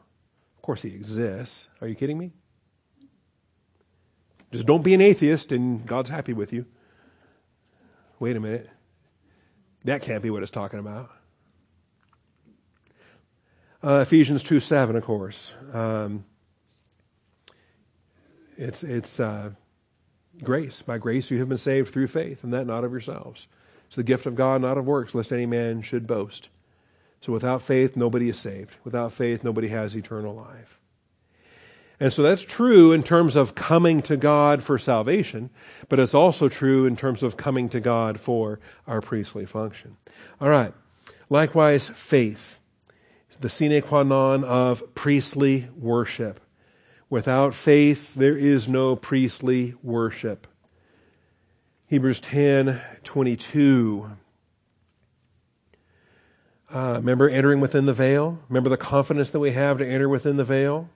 Of 0.55 0.61
course 0.61 0.81
he 0.81 0.89
exists. 0.89 1.67
Are 1.81 1.87
you 1.87 1.95
kidding 1.95 2.17
me? 2.17 2.31
Just 4.55 4.67
don't 4.67 4.83
be 4.85 4.93
an 4.93 5.01
atheist 5.01 5.51
and 5.51 5.85
God's 5.85 6.07
happy 6.07 6.31
with 6.31 6.53
you. 6.53 6.65
Wait 8.19 8.37
a 8.37 8.39
minute. 8.39 8.69
That 9.83 10.01
can't 10.01 10.23
be 10.23 10.29
what 10.29 10.43
it's 10.43 10.51
talking 10.51 10.79
about. 10.79 11.11
Uh, 13.83 13.99
Ephesians 13.99 14.43
2 14.43 14.61
7, 14.61 14.95
of 14.95 15.03
course. 15.03 15.53
Um, 15.73 16.23
it's 18.55 18.81
it's 18.85 19.19
uh, 19.19 19.49
grace. 20.41 20.81
By 20.81 20.99
grace 20.99 21.29
you 21.29 21.39
have 21.39 21.49
been 21.49 21.57
saved 21.57 21.91
through 21.91 22.07
faith, 22.07 22.41
and 22.45 22.53
that 22.53 22.65
not 22.65 22.85
of 22.85 22.93
yourselves. 22.93 23.47
It's 23.87 23.97
the 23.97 24.03
gift 24.03 24.25
of 24.25 24.35
God, 24.35 24.61
not 24.61 24.77
of 24.77 24.85
works, 24.85 25.13
lest 25.13 25.33
any 25.33 25.45
man 25.45 25.81
should 25.81 26.07
boast. 26.07 26.47
So 27.19 27.33
without 27.33 27.61
faith, 27.61 27.97
nobody 27.97 28.29
is 28.29 28.39
saved. 28.39 28.77
Without 28.85 29.11
faith, 29.11 29.43
nobody 29.43 29.67
has 29.67 29.97
eternal 29.97 30.33
life. 30.33 30.79
And 31.99 32.11
so 32.11 32.21
that's 32.21 32.43
true 32.43 32.91
in 32.91 33.03
terms 33.03 33.35
of 33.35 33.55
coming 33.55 34.01
to 34.03 34.17
God 34.17 34.61
for 34.61 34.77
salvation, 34.77 35.49
but 35.87 35.99
it's 35.99 36.13
also 36.13 36.49
true 36.49 36.85
in 36.85 36.95
terms 36.95 37.23
of 37.23 37.37
coming 37.37 37.69
to 37.69 37.79
God 37.79 38.19
for 38.19 38.59
our 38.85 39.01
priestly 39.01 39.45
function. 39.45 39.95
All 40.41 40.49
right. 40.49 40.73
Likewise, 41.29 41.89
faith, 41.89 42.59
the 43.39 43.49
sine 43.49 43.81
qua 43.81 44.03
non 44.03 44.43
of 44.43 44.93
priestly 44.93 45.69
worship. 45.77 46.39
Without 47.09 47.53
faith, 47.53 48.13
there 48.15 48.37
is 48.37 48.67
no 48.67 48.95
priestly 48.95 49.73
worship. 49.81 50.47
Hebrews 51.87 52.19
10 52.19 52.81
22. 53.03 54.11
Uh, 56.69 56.93
remember 56.97 57.29
entering 57.29 57.61
within 57.61 57.85
the 57.85 57.93
veil? 57.93 58.39
Remember 58.49 58.69
the 58.69 58.77
confidence 58.77 59.31
that 59.31 59.39
we 59.39 59.51
have 59.51 59.77
to 59.77 59.87
enter 59.87 60.09
within 60.09 60.35
the 60.37 60.43
veil? 60.43 60.89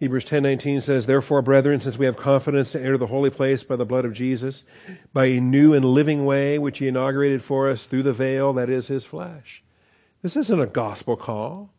Hebrews 0.00 0.24
10:19 0.24 0.80
says, 0.80 1.04
"Therefore, 1.04 1.42
brethren, 1.42 1.78
since 1.82 1.98
we 1.98 2.06
have 2.06 2.16
confidence 2.16 2.72
to 2.72 2.80
enter 2.80 2.96
the 2.96 3.08
holy 3.08 3.28
place 3.28 3.62
by 3.62 3.76
the 3.76 3.84
blood 3.84 4.06
of 4.06 4.14
Jesus, 4.14 4.64
by 5.12 5.26
a 5.26 5.40
new 5.42 5.74
and 5.74 5.84
living 5.84 6.24
way 6.24 6.58
which 6.58 6.78
he 6.78 6.88
inaugurated 6.88 7.42
for 7.42 7.68
us 7.68 7.84
through 7.84 8.04
the 8.04 8.14
veil 8.14 8.54
that 8.54 8.70
is 8.70 8.88
his 8.88 9.04
flesh." 9.04 9.62
This 10.22 10.38
isn't 10.38 10.58
a 10.58 10.66
gospel 10.66 11.16
call. 11.16 11.70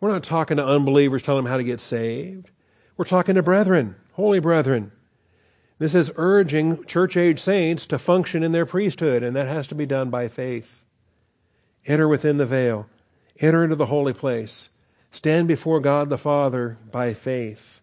We're 0.00 0.10
not 0.10 0.24
talking 0.24 0.56
to 0.56 0.66
unbelievers 0.66 1.22
telling 1.22 1.44
them 1.44 1.52
how 1.52 1.56
to 1.56 1.62
get 1.62 1.78
saved. 1.78 2.50
We're 2.96 3.04
talking 3.04 3.36
to 3.36 3.44
brethren, 3.44 3.94
holy 4.14 4.40
brethren. 4.40 4.90
This 5.78 5.94
is 5.94 6.10
urging 6.16 6.84
church 6.84 7.16
age 7.16 7.38
saints 7.38 7.86
to 7.86 7.98
function 7.98 8.42
in 8.42 8.50
their 8.50 8.66
priesthood, 8.66 9.22
and 9.22 9.36
that 9.36 9.46
has 9.46 9.68
to 9.68 9.76
be 9.76 9.86
done 9.86 10.10
by 10.10 10.26
faith. 10.26 10.82
Enter 11.86 12.08
within 12.08 12.38
the 12.38 12.46
veil, 12.46 12.88
enter 13.38 13.62
into 13.62 13.76
the 13.76 13.86
holy 13.86 14.12
place, 14.12 14.68
stand 15.12 15.46
before 15.46 15.78
God 15.78 16.10
the 16.10 16.18
Father 16.18 16.78
by 16.90 17.14
faith. 17.14 17.80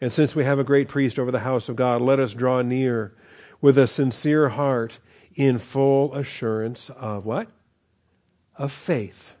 And 0.00 0.12
since 0.12 0.36
we 0.36 0.44
have 0.44 0.58
a 0.58 0.64
great 0.64 0.88
priest 0.88 1.18
over 1.18 1.32
the 1.32 1.40
house 1.40 1.68
of 1.68 1.76
God, 1.76 2.00
let 2.00 2.20
us 2.20 2.34
draw 2.34 2.62
near 2.62 3.14
with 3.60 3.76
a 3.76 3.86
sincere 3.86 4.50
heart 4.50 4.98
in 5.34 5.58
full 5.58 6.14
assurance 6.14 6.90
of 6.90 7.24
what? 7.24 7.48
Of 8.56 8.70
faith 8.70 9.34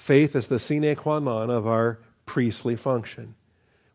Faith 0.00 0.34
is 0.34 0.48
the 0.48 0.58
sine 0.58 0.96
qua 0.96 1.18
non 1.18 1.50
of 1.50 1.66
our 1.66 1.98
priestly 2.24 2.74
function. 2.74 3.34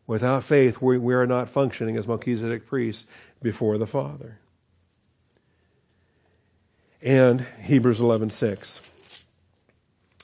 Without 0.06 0.44
faith, 0.44 0.80
we, 0.80 0.98
we 0.98 1.12
are 1.12 1.26
not 1.26 1.50
functioning 1.50 1.96
as 1.96 2.06
Melchizedek 2.06 2.64
priests 2.64 3.06
before 3.42 3.76
the 3.76 3.88
Father. 3.88 4.38
And 7.02 7.44
Hebrews 7.60 7.98
11:6. 7.98 8.82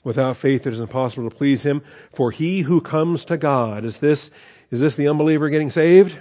Without 0.03 0.37
faith 0.37 0.67
it 0.67 0.73
is 0.73 0.81
impossible 0.81 1.29
to 1.29 1.35
please 1.35 1.63
him, 1.63 1.81
for 2.13 2.31
he 2.31 2.61
who 2.61 2.81
comes 2.81 3.23
to 3.25 3.37
God, 3.37 3.85
is 3.85 3.99
this 3.99 4.29
is 4.69 4.79
this 4.79 4.95
the 4.95 5.07
unbeliever 5.07 5.49
getting 5.49 5.69
saved? 5.69 6.17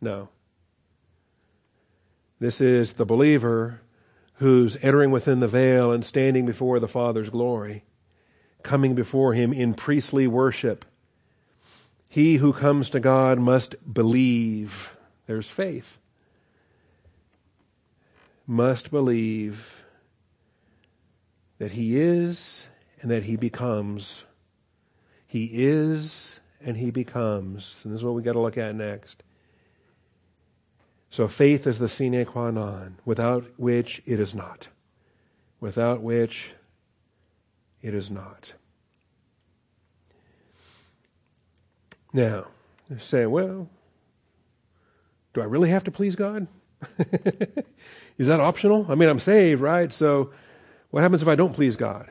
No. 0.00 0.28
This 2.38 2.60
is 2.60 2.94
the 2.94 3.06
believer 3.06 3.80
who's 4.34 4.76
entering 4.82 5.10
within 5.10 5.40
the 5.40 5.48
veil 5.48 5.92
and 5.92 6.04
standing 6.04 6.46
before 6.46 6.80
the 6.80 6.88
Father's 6.88 7.30
glory 7.30 7.84
coming 8.62 8.94
before 8.94 9.34
him 9.34 9.52
in 9.52 9.74
priestly 9.74 10.26
worship. 10.26 10.84
He 12.08 12.36
who 12.36 12.52
comes 12.52 12.90
to 12.90 13.00
God 13.00 13.38
must 13.38 13.74
believe. 13.92 14.90
There's 15.26 15.50
faith. 15.50 15.98
Must 18.46 18.90
believe 18.90 19.79
that 21.60 21.72
he 21.72 22.00
is 22.00 22.66
and 23.02 23.10
that 23.10 23.22
he 23.24 23.36
becomes. 23.36 24.24
He 25.26 25.50
is 25.52 26.40
and 26.64 26.76
he 26.76 26.90
becomes. 26.90 27.82
And 27.84 27.92
this 27.92 28.00
is 28.00 28.04
what 28.04 28.14
we 28.14 28.22
got 28.22 28.32
to 28.32 28.40
look 28.40 28.56
at 28.56 28.74
next. 28.74 29.22
So 31.10 31.28
faith 31.28 31.66
is 31.66 31.78
the 31.78 31.88
sine 31.88 32.24
qua 32.24 32.50
non, 32.50 32.96
without 33.04 33.44
which 33.58 34.02
it 34.06 34.18
is 34.18 34.34
not. 34.34 34.68
Without 35.60 36.00
which 36.00 36.54
it 37.82 37.94
is 37.94 38.10
not. 38.10 38.54
Now, 42.12 42.46
say, 42.98 43.26
well, 43.26 43.68
do 45.34 45.42
I 45.42 45.44
really 45.44 45.68
have 45.68 45.84
to 45.84 45.90
please 45.90 46.16
God? 46.16 46.46
is 48.18 48.28
that 48.28 48.40
optional? 48.40 48.86
I 48.88 48.94
mean, 48.94 49.10
I'm 49.10 49.20
saved, 49.20 49.60
right? 49.60 49.92
So 49.92 50.30
what 50.90 51.02
happens 51.02 51.22
if 51.22 51.28
I 51.28 51.34
don't 51.34 51.54
please 51.54 51.76
God? 51.76 52.10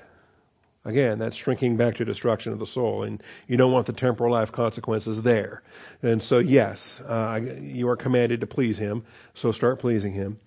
Again, 0.85 1.19
that's 1.19 1.35
shrinking 1.35 1.75
back 1.75 1.95
to 1.95 2.05
destruction 2.05 2.53
of 2.53 2.59
the 2.59 2.65
soul, 2.65 3.03
and 3.03 3.21
you 3.47 3.57
don't 3.57 3.73
want 3.73 3.85
the 3.85 3.93
temporal 3.93 4.31
life 4.31 4.51
consequences 4.51 5.23
there. 5.23 5.61
And 6.01 6.23
so, 6.23 6.39
yes, 6.39 7.01
uh, 7.01 7.39
you 7.59 7.89
are 7.89 7.97
commanded 7.97 8.39
to 8.41 8.47
please 8.47 8.77
Him, 8.77 9.03
so 9.33 9.51
start 9.51 9.79
pleasing 9.79 10.13
Him. 10.13 10.39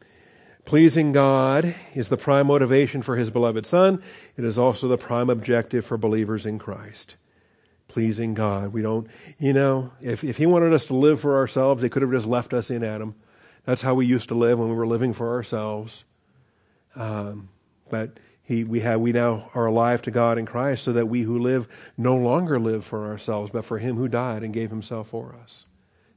Pleasing 0.64 1.12
God 1.12 1.74
is 1.94 2.08
the 2.08 2.16
prime 2.16 2.46
motivation 2.46 3.02
for 3.02 3.16
his 3.16 3.30
beloved 3.30 3.66
Son. 3.66 4.02
It 4.36 4.44
is 4.44 4.58
also 4.58 4.86
the 4.86 4.96
prime 4.96 5.28
objective 5.28 5.84
for 5.84 5.96
believers 5.98 6.46
in 6.46 6.58
Christ. 6.58 7.16
Pleasing 7.88 8.32
God. 8.32 8.72
We 8.72 8.80
don't, 8.80 9.08
you 9.38 9.52
know, 9.52 9.90
if, 10.00 10.22
if 10.22 10.36
he 10.36 10.46
wanted 10.46 10.72
us 10.72 10.84
to 10.86 10.94
live 10.94 11.20
for 11.20 11.36
ourselves, 11.36 11.82
he 11.82 11.88
could 11.88 12.02
have 12.02 12.12
just 12.12 12.28
left 12.28 12.54
us 12.54 12.70
in 12.70 12.84
Adam. 12.84 13.16
That's 13.64 13.82
how 13.82 13.94
we 13.94 14.06
used 14.06 14.28
to 14.28 14.34
live 14.34 14.58
when 14.58 14.68
we 14.68 14.74
were 14.74 14.86
living 14.86 15.12
for 15.12 15.30
ourselves. 15.34 16.04
Um, 16.94 17.48
but 17.92 18.18
he, 18.42 18.64
we 18.64 18.80
have, 18.80 19.00
we 19.00 19.12
now 19.12 19.50
are 19.54 19.66
alive 19.66 20.00
to 20.02 20.10
God 20.10 20.38
in 20.38 20.46
Christ 20.46 20.82
so 20.82 20.94
that 20.94 21.08
we 21.08 21.22
who 21.22 21.38
live 21.38 21.68
no 21.98 22.16
longer 22.16 22.58
live 22.58 22.86
for 22.86 23.06
ourselves, 23.06 23.50
but 23.52 23.66
for 23.66 23.78
him 23.78 23.96
who 23.96 24.08
died 24.08 24.42
and 24.42 24.54
gave 24.54 24.70
himself 24.70 25.08
for 25.08 25.36
us. 25.40 25.66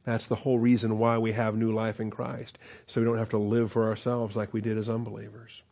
That's 0.05 0.28
the 0.28 0.38
whole 0.38 0.57
reason 0.57 0.97
why 0.97 1.17
we 1.17 1.34
have 1.34 1.57
new 1.57 1.73
life 1.73 1.99
in 1.99 2.09
Christ, 2.09 2.57
so 2.88 3.01
we 3.01 3.05
don't 3.05 3.17
have 3.17 3.30
to 3.32 3.38
live 3.38 3.73
for 3.73 3.89
ourselves 3.89 4.38
like 4.38 4.53
we 4.53 4.61
did 4.61 4.78
as 4.78 4.88
unbelievers. 4.88 5.63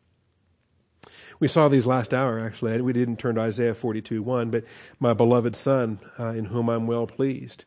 We 1.39 1.47
saw 1.47 1.70
these 1.70 1.88
last 1.88 2.14
hour, 2.14 2.38
actually. 2.38 2.82
We 2.82 2.91
didn't 2.91 3.18
turn 3.18 3.36
to 3.36 3.41
Isaiah 3.41 3.74
42 3.74 4.22
1, 4.22 4.51
but 4.51 4.66
my 4.99 5.14
beloved 5.14 5.56
Son, 5.56 5.99
uh, 6.20 6.34
in 6.34 6.45
whom 6.45 6.70
I'm 6.70 6.86
well 6.86 7.08
pleased. 7.08 7.64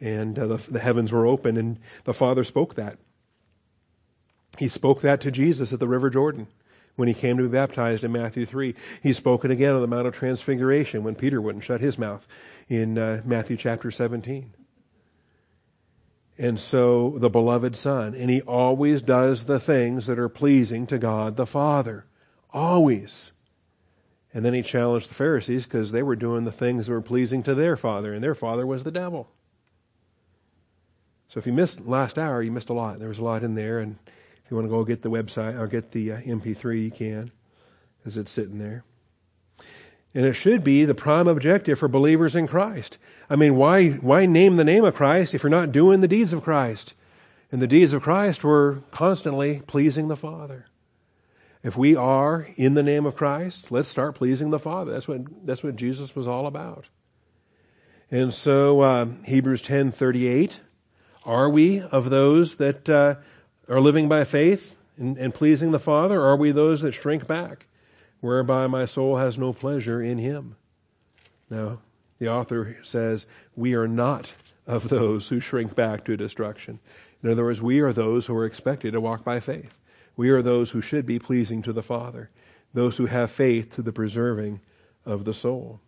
And 0.00 0.38
uh, 0.38 0.46
the, 0.46 0.56
the 0.70 0.80
heavens 0.80 1.12
were 1.12 1.26
open, 1.26 1.58
and 1.58 1.78
the 2.04 2.14
Father 2.14 2.44
spoke 2.44 2.76
that. 2.76 2.98
He 4.58 4.68
spoke 4.68 5.02
that 5.02 5.20
to 5.20 5.30
Jesus 5.30 5.70
at 5.70 5.80
the 5.80 5.88
River 5.88 6.08
Jordan 6.08 6.46
when 6.96 7.08
he 7.08 7.14
came 7.14 7.36
to 7.36 7.42
be 7.42 7.48
baptized 7.48 8.04
in 8.04 8.12
Matthew 8.12 8.46
3. 8.46 8.74
He's 9.02 9.16
spoken 9.16 9.50
again 9.50 9.74
on 9.74 9.80
the 9.80 9.86
Mount 9.86 10.06
of 10.06 10.14
Transfiguration 10.14 11.02
when 11.02 11.14
Peter 11.14 11.40
wouldn't 11.40 11.64
shut 11.64 11.80
his 11.80 11.98
mouth 11.98 12.26
in 12.68 12.98
uh, 12.98 13.22
Matthew 13.24 13.56
chapter 13.56 13.90
17 13.90 14.54
and 16.38 16.58
so 16.58 17.14
the 17.18 17.30
beloved 17.30 17.76
Son. 17.76 18.14
And 18.14 18.30
he 18.30 18.40
always 18.42 19.02
does 19.02 19.44
the 19.44 19.60
things 19.60 20.06
that 20.06 20.18
are 20.18 20.28
pleasing 20.28 20.86
to 20.88 20.98
God 20.98 21.36
the 21.36 21.46
Father. 21.46 22.06
Always. 22.50 23.32
And 24.32 24.44
then 24.44 24.54
he 24.54 24.62
challenged 24.62 25.10
the 25.10 25.14
Pharisees 25.14 25.64
because 25.64 25.92
they 25.92 26.02
were 26.02 26.16
doing 26.16 26.44
the 26.44 26.52
things 26.52 26.86
that 26.86 26.92
were 26.92 27.00
pleasing 27.00 27.42
to 27.44 27.54
their 27.54 27.76
father, 27.76 28.12
and 28.12 28.22
their 28.22 28.34
father 28.34 28.66
was 28.66 28.82
the 28.82 28.90
devil. 28.90 29.28
So 31.28 31.38
if 31.38 31.46
you 31.46 31.52
missed 31.52 31.86
last 31.86 32.18
hour, 32.18 32.42
you 32.42 32.50
missed 32.50 32.68
a 32.68 32.74
lot. 32.74 32.98
There 32.98 33.08
was 33.08 33.20
a 33.20 33.24
lot 33.24 33.44
in 33.44 33.54
there, 33.54 33.78
and 33.78 33.96
if 34.44 34.50
you 34.50 34.56
want 34.56 34.66
to 34.66 34.70
go 34.70 34.84
get 34.84 35.02
the 35.02 35.10
website 35.10 35.58
or 35.58 35.66
get 35.66 35.92
the 35.92 36.12
uh, 36.12 36.16
MP3, 36.18 36.84
you 36.84 36.90
can, 36.90 37.30
because 37.98 38.16
it's 38.16 38.30
sitting 38.30 38.58
there. 38.58 38.84
And 40.14 40.26
it 40.26 40.34
should 40.34 40.62
be 40.62 40.84
the 40.84 40.94
prime 40.94 41.26
objective 41.26 41.78
for 41.78 41.88
believers 41.88 42.36
in 42.36 42.46
Christ. 42.46 42.98
I 43.28 43.36
mean, 43.36 43.56
why, 43.56 43.90
why 43.90 44.26
name 44.26 44.56
the 44.56 44.64
name 44.64 44.84
of 44.84 44.94
Christ 44.94 45.34
if 45.34 45.42
you're 45.42 45.50
not 45.50 45.72
doing 45.72 46.02
the 46.02 46.08
deeds 46.08 46.32
of 46.32 46.44
Christ? 46.44 46.94
And 47.50 47.60
the 47.60 47.66
deeds 47.66 47.92
of 47.92 48.02
Christ 48.02 48.44
were 48.44 48.82
constantly 48.90 49.62
pleasing 49.66 50.08
the 50.08 50.16
Father. 50.16 50.66
If 51.62 51.76
we 51.76 51.96
are 51.96 52.48
in 52.56 52.74
the 52.74 52.82
name 52.82 53.06
of 53.06 53.16
Christ, 53.16 53.72
let's 53.72 53.88
start 53.88 54.14
pleasing 54.14 54.50
the 54.50 54.58
Father. 54.58 54.92
That's 54.92 55.08
what, 55.08 55.46
that's 55.46 55.62
what 55.62 55.76
Jesus 55.76 56.14
was 56.14 56.28
all 56.28 56.46
about. 56.46 56.84
And 58.10 58.34
so, 58.34 58.80
uh, 58.82 59.06
Hebrews 59.24 59.62
10 59.62 59.90
38, 59.90 60.60
are 61.24 61.48
we 61.48 61.80
of 61.80 62.10
those 62.10 62.56
that 62.56 62.88
uh, 62.88 63.16
are 63.68 63.80
living 63.80 64.08
by 64.08 64.24
faith 64.24 64.74
and, 64.96 65.16
and 65.18 65.34
pleasing 65.34 65.70
the 65.70 65.78
Father, 65.78 66.20
or 66.20 66.26
are 66.26 66.36
we 66.36 66.52
those 66.52 66.82
that 66.82 66.92
shrink 66.92 67.26
back? 67.26 67.66
whereby 68.24 68.66
my 68.66 68.86
soul 68.86 69.18
has 69.18 69.36
no 69.36 69.52
pleasure 69.52 70.02
in 70.02 70.16
him. 70.16 70.56
Now, 71.50 71.80
the 72.18 72.30
author 72.30 72.78
says, 72.82 73.26
We 73.54 73.74
are 73.74 73.86
not 73.86 74.32
of 74.66 74.88
those 74.88 75.28
who 75.28 75.40
shrink 75.40 75.74
back 75.74 76.06
to 76.06 76.16
destruction. 76.16 76.80
In 77.22 77.28
other 77.28 77.44
words, 77.44 77.60
we 77.60 77.80
are 77.80 77.92
those 77.92 78.24
who 78.24 78.34
are 78.34 78.46
expected 78.46 78.94
to 78.94 79.00
walk 79.00 79.24
by 79.24 79.40
faith. 79.40 79.74
We 80.16 80.30
are 80.30 80.40
those 80.40 80.70
who 80.70 80.80
should 80.80 81.04
be 81.04 81.18
pleasing 81.18 81.60
to 81.64 81.72
the 81.74 81.82
Father, 81.82 82.30
those 82.72 82.96
who 82.96 83.04
have 83.04 83.30
faith 83.30 83.74
to 83.74 83.82
the 83.82 83.92
preserving 83.92 84.62
of 85.04 85.26
the 85.26 85.34
soul. 85.34 85.82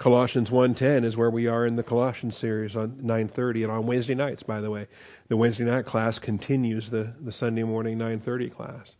Colossians 0.00 0.50
1:10 0.50 1.04
is 1.04 1.14
where 1.14 1.28
we 1.28 1.46
are 1.46 1.66
in 1.66 1.76
the 1.76 1.82
Colossians 1.82 2.34
series 2.34 2.74
on 2.74 2.96
9:30 3.02 3.64
and 3.64 3.70
on 3.70 3.84
Wednesday 3.84 4.14
nights 4.14 4.42
by 4.42 4.58
the 4.58 4.70
way. 4.70 4.86
The 5.28 5.36
Wednesday 5.36 5.66
night 5.66 5.84
class 5.84 6.18
continues 6.18 6.88
the 6.88 7.12
the 7.20 7.32
Sunday 7.32 7.64
morning 7.64 7.98
9:30 7.98 8.48
class. 8.48 8.96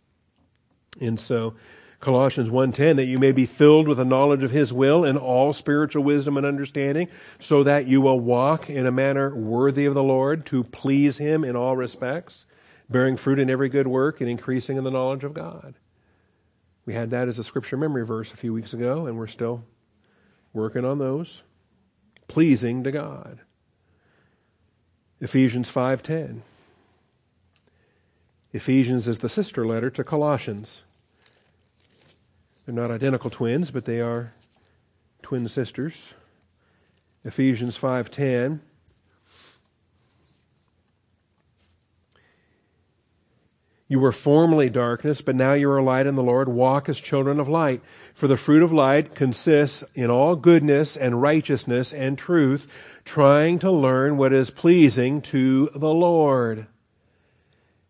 And 1.00 1.18
so 1.18 1.54
Colossians 2.00 2.50
1:10 2.50 2.96
that 2.96 3.06
you 3.06 3.18
may 3.18 3.32
be 3.32 3.46
filled 3.46 3.88
with 3.88 3.96
the 3.96 4.04
knowledge 4.04 4.42
of 4.42 4.50
his 4.50 4.74
will 4.74 5.02
and 5.02 5.16
all 5.16 5.54
spiritual 5.54 6.04
wisdom 6.04 6.36
and 6.36 6.44
understanding 6.44 7.08
so 7.38 7.62
that 7.62 7.86
you 7.86 8.02
will 8.02 8.20
walk 8.20 8.68
in 8.68 8.84
a 8.84 8.92
manner 8.92 9.34
worthy 9.34 9.86
of 9.86 9.94
the 9.94 10.02
Lord 10.02 10.44
to 10.46 10.64
please 10.64 11.16
him 11.16 11.44
in 11.44 11.56
all 11.56 11.78
respects 11.78 12.44
bearing 12.90 13.16
fruit 13.16 13.38
in 13.38 13.48
every 13.48 13.70
good 13.70 13.86
work 13.86 14.20
and 14.20 14.28
increasing 14.28 14.76
in 14.76 14.84
the 14.84 14.90
knowledge 14.90 15.24
of 15.24 15.32
God. 15.32 15.76
We 16.84 16.92
had 16.92 17.08
that 17.08 17.26
as 17.26 17.38
a 17.38 17.44
scripture 17.44 17.78
memory 17.78 18.04
verse 18.04 18.34
a 18.34 18.36
few 18.36 18.52
weeks 18.52 18.74
ago 18.74 19.06
and 19.06 19.16
we're 19.16 19.26
still 19.26 19.64
working 20.52 20.84
on 20.84 20.98
those 20.98 21.42
pleasing 22.28 22.84
to 22.84 22.92
God. 22.92 23.40
Ephesians 25.20 25.68
5:10 25.70 26.42
Ephesians 28.52 29.06
is 29.06 29.18
the 29.18 29.28
sister 29.28 29.66
letter 29.66 29.90
to 29.90 30.02
Colossians. 30.02 30.82
They're 32.64 32.74
not 32.74 32.90
identical 32.90 33.30
twins, 33.30 33.70
but 33.70 33.84
they 33.84 34.00
are 34.00 34.32
twin 35.22 35.48
sisters. 35.48 36.14
Ephesians 37.24 37.76
5:10 37.76 38.60
You 43.90 43.98
were 43.98 44.12
formerly 44.12 44.70
darkness, 44.70 45.20
but 45.20 45.34
now 45.34 45.54
you 45.54 45.68
are 45.68 45.82
light 45.82 46.06
in 46.06 46.14
the 46.14 46.22
Lord. 46.22 46.48
Walk 46.48 46.88
as 46.88 47.00
children 47.00 47.40
of 47.40 47.48
light. 47.48 47.82
For 48.14 48.28
the 48.28 48.36
fruit 48.36 48.62
of 48.62 48.72
light 48.72 49.16
consists 49.16 49.82
in 49.96 50.12
all 50.12 50.36
goodness 50.36 50.96
and 50.96 51.20
righteousness 51.20 51.92
and 51.92 52.16
truth, 52.16 52.68
trying 53.04 53.58
to 53.58 53.70
learn 53.72 54.16
what 54.16 54.32
is 54.32 54.50
pleasing 54.50 55.20
to 55.22 55.70
the 55.74 55.92
Lord. 55.92 56.68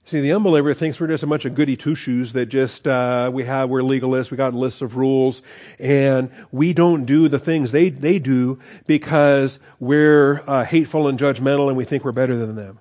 See, 0.07 0.23
the 0.23 0.33
unbeliever 0.33 0.73
thinks 0.73 0.99
we're 0.99 1.07
just 1.09 1.23
a 1.23 1.27
bunch 1.27 1.45
of 1.45 1.55
goody 1.55 1.77
two 1.77 1.95
shoes 1.95 2.33
that 2.33 2.47
just 2.47 2.87
uh, 2.87 3.31
we 3.31 3.45
have. 3.45 3.69
We're 3.69 3.83
legalists. 3.83 4.31
We 4.31 4.39
got 4.39 4.55
lists 4.55 4.81
of 4.81 4.97
rules, 4.97 5.43
and 5.79 6.31
we 6.51 6.73
don't 6.73 7.05
do 7.05 7.29
the 7.29 7.39
things 7.39 7.73
they 7.73 7.91
they 7.91 8.19
do 8.19 8.59
because 8.87 9.59
we're 9.79 10.43
uh, 10.47 10.65
hateful 10.65 11.09
and 11.09 11.19
judgmental, 11.19 11.69
and 11.69 11.77
we 11.77 11.85
think 11.85 12.07
we're 12.07 12.13
better 12.13 12.37
than 12.37 12.57
them. 12.57 12.81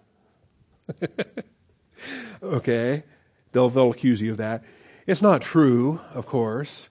okay? 2.41 3.03
They'll, 3.51 3.69
they'll 3.69 3.91
accuse 3.91 4.21
you 4.21 4.31
of 4.31 4.37
that. 4.37 4.63
It's 5.07 5.21
not 5.21 5.41
true, 5.41 5.99
of 6.13 6.25
course. 6.25 6.87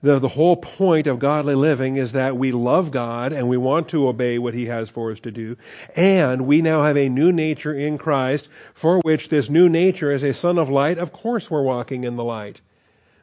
The, 0.00 0.20
the 0.20 0.28
whole 0.28 0.56
point 0.56 1.08
of 1.08 1.18
godly 1.18 1.56
living 1.56 1.96
is 1.96 2.12
that 2.12 2.36
we 2.36 2.52
love 2.52 2.92
God 2.92 3.32
and 3.32 3.48
we 3.48 3.56
want 3.56 3.88
to 3.88 4.06
obey 4.06 4.38
what 4.38 4.54
He 4.54 4.66
has 4.66 4.88
for 4.88 5.10
us 5.10 5.18
to 5.20 5.32
do. 5.32 5.56
And 5.96 6.46
we 6.46 6.62
now 6.62 6.84
have 6.84 6.96
a 6.96 7.08
new 7.08 7.32
nature 7.32 7.74
in 7.74 7.98
Christ 7.98 8.48
for 8.74 9.00
which 9.00 9.28
this 9.28 9.50
new 9.50 9.68
nature 9.68 10.12
is 10.12 10.22
a 10.22 10.34
son 10.34 10.56
of 10.56 10.68
light. 10.68 10.98
Of 10.98 11.12
course 11.12 11.50
we're 11.50 11.62
walking 11.62 12.04
in 12.04 12.14
the 12.16 12.24
light. 12.24 12.60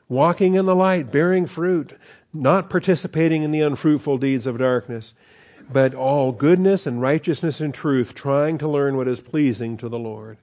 Walking 0.09 0.55
in 0.55 0.65
the 0.65 0.75
light, 0.75 1.11
bearing 1.11 1.45
fruit, 1.45 1.93
not 2.33 2.69
participating 2.69 3.43
in 3.43 3.51
the 3.51 3.61
unfruitful 3.61 4.17
deeds 4.17 4.45
of 4.45 4.57
darkness, 4.57 5.13
but 5.71 5.95
all 5.95 6.33
goodness 6.33 6.85
and 6.85 7.01
righteousness 7.01 7.61
and 7.61 7.73
truth, 7.73 8.13
trying 8.13 8.57
to 8.57 8.67
learn 8.67 8.97
what 8.97 9.07
is 9.07 9.21
pleasing 9.21 9.77
to 9.77 9.87
the 9.87 9.97
Lord 9.97 10.37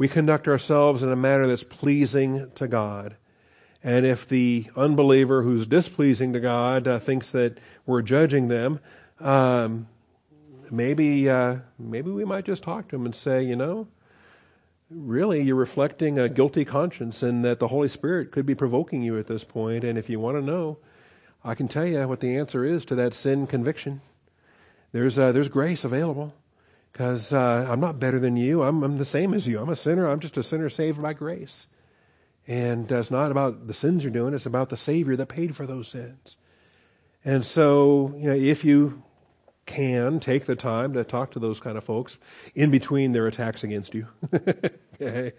we 0.00 0.08
conduct 0.08 0.48
ourselves 0.48 1.02
in 1.02 1.10
a 1.10 1.14
manner 1.14 1.46
that's 1.46 1.62
pleasing 1.62 2.50
to 2.54 2.66
God. 2.66 3.16
And 3.84 4.06
if 4.06 4.26
the 4.26 4.66
unbeliever 4.74 5.42
who's 5.42 5.66
displeasing 5.66 6.32
to 6.32 6.40
God 6.40 6.88
uh, 6.88 6.98
thinks 6.98 7.32
that 7.32 7.58
we're 7.84 8.00
judging 8.00 8.48
them, 8.48 8.80
um, 9.20 9.88
maybe 10.70 11.28
uh, 11.28 11.56
maybe 11.78 12.10
we 12.10 12.24
might 12.24 12.46
just 12.46 12.62
talk 12.62 12.88
to 12.88 12.96
him 12.96 13.04
and 13.04 13.14
say, 13.14 13.42
you 13.42 13.54
know, 13.54 13.88
really 14.88 15.42
you're 15.42 15.54
reflecting 15.54 16.18
a 16.18 16.30
guilty 16.30 16.64
conscience, 16.64 17.22
and 17.22 17.44
that 17.44 17.58
the 17.58 17.68
Holy 17.68 17.88
Spirit 17.88 18.32
could 18.32 18.46
be 18.46 18.54
provoking 18.54 19.02
you 19.02 19.18
at 19.18 19.26
this 19.26 19.44
point. 19.44 19.84
And 19.84 19.98
if 19.98 20.08
you 20.08 20.18
want 20.18 20.38
to 20.38 20.42
know, 20.42 20.78
I 21.44 21.54
can 21.54 21.68
tell 21.68 21.84
you 21.84 22.08
what 22.08 22.20
the 22.20 22.38
answer 22.38 22.64
is 22.64 22.86
to 22.86 22.94
that 22.94 23.12
sin 23.12 23.46
conviction. 23.46 24.00
There's 24.92 25.18
uh, 25.18 25.32
there's 25.32 25.50
grace 25.50 25.84
available 25.84 26.32
because 26.92 27.32
uh, 27.32 27.66
I'm 27.68 27.80
not 27.80 28.00
better 28.00 28.18
than 28.18 28.36
you. 28.36 28.62
I'm, 28.62 28.82
I'm, 28.82 28.98
the 28.98 29.04
same 29.04 29.32
as 29.34 29.46
you. 29.46 29.60
I'm 29.60 29.68
a 29.68 29.76
sinner. 29.76 30.08
I'm 30.08 30.20
just 30.20 30.36
a 30.36 30.42
sinner 30.42 30.68
saved 30.68 31.00
by 31.00 31.12
grace. 31.12 31.66
And 32.46 32.90
uh, 32.90 32.96
it's 32.98 33.10
not 33.10 33.30
about 33.30 33.66
the 33.66 33.74
sins 33.74 34.02
you're 34.02 34.12
doing, 34.12 34.34
it's 34.34 34.46
about 34.46 34.70
the 34.70 34.76
Savior 34.76 35.16
that 35.16 35.26
paid 35.26 35.54
for 35.54 35.66
those 35.66 35.88
sins. 35.88 36.36
And 37.24 37.44
so, 37.44 38.14
you 38.16 38.30
know, 38.30 38.34
if 38.34 38.64
you 38.64 39.02
can 39.66 40.18
take 40.18 40.46
the 40.46 40.56
time 40.56 40.94
to 40.94 41.04
talk 41.04 41.30
to 41.32 41.38
those 41.38 41.60
kind 41.60 41.78
of 41.78 41.84
folks 41.84 42.18
in 42.54 42.70
between 42.70 43.12
their 43.12 43.26
attacks 43.26 43.62
against 43.62 43.94
you, 43.94 44.08
okay, 45.00 45.32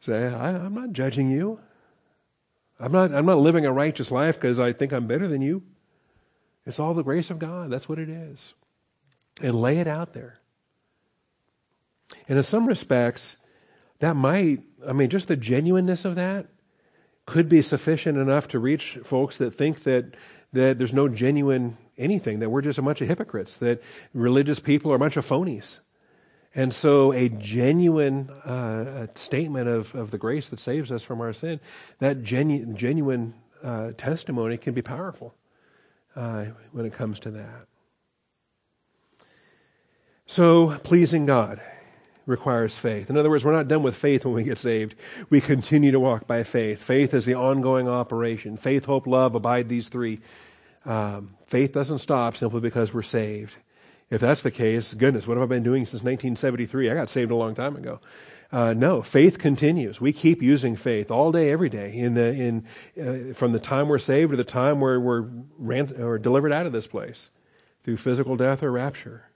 say, 0.00 0.32
I, 0.32 0.50
I'm 0.50 0.74
not 0.74 0.92
judging 0.92 1.30
you. 1.30 1.60
I'm 2.78 2.92
not, 2.92 3.12
I'm 3.12 3.26
not 3.26 3.38
living 3.38 3.66
a 3.66 3.72
righteous 3.72 4.10
life 4.10 4.40
because 4.40 4.58
I 4.58 4.72
think 4.72 4.92
I'm 4.92 5.06
better 5.06 5.28
than 5.28 5.42
you. 5.42 5.62
It's 6.64 6.80
all 6.80 6.94
the 6.94 7.02
grace 7.02 7.28
of 7.28 7.38
God. 7.38 7.70
That's 7.70 7.88
what 7.88 7.98
it 7.98 8.08
is. 8.08 8.54
And 9.42 9.60
lay 9.60 9.78
it 9.78 9.86
out 9.86 10.14
there. 10.14 10.39
And 12.28 12.38
in 12.38 12.44
some 12.44 12.66
respects, 12.66 13.36
that 14.00 14.16
might, 14.16 14.62
I 14.86 14.92
mean, 14.92 15.10
just 15.10 15.28
the 15.28 15.36
genuineness 15.36 16.04
of 16.04 16.14
that 16.16 16.46
could 17.26 17.48
be 17.48 17.62
sufficient 17.62 18.18
enough 18.18 18.48
to 18.48 18.58
reach 18.58 18.98
folks 19.04 19.38
that 19.38 19.52
think 19.52 19.84
that, 19.84 20.14
that 20.52 20.78
there's 20.78 20.92
no 20.92 21.08
genuine 21.08 21.76
anything, 21.96 22.40
that 22.40 22.50
we're 22.50 22.62
just 22.62 22.78
a 22.78 22.82
bunch 22.82 23.00
of 23.00 23.08
hypocrites, 23.08 23.56
that 23.58 23.82
religious 24.14 24.58
people 24.58 24.90
are 24.90 24.96
a 24.96 24.98
bunch 24.98 25.16
of 25.16 25.26
phonies. 25.26 25.78
And 26.52 26.74
so, 26.74 27.12
a 27.12 27.28
genuine 27.28 28.28
uh, 28.44 29.06
statement 29.14 29.68
of, 29.68 29.94
of 29.94 30.10
the 30.10 30.18
grace 30.18 30.48
that 30.48 30.58
saves 30.58 30.90
us 30.90 31.04
from 31.04 31.20
our 31.20 31.32
sin, 31.32 31.60
that 32.00 32.24
genu- 32.24 32.66
genuine 32.74 33.34
uh, 33.62 33.92
testimony 33.96 34.56
can 34.56 34.74
be 34.74 34.82
powerful 34.82 35.34
uh, 36.16 36.46
when 36.72 36.86
it 36.86 36.92
comes 36.92 37.20
to 37.20 37.30
that. 37.30 37.66
So, 40.26 40.78
pleasing 40.82 41.26
God 41.26 41.60
requires 42.26 42.76
faith. 42.76 43.10
In 43.10 43.16
other 43.16 43.30
words, 43.30 43.44
we're 43.44 43.52
not 43.52 43.68
done 43.68 43.82
with 43.82 43.96
faith 43.96 44.24
when 44.24 44.34
we 44.34 44.44
get 44.44 44.58
saved. 44.58 44.94
We 45.30 45.40
continue 45.40 45.92
to 45.92 46.00
walk 46.00 46.26
by 46.26 46.42
faith. 46.42 46.82
Faith 46.82 47.14
is 47.14 47.24
the 47.24 47.34
ongoing 47.34 47.88
operation. 47.88 48.56
Faith, 48.56 48.84
hope, 48.84 49.06
love 49.06 49.34
abide 49.34 49.68
these 49.68 49.88
three. 49.88 50.20
Um, 50.84 51.36
faith 51.46 51.72
doesn't 51.72 51.98
stop 51.98 52.36
simply 52.36 52.60
because 52.60 52.94
we're 52.94 53.02
saved. 53.02 53.54
If 54.10 54.20
that's 54.20 54.42
the 54.42 54.50
case, 54.50 54.94
goodness, 54.94 55.26
what 55.26 55.36
have 55.36 55.44
I 55.44 55.54
been 55.54 55.62
doing 55.62 55.84
since 55.84 56.02
1973? 56.02 56.90
I 56.90 56.94
got 56.94 57.08
saved 57.08 57.30
a 57.30 57.36
long 57.36 57.54
time 57.54 57.76
ago. 57.76 58.00
Uh, 58.52 58.74
no, 58.74 59.00
faith 59.00 59.38
continues. 59.38 60.00
We 60.00 60.12
keep 60.12 60.42
using 60.42 60.74
faith 60.74 61.10
all 61.10 61.30
day, 61.30 61.52
every 61.52 61.68
day, 61.68 61.92
in 61.96 62.14
the 62.14 62.26
in 62.26 62.66
uh, 63.00 63.32
from 63.32 63.52
the 63.52 63.60
time 63.60 63.88
we're 63.88 64.00
saved 64.00 64.32
to 64.32 64.36
the 64.36 64.42
time 64.42 64.80
where 64.80 64.98
we're 64.98 65.28
ran, 65.56 66.02
or 66.02 66.18
delivered 66.18 66.52
out 66.52 66.66
of 66.66 66.72
this 66.72 66.88
place 66.88 67.30
through 67.84 67.98
physical 67.98 68.36
death 68.36 68.64
or 68.64 68.72
rapture. 68.72 69.29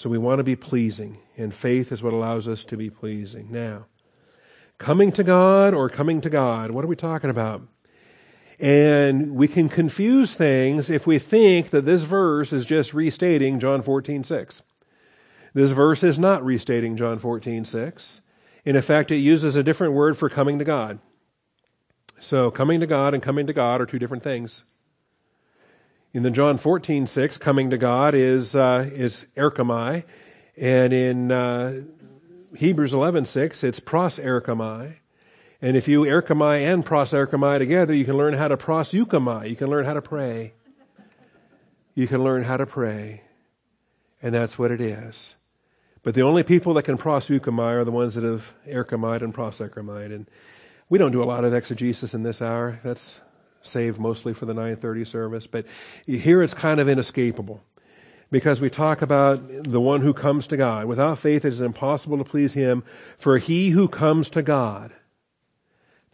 So 0.00 0.08
we 0.08 0.16
want 0.16 0.38
to 0.38 0.44
be 0.44 0.56
pleasing, 0.56 1.18
and 1.36 1.54
faith 1.54 1.92
is 1.92 2.02
what 2.02 2.14
allows 2.14 2.48
us 2.48 2.64
to 2.64 2.76
be 2.78 2.88
pleasing. 2.88 3.48
Now, 3.50 3.84
coming 4.78 5.12
to 5.12 5.22
God 5.22 5.74
or 5.74 5.90
coming 5.90 6.22
to 6.22 6.30
God, 6.30 6.70
what 6.70 6.86
are 6.86 6.88
we 6.88 6.96
talking 6.96 7.28
about? 7.28 7.60
And 8.58 9.34
we 9.34 9.46
can 9.46 9.68
confuse 9.68 10.32
things 10.32 10.88
if 10.88 11.06
we 11.06 11.18
think 11.18 11.68
that 11.68 11.84
this 11.84 12.04
verse 12.04 12.50
is 12.50 12.64
just 12.64 12.94
restating 12.94 13.60
John 13.60 13.82
14, 13.82 14.24
6. 14.24 14.62
This 15.52 15.70
verse 15.72 16.02
is 16.02 16.18
not 16.18 16.42
restating 16.42 16.96
John 16.96 17.18
14, 17.18 17.66
6. 17.66 18.20
In 18.64 18.76
effect, 18.76 19.10
it 19.10 19.16
uses 19.16 19.54
a 19.54 19.62
different 19.62 19.92
word 19.92 20.16
for 20.16 20.30
coming 20.30 20.58
to 20.58 20.64
God. 20.64 20.98
So, 22.18 22.50
coming 22.50 22.80
to 22.80 22.86
God 22.86 23.12
and 23.12 23.22
coming 23.22 23.46
to 23.46 23.52
God 23.52 23.82
are 23.82 23.86
two 23.86 23.98
different 23.98 24.22
things. 24.22 24.64
In 26.12 26.24
the 26.24 26.30
John 26.32 26.58
14, 26.58 27.06
6, 27.06 27.38
coming 27.38 27.70
to 27.70 27.78
God 27.78 28.16
is, 28.16 28.56
uh, 28.56 28.90
is 28.92 29.26
erchomai. 29.36 30.02
And 30.56 30.92
in 30.92 31.30
uh, 31.30 31.82
Hebrews 32.56 32.92
11, 32.92 33.26
6, 33.26 33.62
it's 33.62 33.78
pros 33.78 34.18
erchomai. 34.18 34.96
And 35.62 35.76
if 35.76 35.86
you 35.86 36.00
erchomai 36.02 36.62
and 36.62 36.84
pros 36.84 37.12
erchomai 37.12 37.58
together, 37.58 37.94
you 37.94 38.04
can 38.04 38.16
learn 38.16 38.34
how 38.34 38.48
to 38.48 38.56
pros 38.56 38.90
euchomai. 38.90 39.50
You 39.50 39.54
can 39.54 39.68
learn 39.68 39.84
how 39.84 39.94
to 39.94 40.02
pray. 40.02 40.54
You 41.94 42.08
can 42.08 42.24
learn 42.24 42.42
how 42.42 42.56
to 42.56 42.66
pray. 42.66 43.22
And 44.20 44.34
that's 44.34 44.58
what 44.58 44.72
it 44.72 44.80
is. 44.80 45.36
But 46.02 46.14
the 46.14 46.22
only 46.22 46.42
people 46.42 46.74
that 46.74 46.82
can 46.82 46.96
pros 46.96 47.28
euchomai 47.28 47.76
are 47.76 47.84
the 47.84 47.92
ones 47.92 48.14
that 48.14 48.24
have 48.24 48.52
erchomai 48.66 49.22
and 49.22 49.32
pros 49.32 49.58
erchomai. 49.58 50.06
And 50.06 50.28
we 50.88 50.98
don't 50.98 51.12
do 51.12 51.22
a 51.22 51.24
lot 51.24 51.44
of 51.44 51.54
exegesis 51.54 52.14
in 52.14 52.24
this 52.24 52.42
hour. 52.42 52.80
That's 52.82 53.20
saved 53.62 53.98
mostly 53.98 54.32
for 54.32 54.46
the 54.46 54.54
930 54.54 55.04
service, 55.04 55.46
but 55.46 55.66
here 56.06 56.42
it's 56.42 56.54
kind 56.54 56.80
of 56.80 56.88
inescapable 56.88 57.62
because 58.30 58.60
we 58.60 58.70
talk 58.70 59.02
about 59.02 59.40
the 59.64 59.80
one 59.80 60.00
who 60.00 60.14
comes 60.14 60.46
to 60.46 60.56
God. 60.56 60.86
Without 60.86 61.18
faith, 61.18 61.44
it 61.44 61.52
is 61.52 61.60
impossible 61.60 62.18
to 62.18 62.24
please 62.24 62.54
him, 62.54 62.82
for 63.18 63.38
he 63.38 63.70
who 63.70 63.88
comes 63.88 64.30
to 64.30 64.42
God. 64.42 64.92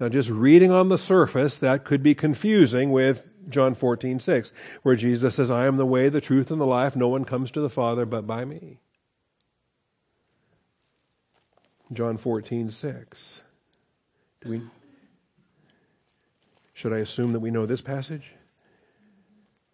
Now, 0.00 0.08
just 0.08 0.28
reading 0.28 0.70
on 0.70 0.88
the 0.88 0.98
surface, 0.98 1.58
that 1.58 1.84
could 1.84 2.02
be 2.02 2.14
confusing 2.14 2.90
with 2.90 3.22
John 3.48 3.74
14, 3.74 4.20
6, 4.20 4.52
where 4.82 4.96
Jesus 4.96 5.36
says, 5.36 5.50
I 5.50 5.66
am 5.66 5.76
the 5.76 5.86
way, 5.86 6.08
the 6.08 6.20
truth, 6.20 6.50
and 6.50 6.60
the 6.60 6.66
life. 6.66 6.96
No 6.96 7.08
one 7.08 7.24
comes 7.24 7.50
to 7.52 7.60
the 7.60 7.70
Father 7.70 8.04
but 8.04 8.26
by 8.26 8.44
me. 8.44 8.80
John 11.92 12.16
14, 12.16 12.70
6. 12.70 13.40
Do 14.42 14.50
we, 14.50 14.62
Should 16.76 16.92
I 16.92 16.98
assume 16.98 17.32
that 17.32 17.40
we 17.40 17.50
know 17.50 17.64
this 17.64 17.80
passage? 17.80 18.32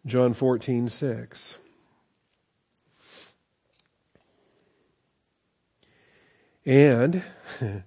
John 0.06 0.34
14, 0.34 0.88
6. 0.88 1.56
And 6.64 7.24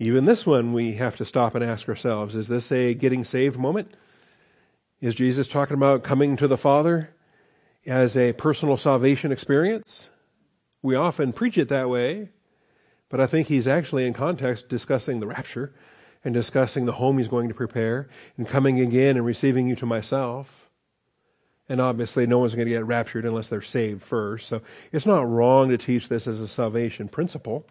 even 0.00 0.24
this 0.24 0.44
one, 0.44 0.72
we 0.72 0.94
have 0.94 1.14
to 1.18 1.24
stop 1.24 1.54
and 1.54 1.62
ask 1.62 1.88
ourselves 1.88 2.34
is 2.34 2.48
this 2.48 2.72
a 2.72 2.92
getting 2.92 3.22
saved 3.22 3.56
moment? 3.56 3.94
Is 5.00 5.14
Jesus 5.14 5.46
talking 5.46 5.76
about 5.76 6.02
coming 6.02 6.36
to 6.36 6.48
the 6.48 6.58
Father 6.58 7.10
as 7.86 8.16
a 8.16 8.32
personal 8.32 8.76
salvation 8.76 9.30
experience? 9.30 10.08
We 10.82 10.96
often 10.96 11.32
preach 11.32 11.56
it 11.56 11.68
that 11.68 11.88
way, 11.88 12.30
but 13.10 13.20
I 13.20 13.28
think 13.28 13.46
he's 13.46 13.68
actually 13.68 14.08
in 14.08 14.12
context 14.12 14.68
discussing 14.68 15.20
the 15.20 15.28
rapture 15.28 15.72
and 16.24 16.34
discussing 16.34 16.84
the 16.84 16.92
home 16.92 17.18
he's 17.18 17.28
going 17.28 17.48
to 17.48 17.54
prepare 17.54 18.08
and 18.36 18.48
coming 18.48 18.80
again 18.80 19.16
and 19.16 19.24
receiving 19.24 19.68
you 19.68 19.76
to 19.76 19.86
myself. 19.86 20.70
And 21.68 21.80
obviously, 21.80 22.26
no 22.26 22.40
one's 22.40 22.54
going 22.54 22.66
to 22.66 22.74
get 22.74 22.84
raptured 22.84 23.24
unless 23.24 23.48
they're 23.48 23.62
saved 23.62 24.02
first. 24.02 24.48
So 24.48 24.60
it's 24.92 25.06
not 25.06 25.28
wrong 25.28 25.68
to 25.68 25.78
teach 25.78 26.08
this 26.08 26.26
as 26.26 26.40
a 26.40 26.48
salvation 26.48 27.08
principle. 27.08 27.64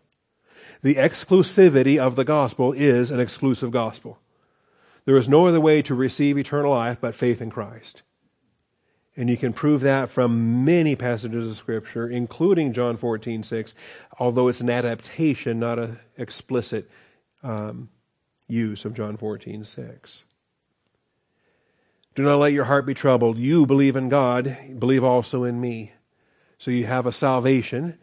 The 0.81 0.95
exclusivity 0.95 1.97
of 1.99 2.15
the 2.15 2.23
gospel 2.23 2.71
is 2.71 3.11
an 3.11 3.19
exclusive 3.19 3.71
gospel. 3.71 4.19
There 5.05 5.17
is 5.17 5.27
no 5.27 5.47
other 5.47 5.59
way 5.59 5.81
to 5.81 5.95
receive 5.95 6.37
eternal 6.37 6.71
life 6.71 6.99
but 7.01 7.15
faith 7.15 7.41
in 7.41 7.49
Christ. 7.49 8.03
And 9.17 9.29
you 9.29 9.35
can 9.35 9.51
prove 9.51 9.81
that 9.81 10.09
from 10.09 10.63
many 10.63 10.95
passages 10.95 11.49
of 11.49 11.57
Scripture, 11.57 12.07
including 12.07 12.71
John 12.71 12.95
14, 12.95 13.43
6, 13.43 13.75
although 14.17 14.47
it's 14.47 14.61
an 14.61 14.69
adaptation, 14.69 15.59
not 15.59 15.77
an 15.77 15.99
explicit 16.17 16.89
um, 17.43 17.89
use 18.49 18.83
of 18.83 18.93
John 18.93 19.15
14, 19.15 19.63
6. 19.63 20.23
Do 22.15 22.23
not 22.23 22.37
let 22.37 22.51
your 22.53 22.65
heart 22.65 22.85
be 22.85 22.93
troubled. 22.93 23.37
You 23.37 23.65
believe 23.65 23.95
in 23.95 24.09
God, 24.09 24.57
believe 24.77 25.03
also 25.03 25.43
in 25.43 25.61
me. 25.61 25.93
So 26.57 26.71
you 26.71 26.85
have 26.85 27.05
a 27.05 27.13
salvation, 27.13 27.97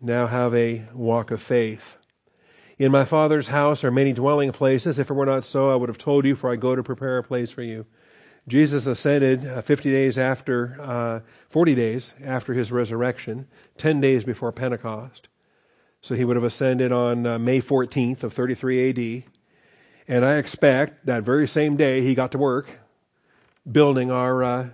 now 0.00 0.28
have 0.28 0.54
a 0.54 0.84
walk 0.94 1.32
of 1.32 1.42
faith. 1.42 1.96
In 2.78 2.92
my 2.92 3.04
Father's 3.04 3.48
house 3.48 3.82
are 3.82 3.90
many 3.90 4.12
dwelling 4.12 4.52
places. 4.52 4.98
If 4.98 5.10
it 5.10 5.14
were 5.14 5.26
not 5.26 5.44
so, 5.44 5.72
I 5.72 5.76
would 5.76 5.88
have 5.88 5.98
told 5.98 6.26
you, 6.26 6.36
for 6.36 6.52
I 6.52 6.56
go 6.56 6.76
to 6.76 6.82
prepare 6.82 7.18
a 7.18 7.22
place 7.22 7.50
for 7.50 7.62
you. 7.62 7.86
Jesus 8.46 8.86
ascended 8.86 9.46
uh, 9.46 9.62
50 9.62 9.90
days 9.90 10.18
after, 10.18 10.76
uh, 10.80 11.20
40 11.48 11.74
days 11.74 12.14
after 12.22 12.52
his 12.52 12.70
resurrection, 12.70 13.48
10 13.78 14.00
days 14.00 14.22
before 14.22 14.52
Pentecost. 14.52 15.28
So 16.00 16.14
he 16.14 16.24
would 16.24 16.36
have 16.36 16.44
ascended 16.44 16.92
on 16.92 17.26
uh, 17.26 17.38
May 17.38 17.60
14th 17.60 18.22
of 18.22 18.34
33 18.34 18.90
AD. 19.24 19.32
And 20.08 20.24
I 20.24 20.36
expect 20.36 21.06
that 21.06 21.24
very 21.24 21.48
same 21.48 21.76
day 21.76 22.00
he 22.00 22.14
got 22.14 22.32
to 22.32 22.38
work 22.38 22.68
building 23.70 24.10
our, 24.12 24.44
uh, 24.44 24.68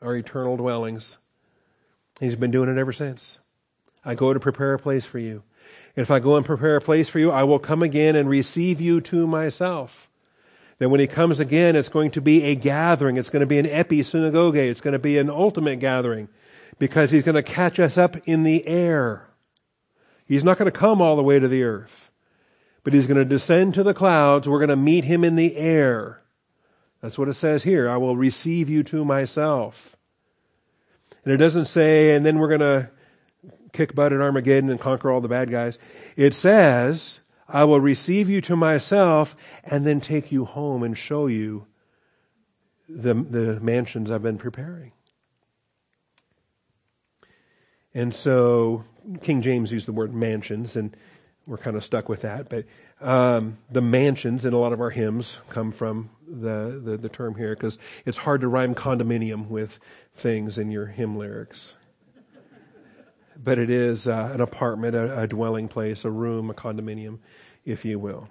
our 0.00 0.16
eternal 0.16 0.56
dwellings. 0.56 1.18
He's 2.20 2.36
been 2.36 2.50
doing 2.50 2.68
it 2.70 2.78
ever 2.78 2.92
since. 2.92 3.38
I 4.04 4.14
go 4.14 4.32
to 4.32 4.40
prepare 4.40 4.74
a 4.74 4.78
place 4.78 5.04
for 5.04 5.18
you. 5.18 5.42
If 5.96 6.10
I 6.10 6.20
go 6.20 6.36
and 6.36 6.46
prepare 6.46 6.76
a 6.76 6.80
place 6.80 7.08
for 7.08 7.18
you, 7.18 7.30
I 7.30 7.44
will 7.44 7.58
come 7.58 7.82
again 7.82 8.16
and 8.16 8.28
receive 8.28 8.80
you 8.80 9.00
to 9.02 9.26
myself 9.26 10.08
Then 10.78 10.90
when 10.90 11.00
he 11.00 11.06
comes 11.06 11.40
again, 11.40 11.76
it's 11.76 11.90
going 11.90 12.10
to 12.12 12.22
be 12.22 12.44
a 12.44 12.54
gathering. 12.54 13.18
It's 13.18 13.28
going 13.28 13.40
to 13.40 13.46
be 13.46 13.58
an 13.58 13.66
epi 13.66 14.02
synagogue. 14.02 14.56
It's 14.56 14.80
going 14.80 14.92
to 14.92 14.98
be 14.98 15.18
an 15.18 15.28
ultimate 15.28 15.76
gathering 15.76 16.28
because 16.78 17.10
he's 17.10 17.22
going 17.22 17.34
to 17.34 17.42
catch 17.42 17.78
us 17.78 17.98
up 17.98 18.16
in 18.26 18.42
the 18.44 18.66
air. 18.66 19.28
He's 20.24 20.42
not 20.42 20.56
going 20.58 20.70
to 20.70 20.78
come 20.78 21.02
all 21.02 21.16
the 21.16 21.22
way 21.22 21.38
to 21.38 21.48
the 21.48 21.64
earth, 21.64 22.09
but 22.82 22.92
he's 22.92 23.06
going 23.06 23.18
to 23.18 23.24
descend 23.24 23.74
to 23.74 23.82
the 23.82 23.94
clouds. 23.94 24.48
We're 24.48 24.58
going 24.58 24.68
to 24.68 24.76
meet 24.76 25.04
him 25.04 25.24
in 25.24 25.36
the 25.36 25.56
air. 25.56 26.22
That's 27.00 27.18
what 27.18 27.28
it 27.28 27.34
says 27.34 27.62
here. 27.62 27.88
I 27.88 27.96
will 27.96 28.16
receive 28.16 28.68
you 28.68 28.82
to 28.84 29.04
myself. 29.04 29.96
And 31.24 31.32
it 31.32 31.38
doesn't 31.38 31.66
say, 31.66 32.14
and 32.14 32.24
then 32.24 32.38
we're 32.38 32.48
going 32.48 32.60
to 32.60 32.90
kick 33.72 33.94
butt 33.94 34.12
at 34.12 34.20
Armageddon 34.20 34.70
and 34.70 34.80
conquer 34.80 35.10
all 35.10 35.20
the 35.20 35.28
bad 35.28 35.50
guys. 35.50 35.78
It 36.16 36.34
says, 36.34 37.20
I 37.48 37.64
will 37.64 37.80
receive 37.80 38.28
you 38.28 38.40
to 38.42 38.56
myself 38.56 39.36
and 39.64 39.86
then 39.86 40.00
take 40.00 40.32
you 40.32 40.44
home 40.44 40.82
and 40.82 40.96
show 40.96 41.26
you 41.26 41.66
the, 42.88 43.14
the 43.14 43.60
mansions 43.60 44.10
I've 44.10 44.22
been 44.22 44.38
preparing. 44.38 44.92
And 47.94 48.14
so 48.14 48.84
King 49.20 49.42
James 49.42 49.72
used 49.72 49.86
the 49.86 49.92
word 49.92 50.14
mansions, 50.14 50.76
and 50.76 50.96
we're 51.46 51.58
kind 51.58 51.76
of 51.76 51.84
stuck 51.84 52.08
with 52.08 52.22
that. 52.22 52.48
But 52.48 52.66
um, 53.00 53.58
the 53.70 53.80
mansions 53.80 54.44
in 54.44 54.52
a 54.52 54.58
lot 54.58 54.72
of 54.72 54.80
our 54.80 54.90
hymns 54.90 55.38
come 55.48 55.72
from 55.72 56.10
the, 56.28 56.80
the, 56.84 56.96
the 56.96 57.08
term 57.08 57.34
here 57.34 57.54
because 57.54 57.78
it's 58.04 58.18
hard 58.18 58.40
to 58.42 58.48
rhyme 58.48 58.74
condominium 58.74 59.48
with 59.48 59.78
things 60.14 60.58
in 60.58 60.70
your 60.70 60.86
hymn 60.86 61.16
lyrics. 61.16 61.74
but 63.36 63.58
it 63.58 63.70
is 63.70 64.06
uh, 64.06 64.30
an 64.32 64.40
apartment, 64.40 64.94
a, 64.94 65.20
a 65.20 65.26
dwelling 65.26 65.68
place, 65.68 66.04
a 66.04 66.10
room, 66.10 66.50
a 66.50 66.54
condominium 66.54 67.18
if 67.64 67.84
you 67.84 67.98
will. 67.98 68.28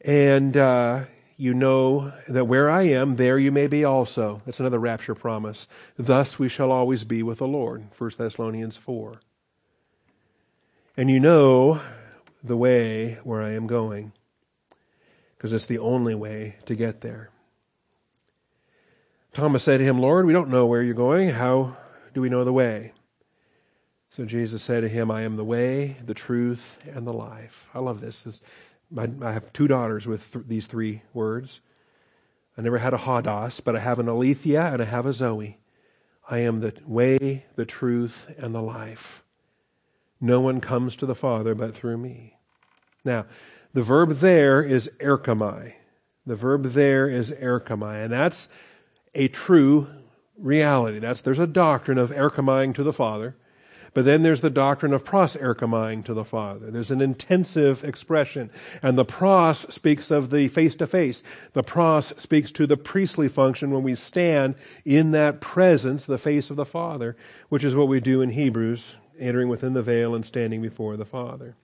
And 0.00 0.56
uh, 0.56 1.04
you 1.36 1.54
know 1.54 2.12
that 2.28 2.44
where 2.44 2.68
I 2.70 2.82
am, 2.82 3.16
there 3.16 3.38
you 3.38 3.50
may 3.50 3.66
be 3.66 3.84
also. 3.84 4.42
That's 4.44 4.60
another 4.60 4.78
rapture 4.78 5.14
promise. 5.14 5.66
Thus 5.96 6.38
we 6.38 6.48
shall 6.48 6.70
always 6.70 7.04
be 7.04 7.22
with 7.22 7.38
the 7.38 7.48
Lord. 7.48 7.86
1 7.96 8.10
Thessalonians 8.18 8.76
4. 8.76 9.20
And 10.96 11.10
you 11.10 11.18
know 11.18 11.80
the 12.44 12.56
way 12.56 13.18
where 13.24 13.42
I 13.42 13.50
am 13.50 13.66
going, 13.66 14.12
because 15.36 15.52
it's 15.52 15.66
the 15.66 15.78
only 15.78 16.14
way 16.14 16.54
to 16.66 16.76
get 16.76 17.00
there. 17.00 17.30
Thomas 19.32 19.64
said 19.64 19.78
to 19.78 19.84
him, 19.84 19.98
Lord, 19.98 20.24
we 20.24 20.32
don't 20.32 20.50
know 20.50 20.66
where 20.66 20.82
you're 20.82 20.94
going. 20.94 21.30
How 21.30 21.76
do 22.12 22.20
we 22.20 22.28
know 22.28 22.44
the 22.44 22.52
way? 22.52 22.92
So 24.10 24.24
Jesus 24.24 24.62
said 24.62 24.82
to 24.82 24.88
him, 24.88 25.10
I 25.10 25.22
am 25.22 25.34
the 25.34 25.44
way, 25.44 25.96
the 26.06 26.14
truth, 26.14 26.78
and 26.86 27.04
the 27.04 27.12
life. 27.12 27.68
I 27.74 27.80
love 27.80 28.00
this. 28.00 28.24
I 28.96 29.32
have 29.32 29.52
two 29.52 29.66
daughters 29.66 30.06
with 30.06 30.30
th- 30.32 30.44
these 30.46 30.68
three 30.68 31.02
words. 31.12 31.58
I 32.56 32.62
never 32.62 32.78
had 32.78 32.94
a 32.94 32.98
Hodos, 32.98 33.60
but 33.64 33.74
I 33.74 33.80
have 33.80 33.98
an 33.98 34.06
Aletheia 34.06 34.72
and 34.72 34.80
I 34.80 34.84
have 34.84 35.06
a 35.06 35.12
Zoe. 35.12 35.58
I 36.30 36.38
am 36.38 36.60
the 36.60 36.72
way, 36.86 37.46
the 37.56 37.66
truth, 37.66 38.32
and 38.38 38.54
the 38.54 38.62
life. 38.62 39.23
No 40.24 40.40
one 40.40 40.62
comes 40.62 40.96
to 40.96 41.04
the 41.04 41.14
Father 41.14 41.54
but 41.54 41.74
through 41.74 41.98
me. 41.98 42.38
Now, 43.04 43.26
the 43.74 43.82
verb 43.82 44.20
there 44.20 44.62
is 44.62 44.90
erchomai. 44.98 45.74
The 46.24 46.34
verb 46.34 46.62
there 46.72 47.06
is 47.06 47.30
erchomai, 47.30 48.04
and 48.04 48.10
that's 48.10 48.48
a 49.14 49.28
true 49.28 49.86
reality. 50.38 50.98
That's 50.98 51.20
there's 51.20 51.38
a 51.38 51.46
doctrine 51.46 51.98
of 51.98 52.10
erchomaing 52.10 52.74
to 52.76 52.82
the 52.82 52.92
Father. 52.94 53.36
But 53.92 54.06
then 54.06 54.22
there's 54.22 54.40
the 54.40 54.48
doctrine 54.48 54.94
of 54.94 55.04
pros 55.04 55.36
erchomai 55.36 56.02
to 56.06 56.14
the 56.14 56.24
Father. 56.24 56.70
There's 56.70 56.90
an 56.90 57.02
intensive 57.02 57.84
expression. 57.84 58.48
And 58.82 58.96
the 58.96 59.04
pros 59.04 59.72
speaks 59.72 60.10
of 60.10 60.30
the 60.30 60.48
face 60.48 60.74
to 60.76 60.86
face. 60.86 61.22
The 61.52 61.62
pros 61.62 62.14
speaks 62.16 62.50
to 62.52 62.66
the 62.66 62.78
priestly 62.78 63.28
function 63.28 63.70
when 63.70 63.82
we 63.82 63.94
stand 63.94 64.54
in 64.86 65.10
that 65.10 65.42
presence, 65.42 66.06
the 66.06 66.16
face 66.16 66.48
of 66.48 66.56
the 66.56 66.64
Father, 66.64 67.14
which 67.50 67.62
is 67.62 67.74
what 67.74 67.88
we 67.88 68.00
do 68.00 68.22
in 68.22 68.30
Hebrews, 68.30 68.94
entering 69.18 69.48
within 69.48 69.72
the 69.74 69.82
veil 69.82 70.14
and 70.14 70.24
standing 70.24 70.62
before 70.62 70.96
the 70.96 71.04
Father. 71.04 71.56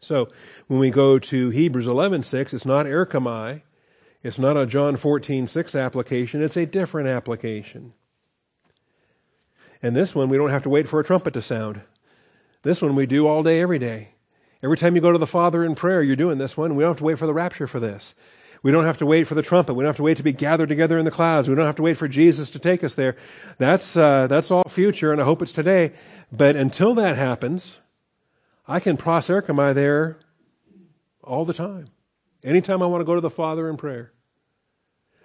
So 0.00 0.28
when 0.66 0.78
we 0.78 0.90
go 0.90 1.18
to 1.18 1.50
Hebrews 1.50 1.86
11:6, 1.86 2.54
it's 2.54 2.66
not 2.66 2.86
erchomai. 2.86 3.62
It's 4.22 4.38
not 4.38 4.56
a 4.56 4.66
John 4.66 4.96
14:6 4.96 5.74
application. 5.74 6.42
It's 6.42 6.56
a 6.56 6.66
different 6.66 7.08
application. 7.08 7.94
And 9.82 9.94
this 9.94 10.14
one, 10.14 10.28
we 10.28 10.36
don't 10.36 10.50
have 10.50 10.64
to 10.64 10.68
wait 10.68 10.88
for 10.88 10.98
a 10.98 11.04
trumpet 11.04 11.34
to 11.34 11.42
sound. 11.42 11.82
This 12.62 12.82
one 12.82 12.96
we 12.96 13.06
do 13.06 13.26
all 13.26 13.42
day, 13.42 13.60
every 13.60 13.78
day. 13.78 14.10
Every 14.62 14.76
time 14.76 14.96
you 14.96 15.00
go 15.00 15.12
to 15.12 15.18
the 15.18 15.26
Father 15.26 15.64
in 15.64 15.76
prayer, 15.76 16.02
you're 16.02 16.16
doing 16.16 16.38
this 16.38 16.56
one. 16.56 16.74
We 16.74 16.82
don't 16.82 16.90
have 16.90 16.98
to 16.98 17.04
wait 17.04 17.18
for 17.18 17.26
the 17.26 17.34
rapture 17.34 17.68
for 17.68 17.78
this. 17.78 18.14
We 18.62 18.72
don't 18.72 18.84
have 18.84 18.98
to 18.98 19.06
wait 19.06 19.26
for 19.26 19.34
the 19.34 19.42
trumpet. 19.42 19.74
We 19.74 19.82
don't 19.82 19.90
have 19.90 19.96
to 19.96 20.02
wait 20.02 20.16
to 20.16 20.22
be 20.22 20.32
gathered 20.32 20.68
together 20.68 20.98
in 20.98 21.04
the 21.04 21.10
clouds. 21.10 21.48
We 21.48 21.54
don't 21.54 21.66
have 21.66 21.76
to 21.76 21.82
wait 21.82 21.96
for 21.96 22.08
Jesus 22.08 22.50
to 22.50 22.58
take 22.58 22.82
us 22.82 22.94
there. 22.94 23.16
That's, 23.58 23.96
uh, 23.96 24.26
that's 24.26 24.50
all 24.50 24.64
future, 24.68 25.12
and 25.12 25.20
I 25.20 25.24
hope 25.24 25.42
it's 25.42 25.52
today. 25.52 25.92
But 26.32 26.56
until 26.56 26.94
that 26.94 27.16
happens, 27.16 27.78
I 28.66 28.80
can 28.80 28.96
proserchomai 28.96 29.74
there 29.74 30.18
all 31.22 31.44
the 31.44 31.52
time. 31.52 31.88
Anytime 32.42 32.82
I 32.82 32.86
want 32.86 33.00
to 33.00 33.04
go 33.04 33.14
to 33.14 33.20
the 33.20 33.30
Father 33.30 33.68
in 33.68 33.76
prayer. 33.76 34.12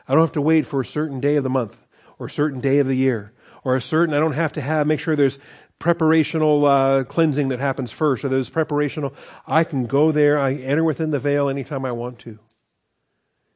I 0.08 0.14
don't 0.14 0.24
have 0.24 0.34
to 0.34 0.42
wait 0.42 0.68
for 0.68 0.82
a 0.82 0.86
certain 0.86 1.20
day 1.20 1.36
of 1.36 1.44
the 1.44 1.50
month 1.50 1.78
or 2.20 2.28
a 2.28 2.32
certain 2.32 2.60
day 2.60 2.80
of 2.80 2.88
the 2.88 2.96
year 2.96 3.34
or 3.64 3.76
a 3.76 3.82
certain, 3.82 4.14
I 4.14 4.20
don't 4.20 4.34
have 4.34 4.54
to 4.54 4.62
have, 4.62 4.86
make 4.86 5.00
sure 5.00 5.16
there's 5.16 5.40
preparational 5.80 6.66
uh, 7.00 7.04
cleansing 7.06 7.48
that 7.50 7.60
happens 7.60 7.92
first, 7.92 8.26
or 8.26 8.30
there's 8.30 8.50
preparational. 8.50 9.14
I 9.48 9.64
can 9.64 9.86
go 9.86 10.12
there, 10.12 10.38
I 10.38 10.54
enter 10.54 10.84
within 10.84 11.12
the 11.12 11.20
veil 11.20 11.48
anytime 11.48 11.86
I 11.86 11.94
want 11.94 12.20
to 12.20 12.40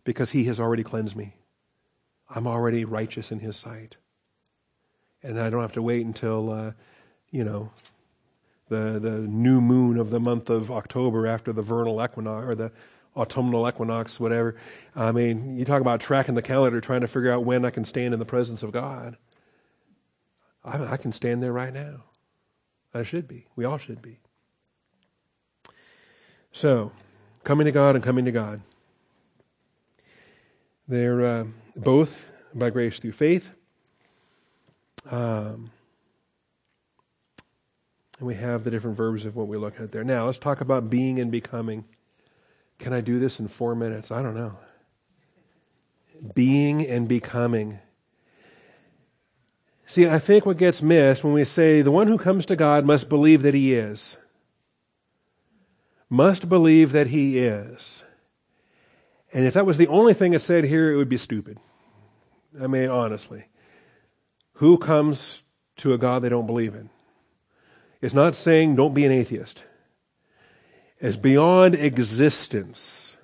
because 0.07 0.31
He 0.31 0.45
has 0.45 0.57
already 0.57 0.83
cleansed 0.83 1.17
me. 1.17 1.35
I'm 2.29 2.47
already 2.47 2.85
righteous 2.85 3.29
in 3.29 3.39
His 3.39 3.57
sight. 3.57 3.97
And 5.21 5.37
I 5.37 5.49
don't 5.49 5.61
have 5.61 5.73
to 5.73 5.81
wait 5.81 6.05
until, 6.05 6.49
uh, 6.49 6.71
you 7.29 7.43
know, 7.43 7.71
the, 8.69 8.99
the 9.01 9.19
new 9.19 9.59
moon 9.59 9.97
of 9.97 10.09
the 10.09 10.21
month 10.21 10.49
of 10.49 10.71
October 10.71 11.27
after 11.27 11.51
the 11.51 11.61
vernal 11.61 12.01
equinox, 12.01 12.47
or 12.47 12.55
the 12.55 12.71
autumnal 13.17 13.67
equinox, 13.67 14.17
whatever. 14.17 14.55
I 14.95 15.11
mean, 15.11 15.57
you 15.57 15.65
talk 15.65 15.81
about 15.81 15.99
tracking 15.99 16.35
the 16.35 16.41
calendar, 16.41 16.79
trying 16.79 17.01
to 17.01 17.09
figure 17.09 17.33
out 17.33 17.43
when 17.43 17.65
I 17.65 17.69
can 17.69 17.83
stand 17.83 18.13
in 18.13 18.19
the 18.19 18.25
presence 18.25 18.63
of 18.63 18.71
God. 18.71 19.17
I, 20.63 20.93
I 20.93 20.97
can 20.97 21.11
stand 21.11 21.43
there 21.43 21.51
right 21.51 21.73
now. 21.73 22.05
I 22.93 23.03
should 23.03 23.27
be. 23.27 23.45
We 23.57 23.65
all 23.65 23.77
should 23.77 24.01
be. 24.01 24.19
So, 26.53 26.93
coming 27.43 27.65
to 27.65 27.73
God 27.73 27.95
and 27.95 28.03
coming 28.03 28.23
to 28.23 28.31
God. 28.31 28.61
They're 30.87 31.25
uh, 31.25 31.45
both 31.75 32.25
by 32.53 32.69
grace 32.69 32.99
through 32.99 33.11
faith. 33.11 33.51
Um, 35.09 35.71
and 38.19 38.27
we 38.27 38.35
have 38.35 38.63
the 38.63 38.71
different 38.71 38.97
verbs 38.97 39.25
of 39.25 39.35
what 39.35 39.47
we 39.47 39.57
look 39.57 39.79
at 39.79 39.91
there. 39.91 40.03
Now, 40.03 40.25
let's 40.25 40.37
talk 40.37 40.61
about 40.61 40.89
being 40.89 41.19
and 41.19 41.31
becoming. 41.31 41.85
Can 42.79 42.93
I 42.93 43.01
do 43.01 43.19
this 43.19 43.39
in 43.39 43.47
four 43.47 43.75
minutes? 43.75 44.11
I 44.11 44.21
don't 44.21 44.35
know. 44.35 44.57
Being 46.33 46.85
and 46.87 47.07
becoming. 47.07 47.79
See, 49.85 50.07
I 50.07 50.19
think 50.19 50.45
what 50.45 50.57
gets 50.57 50.81
missed 50.81 51.23
when 51.23 51.33
we 51.33 51.45
say 51.45 51.81
the 51.81 51.91
one 51.91 52.07
who 52.07 52.17
comes 52.17 52.45
to 52.47 52.55
God 52.55 52.85
must 52.85 53.07
believe 53.07 53.41
that 53.43 53.53
he 53.53 53.73
is. 53.73 54.17
Must 56.09 56.49
believe 56.49 56.91
that 56.91 57.07
he 57.07 57.37
is. 57.37 58.03
And 59.33 59.45
if 59.45 59.53
that 59.53 59.65
was 59.65 59.77
the 59.77 59.87
only 59.87 60.13
thing 60.13 60.33
it 60.33 60.41
said 60.41 60.63
here, 60.63 60.91
it 60.91 60.97
would 60.97 61.09
be 61.09 61.17
stupid. 61.17 61.59
I 62.59 62.67
mean, 62.67 62.89
honestly. 62.89 63.45
Who 64.53 64.77
comes 64.77 65.43
to 65.77 65.93
a 65.93 65.97
God 65.97 66.21
they 66.21 66.29
don't 66.29 66.47
believe 66.47 66.73
in? 66.73 66.89
It's 68.01 68.13
not 68.13 68.35
saying 68.35 68.75
don't 68.75 68.93
be 68.93 69.05
an 69.05 69.11
atheist. 69.11 69.63
It's 70.99 71.15
beyond 71.15 71.75
existence. 71.75 73.17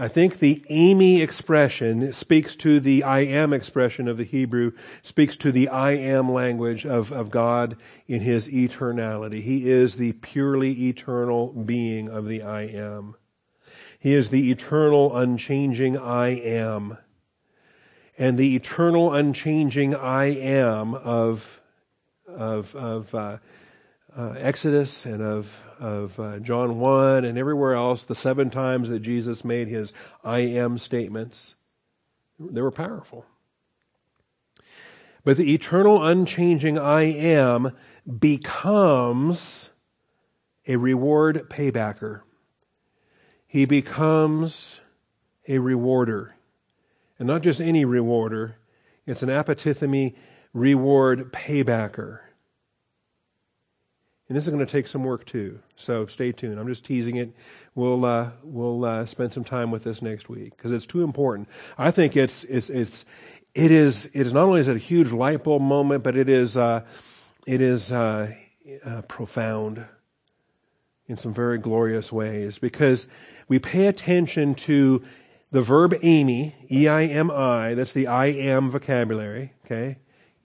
I 0.00 0.06
think 0.08 0.38
the 0.38 0.64
eimi 0.70 1.20
expression 1.20 2.12
speaks 2.12 2.54
to 2.56 2.78
the 2.78 3.02
I 3.02 3.20
am 3.20 3.52
expression 3.52 4.06
of 4.06 4.16
the 4.16 4.24
Hebrew, 4.24 4.72
speaks 5.02 5.36
to 5.38 5.50
the 5.50 5.68
I 5.68 5.92
am 5.92 6.32
language 6.32 6.86
of, 6.86 7.12
of 7.12 7.30
God 7.30 7.76
in 8.06 8.20
his 8.20 8.48
eternality. 8.48 9.42
He 9.42 9.68
is 9.68 9.96
the 9.96 10.12
purely 10.12 10.88
eternal 10.88 11.48
being 11.48 12.08
of 12.08 12.26
the 12.26 12.42
I 12.42 12.62
am. 12.62 13.16
He 13.98 14.14
is 14.14 14.30
the 14.30 14.50
eternal, 14.50 15.16
unchanging 15.16 15.98
I 15.98 16.28
am. 16.28 16.98
And 18.16 18.38
the 18.38 18.54
eternal, 18.54 19.12
unchanging 19.12 19.94
I 19.94 20.26
am 20.26 20.94
of, 20.94 21.60
of, 22.28 22.74
of 22.76 23.14
uh, 23.14 23.38
uh, 24.16 24.34
Exodus 24.38 25.04
and 25.04 25.20
of, 25.22 25.52
of 25.80 26.18
uh, 26.18 26.38
John 26.38 26.78
1 26.78 27.24
and 27.24 27.36
everywhere 27.36 27.74
else, 27.74 28.04
the 28.04 28.14
seven 28.14 28.50
times 28.50 28.88
that 28.88 29.00
Jesus 29.00 29.44
made 29.44 29.68
his 29.68 29.92
I 30.24 30.38
am 30.40 30.78
statements, 30.78 31.56
they 32.38 32.60
were 32.60 32.70
powerful. 32.70 33.26
But 35.24 35.36
the 35.36 35.52
eternal, 35.52 36.04
unchanging 36.04 36.78
I 36.78 37.02
am 37.02 37.72
becomes 38.18 39.70
a 40.66 40.76
reward 40.76 41.48
paybacker. 41.50 42.22
He 43.48 43.64
becomes 43.64 44.80
a 45.48 45.58
rewarder. 45.58 46.36
And 47.18 47.26
not 47.26 47.42
just 47.42 47.60
any 47.60 47.84
rewarder, 47.84 48.58
it's 49.06 49.22
an 49.22 49.30
apotithemy 49.30 50.14
reward 50.52 51.32
paybacker. 51.32 52.20
And 54.28 54.36
this 54.36 54.44
is 54.44 54.50
going 54.50 54.64
to 54.64 54.70
take 54.70 54.86
some 54.86 55.02
work 55.02 55.24
too. 55.24 55.60
So 55.76 56.06
stay 56.06 56.32
tuned. 56.32 56.60
I'm 56.60 56.68
just 56.68 56.84
teasing 56.84 57.16
it. 57.16 57.32
We'll 57.74 58.04
uh, 58.04 58.32
we'll 58.42 58.84
uh, 58.84 59.06
spend 59.06 59.32
some 59.32 59.44
time 59.44 59.70
with 59.70 59.84
this 59.84 60.02
next 60.02 60.28
week 60.28 60.54
because 60.54 60.70
it's 60.70 60.84
too 60.84 61.02
important. 61.02 61.48
I 61.78 61.90
think 61.90 62.14
it's 62.14 62.44
it's 62.44 62.68
it's 62.68 63.06
it 63.54 63.70
is 63.70 64.04
it 64.12 64.26
is 64.26 64.34
not 64.34 64.44
only 64.44 64.60
is 64.60 64.68
it 64.68 64.76
a 64.76 64.80
huge 64.80 65.10
light 65.10 65.44
bulb 65.44 65.62
moment, 65.62 66.04
but 66.04 66.14
it 66.14 66.28
is 66.28 66.58
uh, 66.58 66.82
it 67.46 67.62
is 67.62 67.90
uh, 67.90 68.34
uh, 68.84 69.02
profound 69.02 69.86
in 71.06 71.16
some 71.16 71.32
very 71.32 71.56
glorious 71.56 72.12
ways 72.12 72.58
because 72.58 73.08
we 73.48 73.58
pay 73.58 73.86
attention 73.86 74.54
to 74.54 75.02
the 75.50 75.62
verb 75.62 75.92
eimi, 75.92 76.52
E 76.70 76.86
I 76.86 77.04
M 77.04 77.30
I. 77.30 77.74
That's 77.74 77.92
the 77.94 78.06
I 78.06 78.26
am 78.26 78.70
vocabulary. 78.70 79.54
Okay, 79.64 79.98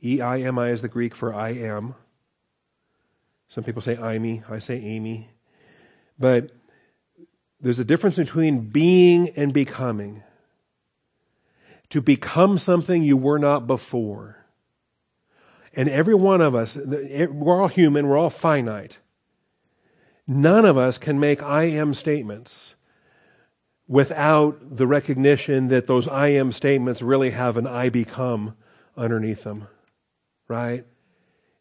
E 0.03 0.21
I 0.21 0.39
M 0.39 0.57
I 0.57 0.69
is 0.69 0.81
the 0.81 0.87
Greek 0.87 1.13
for 1.13 1.33
I 1.33 1.49
am. 1.49 1.95
Some 3.49 3.63
people 3.63 3.81
say 3.81 3.97
I 3.97 4.17
me, 4.17 4.41
I 4.49 4.59
say 4.59 4.77
Amy. 4.77 5.29
But 6.17 6.51
there's 7.59 7.79
a 7.79 7.85
difference 7.85 8.15
between 8.15 8.69
being 8.69 9.29
and 9.29 9.53
becoming. 9.53 10.23
To 11.89 12.01
become 12.01 12.57
something 12.57 13.03
you 13.03 13.15
were 13.15 13.37
not 13.37 13.67
before. 13.67 14.43
And 15.75 15.87
every 15.87 16.15
one 16.15 16.41
of 16.41 16.55
us, 16.55 16.75
we're 16.75 17.61
all 17.61 17.67
human, 17.67 18.07
we're 18.07 18.17
all 18.17 18.31
finite. 18.31 18.97
None 20.25 20.65
of 20.65 20.77
us 20.77 20.97
can 20.97 21.19
make 21.19 21.43
I 21.43 21.63
am 21.65 21.93
statements 21.93 22.75
without 23.87 24.77
the 24.77 24.87
recognition 24.87 25.67
that 25.67 25.87
those 25.87 26.07
I 26.07 26.27
am 26.29 26.51
statements 26.51 27.01
really 27.01 27.31
have 27.31 27.57
an 27.57 27.67
I 27.67 27.89
become 27.89 28.55
underneath 28.95 29.43
them. 29.43 29.67
Right? 30.47 30.85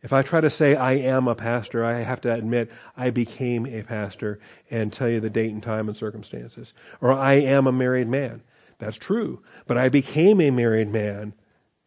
If 0.03 0.13
I 0.13 0.23
try 0.23 0.41
to 0.41 0.51
say 0.51 0.75
I 0.75 0.95
am 0.95 1.29
a 1.29 1.37
pastor, 1.37 1.85
I 1.85 2.01
have 2.01 2.21
to 2.23 2.35
admit 2.35 2.73
I 2.97 3.11
became 3.11 3.67
a 3.67 3.83
pastor 3.83 4.41
and 4.69 4.93
tell 4.93 5.09
you 5.09 5.21
the 5.21 5.31
date 5.31 5.53
and 5.53 5.63
time 5.63 5.89
and 5.89 5.97
circumstances. 5.97 6.75
Or 7.01 7.13
I 7.13 7.35
am 7.35 7.69
a 7.69 7.73
married 7.73 8.09
man. 8.09 8.43
That's 8.79 8.97
true. 8.97 9.43
But 9.67 9.79
I 9.79 9.91
became 9.91 10.41
a 10.41 10.51
married 10.51 10.89
man 10.91 11.35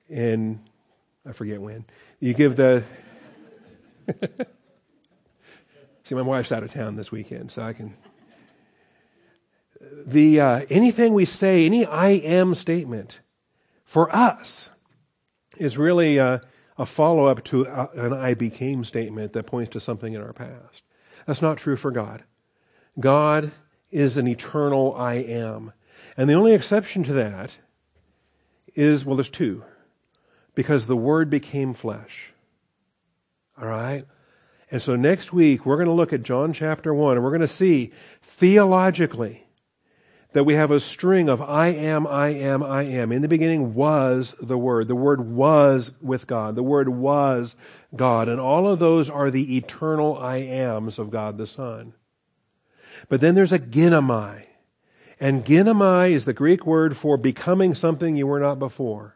in, 0.10 0.62
I 1.28 1.34
forget 1.34 1.60
when. 1.60 1.84
You 2.22 2.34
give 2.34 2.56
the, 2.56 2.86
see, 6.04 6.16
my 6.16 6.22
wife's 6.22 6.54
out 6.54 6.64
of 6.64 6.72
town 6.72 6.96
this 6.96 7.12
weekend, 7.12 7.52
so 7.52 7.64
I 7.64 7.74
can. 7.74 7.96
The, 10.06 10.40
uh, 10.40 10.66
anything 10.70 11.14
we 11.14 11.26
say, 11.26 11.66
any 11.66 11.86
I 11.86 12.10
am 12.10 12.56
statement 12.56 13.20
for 13.84 14.14
us 14.16 14.70
is 15.58 15.78
really, 15.78 16.20
uh, 16.20 16.40
a 16.78 16.86
follow 16.86 17.26
up 17.26 17.44
to 17.46 17.66
an 17.66 18.14
I 18.14 18.34
became 18.34 18.84
statement 18.84 19.34
that 19.34 19.46
points 19.46 19.72
to 19.72 19.80
something 19.80 20.14
in 20.14 20.22
our 20.22 20.34
past. 20.34 20.84
That's 21.26 21.42
not 21.42 21.58
true 21.58 21.78
for 21.78 21.92
God. 21.92 22.24
God 23.00 23.52
is 23.92 24.18
an 24.18 24.28
eternal 24.28 24.94
I 24.96 25.16
am. 25.16 25.72
And 26.18 26.30
the 26.30 26.34
only 26.34 26.54
exception 26.54 27.04
to 27.06 27.14
that 27.14 27.58
is, 28.74 29.06
well, 29.06 29.16
there's 29.16 29.30
two. 29.30 29.64
Because 30.54 30.88
the 30.88 30.98
Word 30.98 31.30
became 31.30 31.74
flesh. 31.74 32.34
All 33.60 33.68
right? 33.68 34.06
And 34.70 34.82
so 34.82 34.96
next 34.96 35.32
week, 35.32 35.66
we're 35.66 35.78
going 35.78 35.88
to 35.88 35.94
look 35.94 36.14
at 36.14 36.24
John 36.24 36.52
chapter 36.52 36.94
1, 36.94 37.16
and 37.16 37.24
we're 37.24 37.32
going 37.32 37.42
to 37.42 37.48
see 37.48 37.92
theologically 38.22 39.45
that 40.36 40.44
we 40.44 40.56
have 40.56 40.70
a 40.70 40.82
string 40.82 41.30
of 41.30 41.42
I 41.42 41.68
am, 41.68 42.06
I 42.06 42.28
am, 42.28 42.62
I 42.62 42.84
am. 42.84 43.14
In 43.14 43.22
the 43.22 43.30
beginning 43.30 43.74
was 43.74 44.36
the 44.42 44.58
Word. 44.58 44.90
The 44.90 44.94
Word 44.94 45.22
was 45.22 45.94
with 46.02 46.28
God. 46.28 46.56
The 46.56 46.62
Word 46.62 46.90
was 46.90 47.56
God. 47.96 48.28
And 48.28 48.38
all 48.38 48.68
of 48.68 48.78
those 48.78 49.10
are 49.10 49.32
the 49.32 49.56
eternal 49.56 50.18
I 50.18 50.40
ams 50.40 51.00
of 51.00 51.10
God 51.10 51.38
the 51.38 51.48
Son. 51.48 51.94
But 53.08 53.22
then 53.22 53.34
there's 53.34 53.54
a 53.54 53.60
ginomai. 53.60 54.48
And 55.22 55.46
ginomai 55.46 56.12
is 56.12 56.26
the 56.26 56.34
Greek 56.34 56.66
word 56.66 56.98
for 56.98 57.16
becoming 57.16 57.74
something 57.74 58.18
you 58.18 58.28
were 58.28 58.42
not 58.42 58.60
before. 58.60 59.16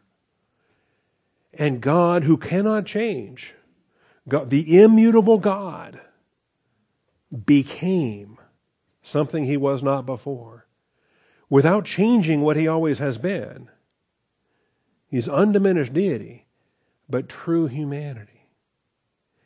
And 1.52 1.82
God, 1.82 2.24
who 2.24 2.38
cannot 2.38 2.86
change, 2.86 3.54
God, 4.26 4.48
the 4.48 4.80
immutable 4.80 5.36
God, 5.36 6.00
became 7.44 8.38
something 9.02 9.44
he 9.44 9.58
was 9.58 9.82
not 9.82 10.06
before 10.06 10.64
without 11.50 11.84
changing 11.84 12.40
what 12.40 12.56
he 12.56 12.68
always 12.68 12.98
has 13.00 13.18
been. 13.18 13.68
He's 15.08 15.28
undiminished 15.28 15.92
deity, 15.92 16.46
but 17.08 17.28
true 17.28 17.66
humanity. 17.66 18.46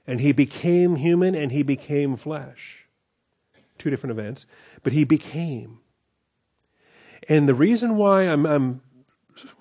And 0.06 0.20
he 0.20 0.32
became 0.32 0.96
human 0.96 1.34
and 1.34 1.50
he 1.50 1.62
became 1.62 2.16
flesh. 2.16 2.84
Two 3.78 3.88
different 3.88 4.12
events, 4.12 4.44
but 4.82 4.92
he 4.92 5.04
became. 5.04 5.78
And 7.26 7.48
the 7.48 7.54
reason 7.54 7.96
why 7.96 8.24
I'm, 8.24 8.44
I'm 8.44 8.82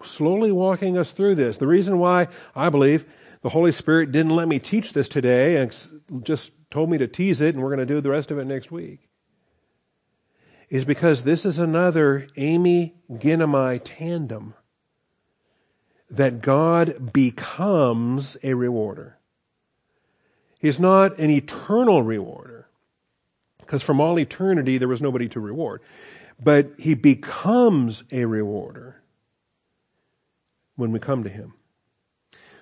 slowly 0.04 0.52
walking 0.52 0.98
us 0.98 1.12
through 1.12 1.36
this, 1.36 1.58
the 1.58 1.66
reason 1.66 1.98
why 1.98 2.28
I 2.54 2.68
believe 2.68 3.06
the 3.42 3.50
Holy 3.50 3.72
Spirit 3.72 4.12
didn't 4.12 4.36
let 4.36 4.50
me 4.50 4.60
teach 4.60 4.92
this 4.92 5.08
today 5.08 5.56
and 5.56 5.74
just 6.24 6.52
told 6.70 6.90
me 6.90 6.98
to 6.98 7.08
tease 7.08 7.40
it 7.40 7.56
and 7.56 7.64
we're 7.64 7.74
going 7.74 7.88
to 7.88 7.94
do 7.94 8.02
the 8.02 8.10
rest 8.10 8.32
of 8.32 8.38
it 8.38 8.46
next 8.46 8.70
week 8.70 9.08
is 10.74 10.86
because 10.86 11.22
this 11.22 11.46
is 11.46 11.60
another 11.60 12.28
eimi 12.36 12.94
ginomai 13.12 13.80
tandem 13.84 14.56
that 16.10 16.42
God 16.42 17.14
becomes 17.14 18.38
a 18.42 18.56
rewarder. 18.56 19.20
He's 20.58 20.80
not 20.80 21.20
an 21.20 21.30
eternal 21.30 22.02
rewarder 22.02 22.68
because 23.60 23.84
from 23.84 24.02
all 24.02 24.18
eternity 24.18 24.80
there 24.80 24.88
was 24.88 25.00
nobody 25.00 25.30
to 25.30 25.40
reward. 25.40 25.82
but 26.44 26.72
he 26.80 26.96
becomes 26.96 28.04
a 28.12 28.26
rewarder 28.26 29.00
when 30.76 30.92
we 30.92 30.98
come 30.98 31.24
to 31.24 31.30
him. 31.30 31.54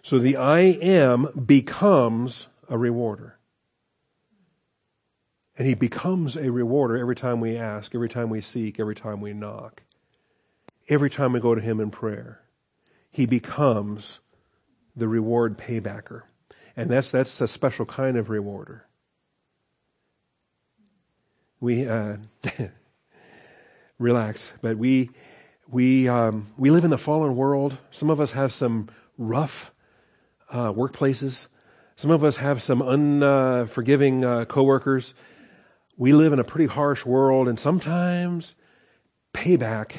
So 0.04 0.20
the 0.20 0.36
I 0.36 0.60
am 0.60 1.28
becomes 1.46 2.48
a 2.68 2.78
rewarder. 2.78 3.38
And 5.62 5.68
he 5.68 5.76
becomes 5.76 6.36
a 6.36 6.52
rewarder 6.52 6.98
every 6.98 7.16
time 7.16 7.40
we 7.40 7.56
ask, 7.56 7.94
every 7.94 8.10
time 8.10 8.32
we 8.32 8.42
seek, 8.42 8.80
every 8.80 8.96
time 8.96 9.22
we 9.22 9.32
knock, 9.32 9.84
every 10.90 11.12
time 11.12 11.34
we 11.34 11.40
go 11.40 11.54
to 11.54 11.62
him 11.62 11.80
in 11.80 11.92
prayer. 11.92 12.42
He 13.12 13.28
becomes 13.28 14.18
the 14.96 15.08
reward 15.08 15.60
paybacker. 15.60 16.24
And 16.76 16.90
that's, 16.90 17.12
that's 17.12 17.40
a 17.42 17.48
special 17.48 17.86
kind 17.86 18.18
of 18.18 18.32
rewarder. 18.32 18.88
We, 21.60 21.88
uh, 21.88 22.18
relax, 24.00 24.52
but 24.64 24.80
we, 24.80 25.12
we, 25.70 26.08
um, 26.08 26.48
we 26.58 26.72
live 26.72 26.86
in 26.86 26.90
the 26.90 26.98
fallen 26.98 27.36
world. 27.36 27.78
Some 27.92 28.10
of 28.10 28.20
us 28.20 28.32
have 28.32 28.52
some 28.52 28.90
rough 29.16 29.72
uh, 30.50 30.74
workplaces. 30.74 31.46
Some 31.98 32.10
of 32.10 32.24
us 32.24 32.38
have 32.38 32.64
some 32.64 32.82
unforgiving 32.82 34.26
uh, 34.26 34.46
coworkers. 34.46 35.14
We 36.02 36.14
live 36.14 36.34
in 36.34 36.40
a 36.40 36.44
pretty 36.44 36.66
harsh 36.66 37.06
world, 37.06 37.48
and 37.48 37.60
sometimes 37.60 38.56
payback 39.36 39.92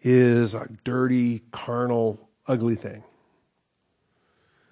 is 0.00 0.54
a 0.54 0.70
dirty, 0.84 1.42
carnal, 1.52 2.30
ugly 2.46 2.76
thing. 2.76 3.04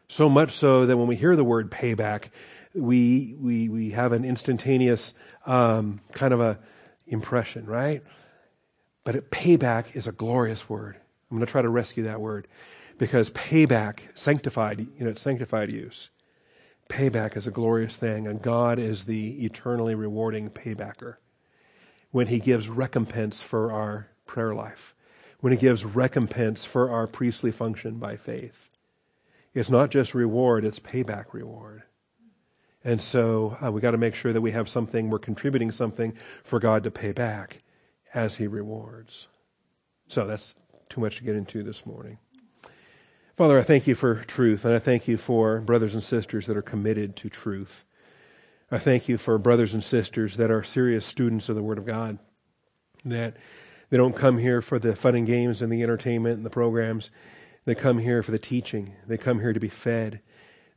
So 0.09 0.31
much 0.31 0.53
so 0.53 0.87
that 0.87 0.97
when 0.97 1.09
we 1.09 1.17
hear 1.17 1.37
the 1.37 1.45
word 1.45 1.71
payback, 1.71 2.31
we 2.75 3.37
we 3.39 3.69
we 3.69 3.91
have 3.91 4.13
an 4.13 4.25
instantaneous 4.25 5.13
um, 5.45 6.01
kind 6.13 6.33
of 6.33 6.41
a 6.41 6.59
impression, 7.07 7.67
right? 7.67 8.03
But 9.05 9.15
it, 9.15 9.31
payback 9.31 9.95
is 9.95 10.07
a 10.07 10.13
glorious 10.13 10.71
word. 10.71 10.97
I'm 11.31 11.37
going 11.37 11.45
to 11.47 11.53
try 11.53 11.61
to 11.61 11.69
rescue 11.69 12.05
that 12.05 12.23
word 12.23 12.49
because 12.97 13.29
payback, 13.29 13.99
sanctified, 14.15 14.81
you 14.81 15.05
know, 15.05 15.11
it's 15.11 15.21
sanctified 15.21 15.71
use. 15.71 16.09
Payback 16.89 17.37
is 17.37 17.47
a 17.47 17.51
glorious 17.51 17.97
thing, 17.97 18.27
and 18.27 18.41
God 18.41 18.79
is 18.79 19.05
the 19.05 19.45
eternally 19.45 19.95
rewarding 19.95 20.51
paybacker 20.51 21.17
when 22.11 22.29
He 22.29 22.39
gives 22.39 22.69
recompense 22.69 23.43
for 23.43 23.73
our 23.73 24.09
prayer 24.25 24.55
life, 24.55 24.95
when 25.41 25.53
He 25.53 25.59
gives 25.59 25.85
recompense 25.85 26.65
for 26.65 26.91
our 26.91 27.07
priestly 27.07 27.51
function 27.51 27.99
by 27.99 28.17
faith. 28.17 28.71
It's 29.53 29.71
not 29.71 29.91
just 29.91 30.15
reward, 30.15 30.65
it's 30.65 30.81
payback 30.81 31.33
reward. 31.33 31.83
And 32.85 33.03
so 33.03 33.59
uh, 33.61 33.73
we 33.73 33.81
got 33.81 33.91
to 33.93 33.99
make 33.99 34.15
sure 34.15 34.33
that 34.33 34.41
we 34.41 34.53
have 34.53 34.69
something, 34.69 35.11
we're 35.11 35.19
contributing 35.19 35.73
something 35.73 36.15
for 36.45 36.61
God 36.61 36.85
to 36.85 36.91
pay 36.91 37.11
back 37.11 37.63
as 38.15 38.37
He 38.37 38.47
rewards. 38.47 39.27
So 40.09 40.27
that's 40.27 40.55
too 40.89 41.01
much 41.01 41.17
to 41.17 41.25
get 41.25 41.35
into 41.35 41.65
this 41.65 41.85
morning. 41.85 42.19
Father, 43.37 43.59
I 43.59 43.65
thank 43.65 43.87
you 43.87 43.95
for 43.95 44.25
truth, 44.25 44.65
and 44.65 44.75
I 44.75 44.79
thank 44.79 45.07
you 45.07 45.19
for 45.19 45.61
brothers 45.61 45.93
and 45.93 46.03
sisters 46.03 46.47
that 46.47 46.57
are 46.57 46.63
committed 46.63 47.17
to 47.17 47.29
truth. 47.29 47.85
I 48.71 48.79
thank 48.79 49.11
you 49.11 49.19
for 49.19 49.37
brothers 49.37 49.75
and 49.75 49.85
sisters 49.85 50.39
that 50.39 50.51
are 50.51 50.65
serious 50.65 51.05
students 51.05 51.51
of 51.51 51.55
the 51.55 51.63
Word 51.63 51.77
of 51.77 51.85
God, 51.85 52.19
that 53.05 53.37
they 53.91 53.99
don't 53.99 54.17
come 54.17 54.39
here 54.39 54.63
for 54.63 54.79
the 54.79 54.97
fun 54.97 55.15
and 55.17 55.27
games 55.27 55.61
and 55.61 55.71
the 55.71 55.83
entertainment 55.83 56.39
and 56.39 56.47
the 56.47 56.51
programs. 56.51 57.11
They 57.67 57.75
come 57.75 57.99
here 57.99 58.23
for 58.23 58.31
the 58.31 58.39
teaching. 58.39 58.95
They 59.07 59.19
come 59.19 59.41
here 59.41 59.53
to 59.53 59.61
be 59.61 59.69
fed. 59.69 60.21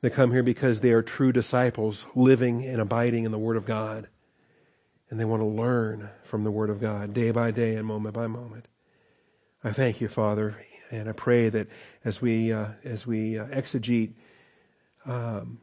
They 0.02 0.10
come 0.10 0.34
here 0.34 0.44
because 0.44 0.82
they 0.82 0.92
are 0.92 1.02
true 1.02 1.32
disciples 1.32 2.08
living 2.14 2.66
and 2.66 2.82
abiding 2.82 3.24
in 3.24 3.32
the 3.32 3.40
Word 3.40 3.56
of 3.56 3.66
God. 3.66 4.10
And 5.10 5.18
they 5.18 5.24
want 5.24 5.42
to 5.42 5.48
learn 5.48 6.10
from 6.26 6.44
the 6.44 6.52
Word 6.52 6.70
of 6.70 6.82
God 6.82 7.14
day 7.14 7.32
by 7.32 7.52
day 7.52 7.76
and 7.76 7.88
moment 7.88 8.16
by 8.16 8.28
moment. 8.28 8.66
I 9.64 9.72
thank 9.72 10.02
you, 10.02 10.10
Father, 10.10 10.58
and 10.92 11.10
I 11.10 11.12
pray 11.14 11.50
that 11.50 11.68
as 12.04 12.22
we 12.22 12.54
uh, 12.54 12.70
as 12.84 13.06
we 13.06 13.38
uh, 13.38 13.46
exegete 13.46 14.14
um, 15.06 15.60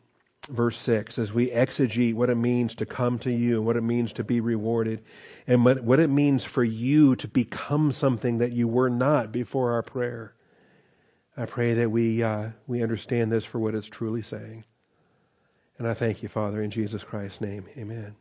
verse 0.49 0.79
six, 0.79 1.19
as 1.19 1.33
we 1.33 1.51
exegete 1.51 2.15
what 2.15 2.31
it 2.31 2.37
means 2.37 2.75
to 2.77 2.87
come 2.87 3.19
to 3.21 3.31
you, 3.31 3.61
what 3.63 3.77
it 3.77 3.83
means 3.83 4.13
to 4.15 4.25
be 4.25 4.41
rewarded, 4.41 5.03
and 5.47 5.65
what, 5.65 5.83
what 5.83 6.01
it 6.01 6.11
means 6.11 6.45
for 6.45 6.65
you 6.65 7.17
to 7.17 7.29
become 7.29 7.93
something 7.93 8.39
that 8.39 8.53
you 8.53 8.69
were 8.69 8.91
not 8.91 9.33
before 9.33 9.73
our 9.73 9.83
prayer. 9.83 10.35
I 11.37 11.47
pray 11.47 11.75
that 11.75 11.91
we 11.91 12.23
uh, 12.23 12.51
we 12.67 12.83
understand 12.83 13.31
this 13.31 13.45
for 13.45 13.59
what 13.59 13.75
it's 13.75 13.89
truly 13.89 14.23
saying. 14.23 14.65
And 15.79 15.87
I 15.87 15.95
thank 15.95 16.23
you, 16.23 16.29
Father, 16.29 16.63
in 16.63 16.71
Jesus 16.71 17.05
Christ's 17.05 17.43
name. 17.43 17.67
Amen. 17.77 18.17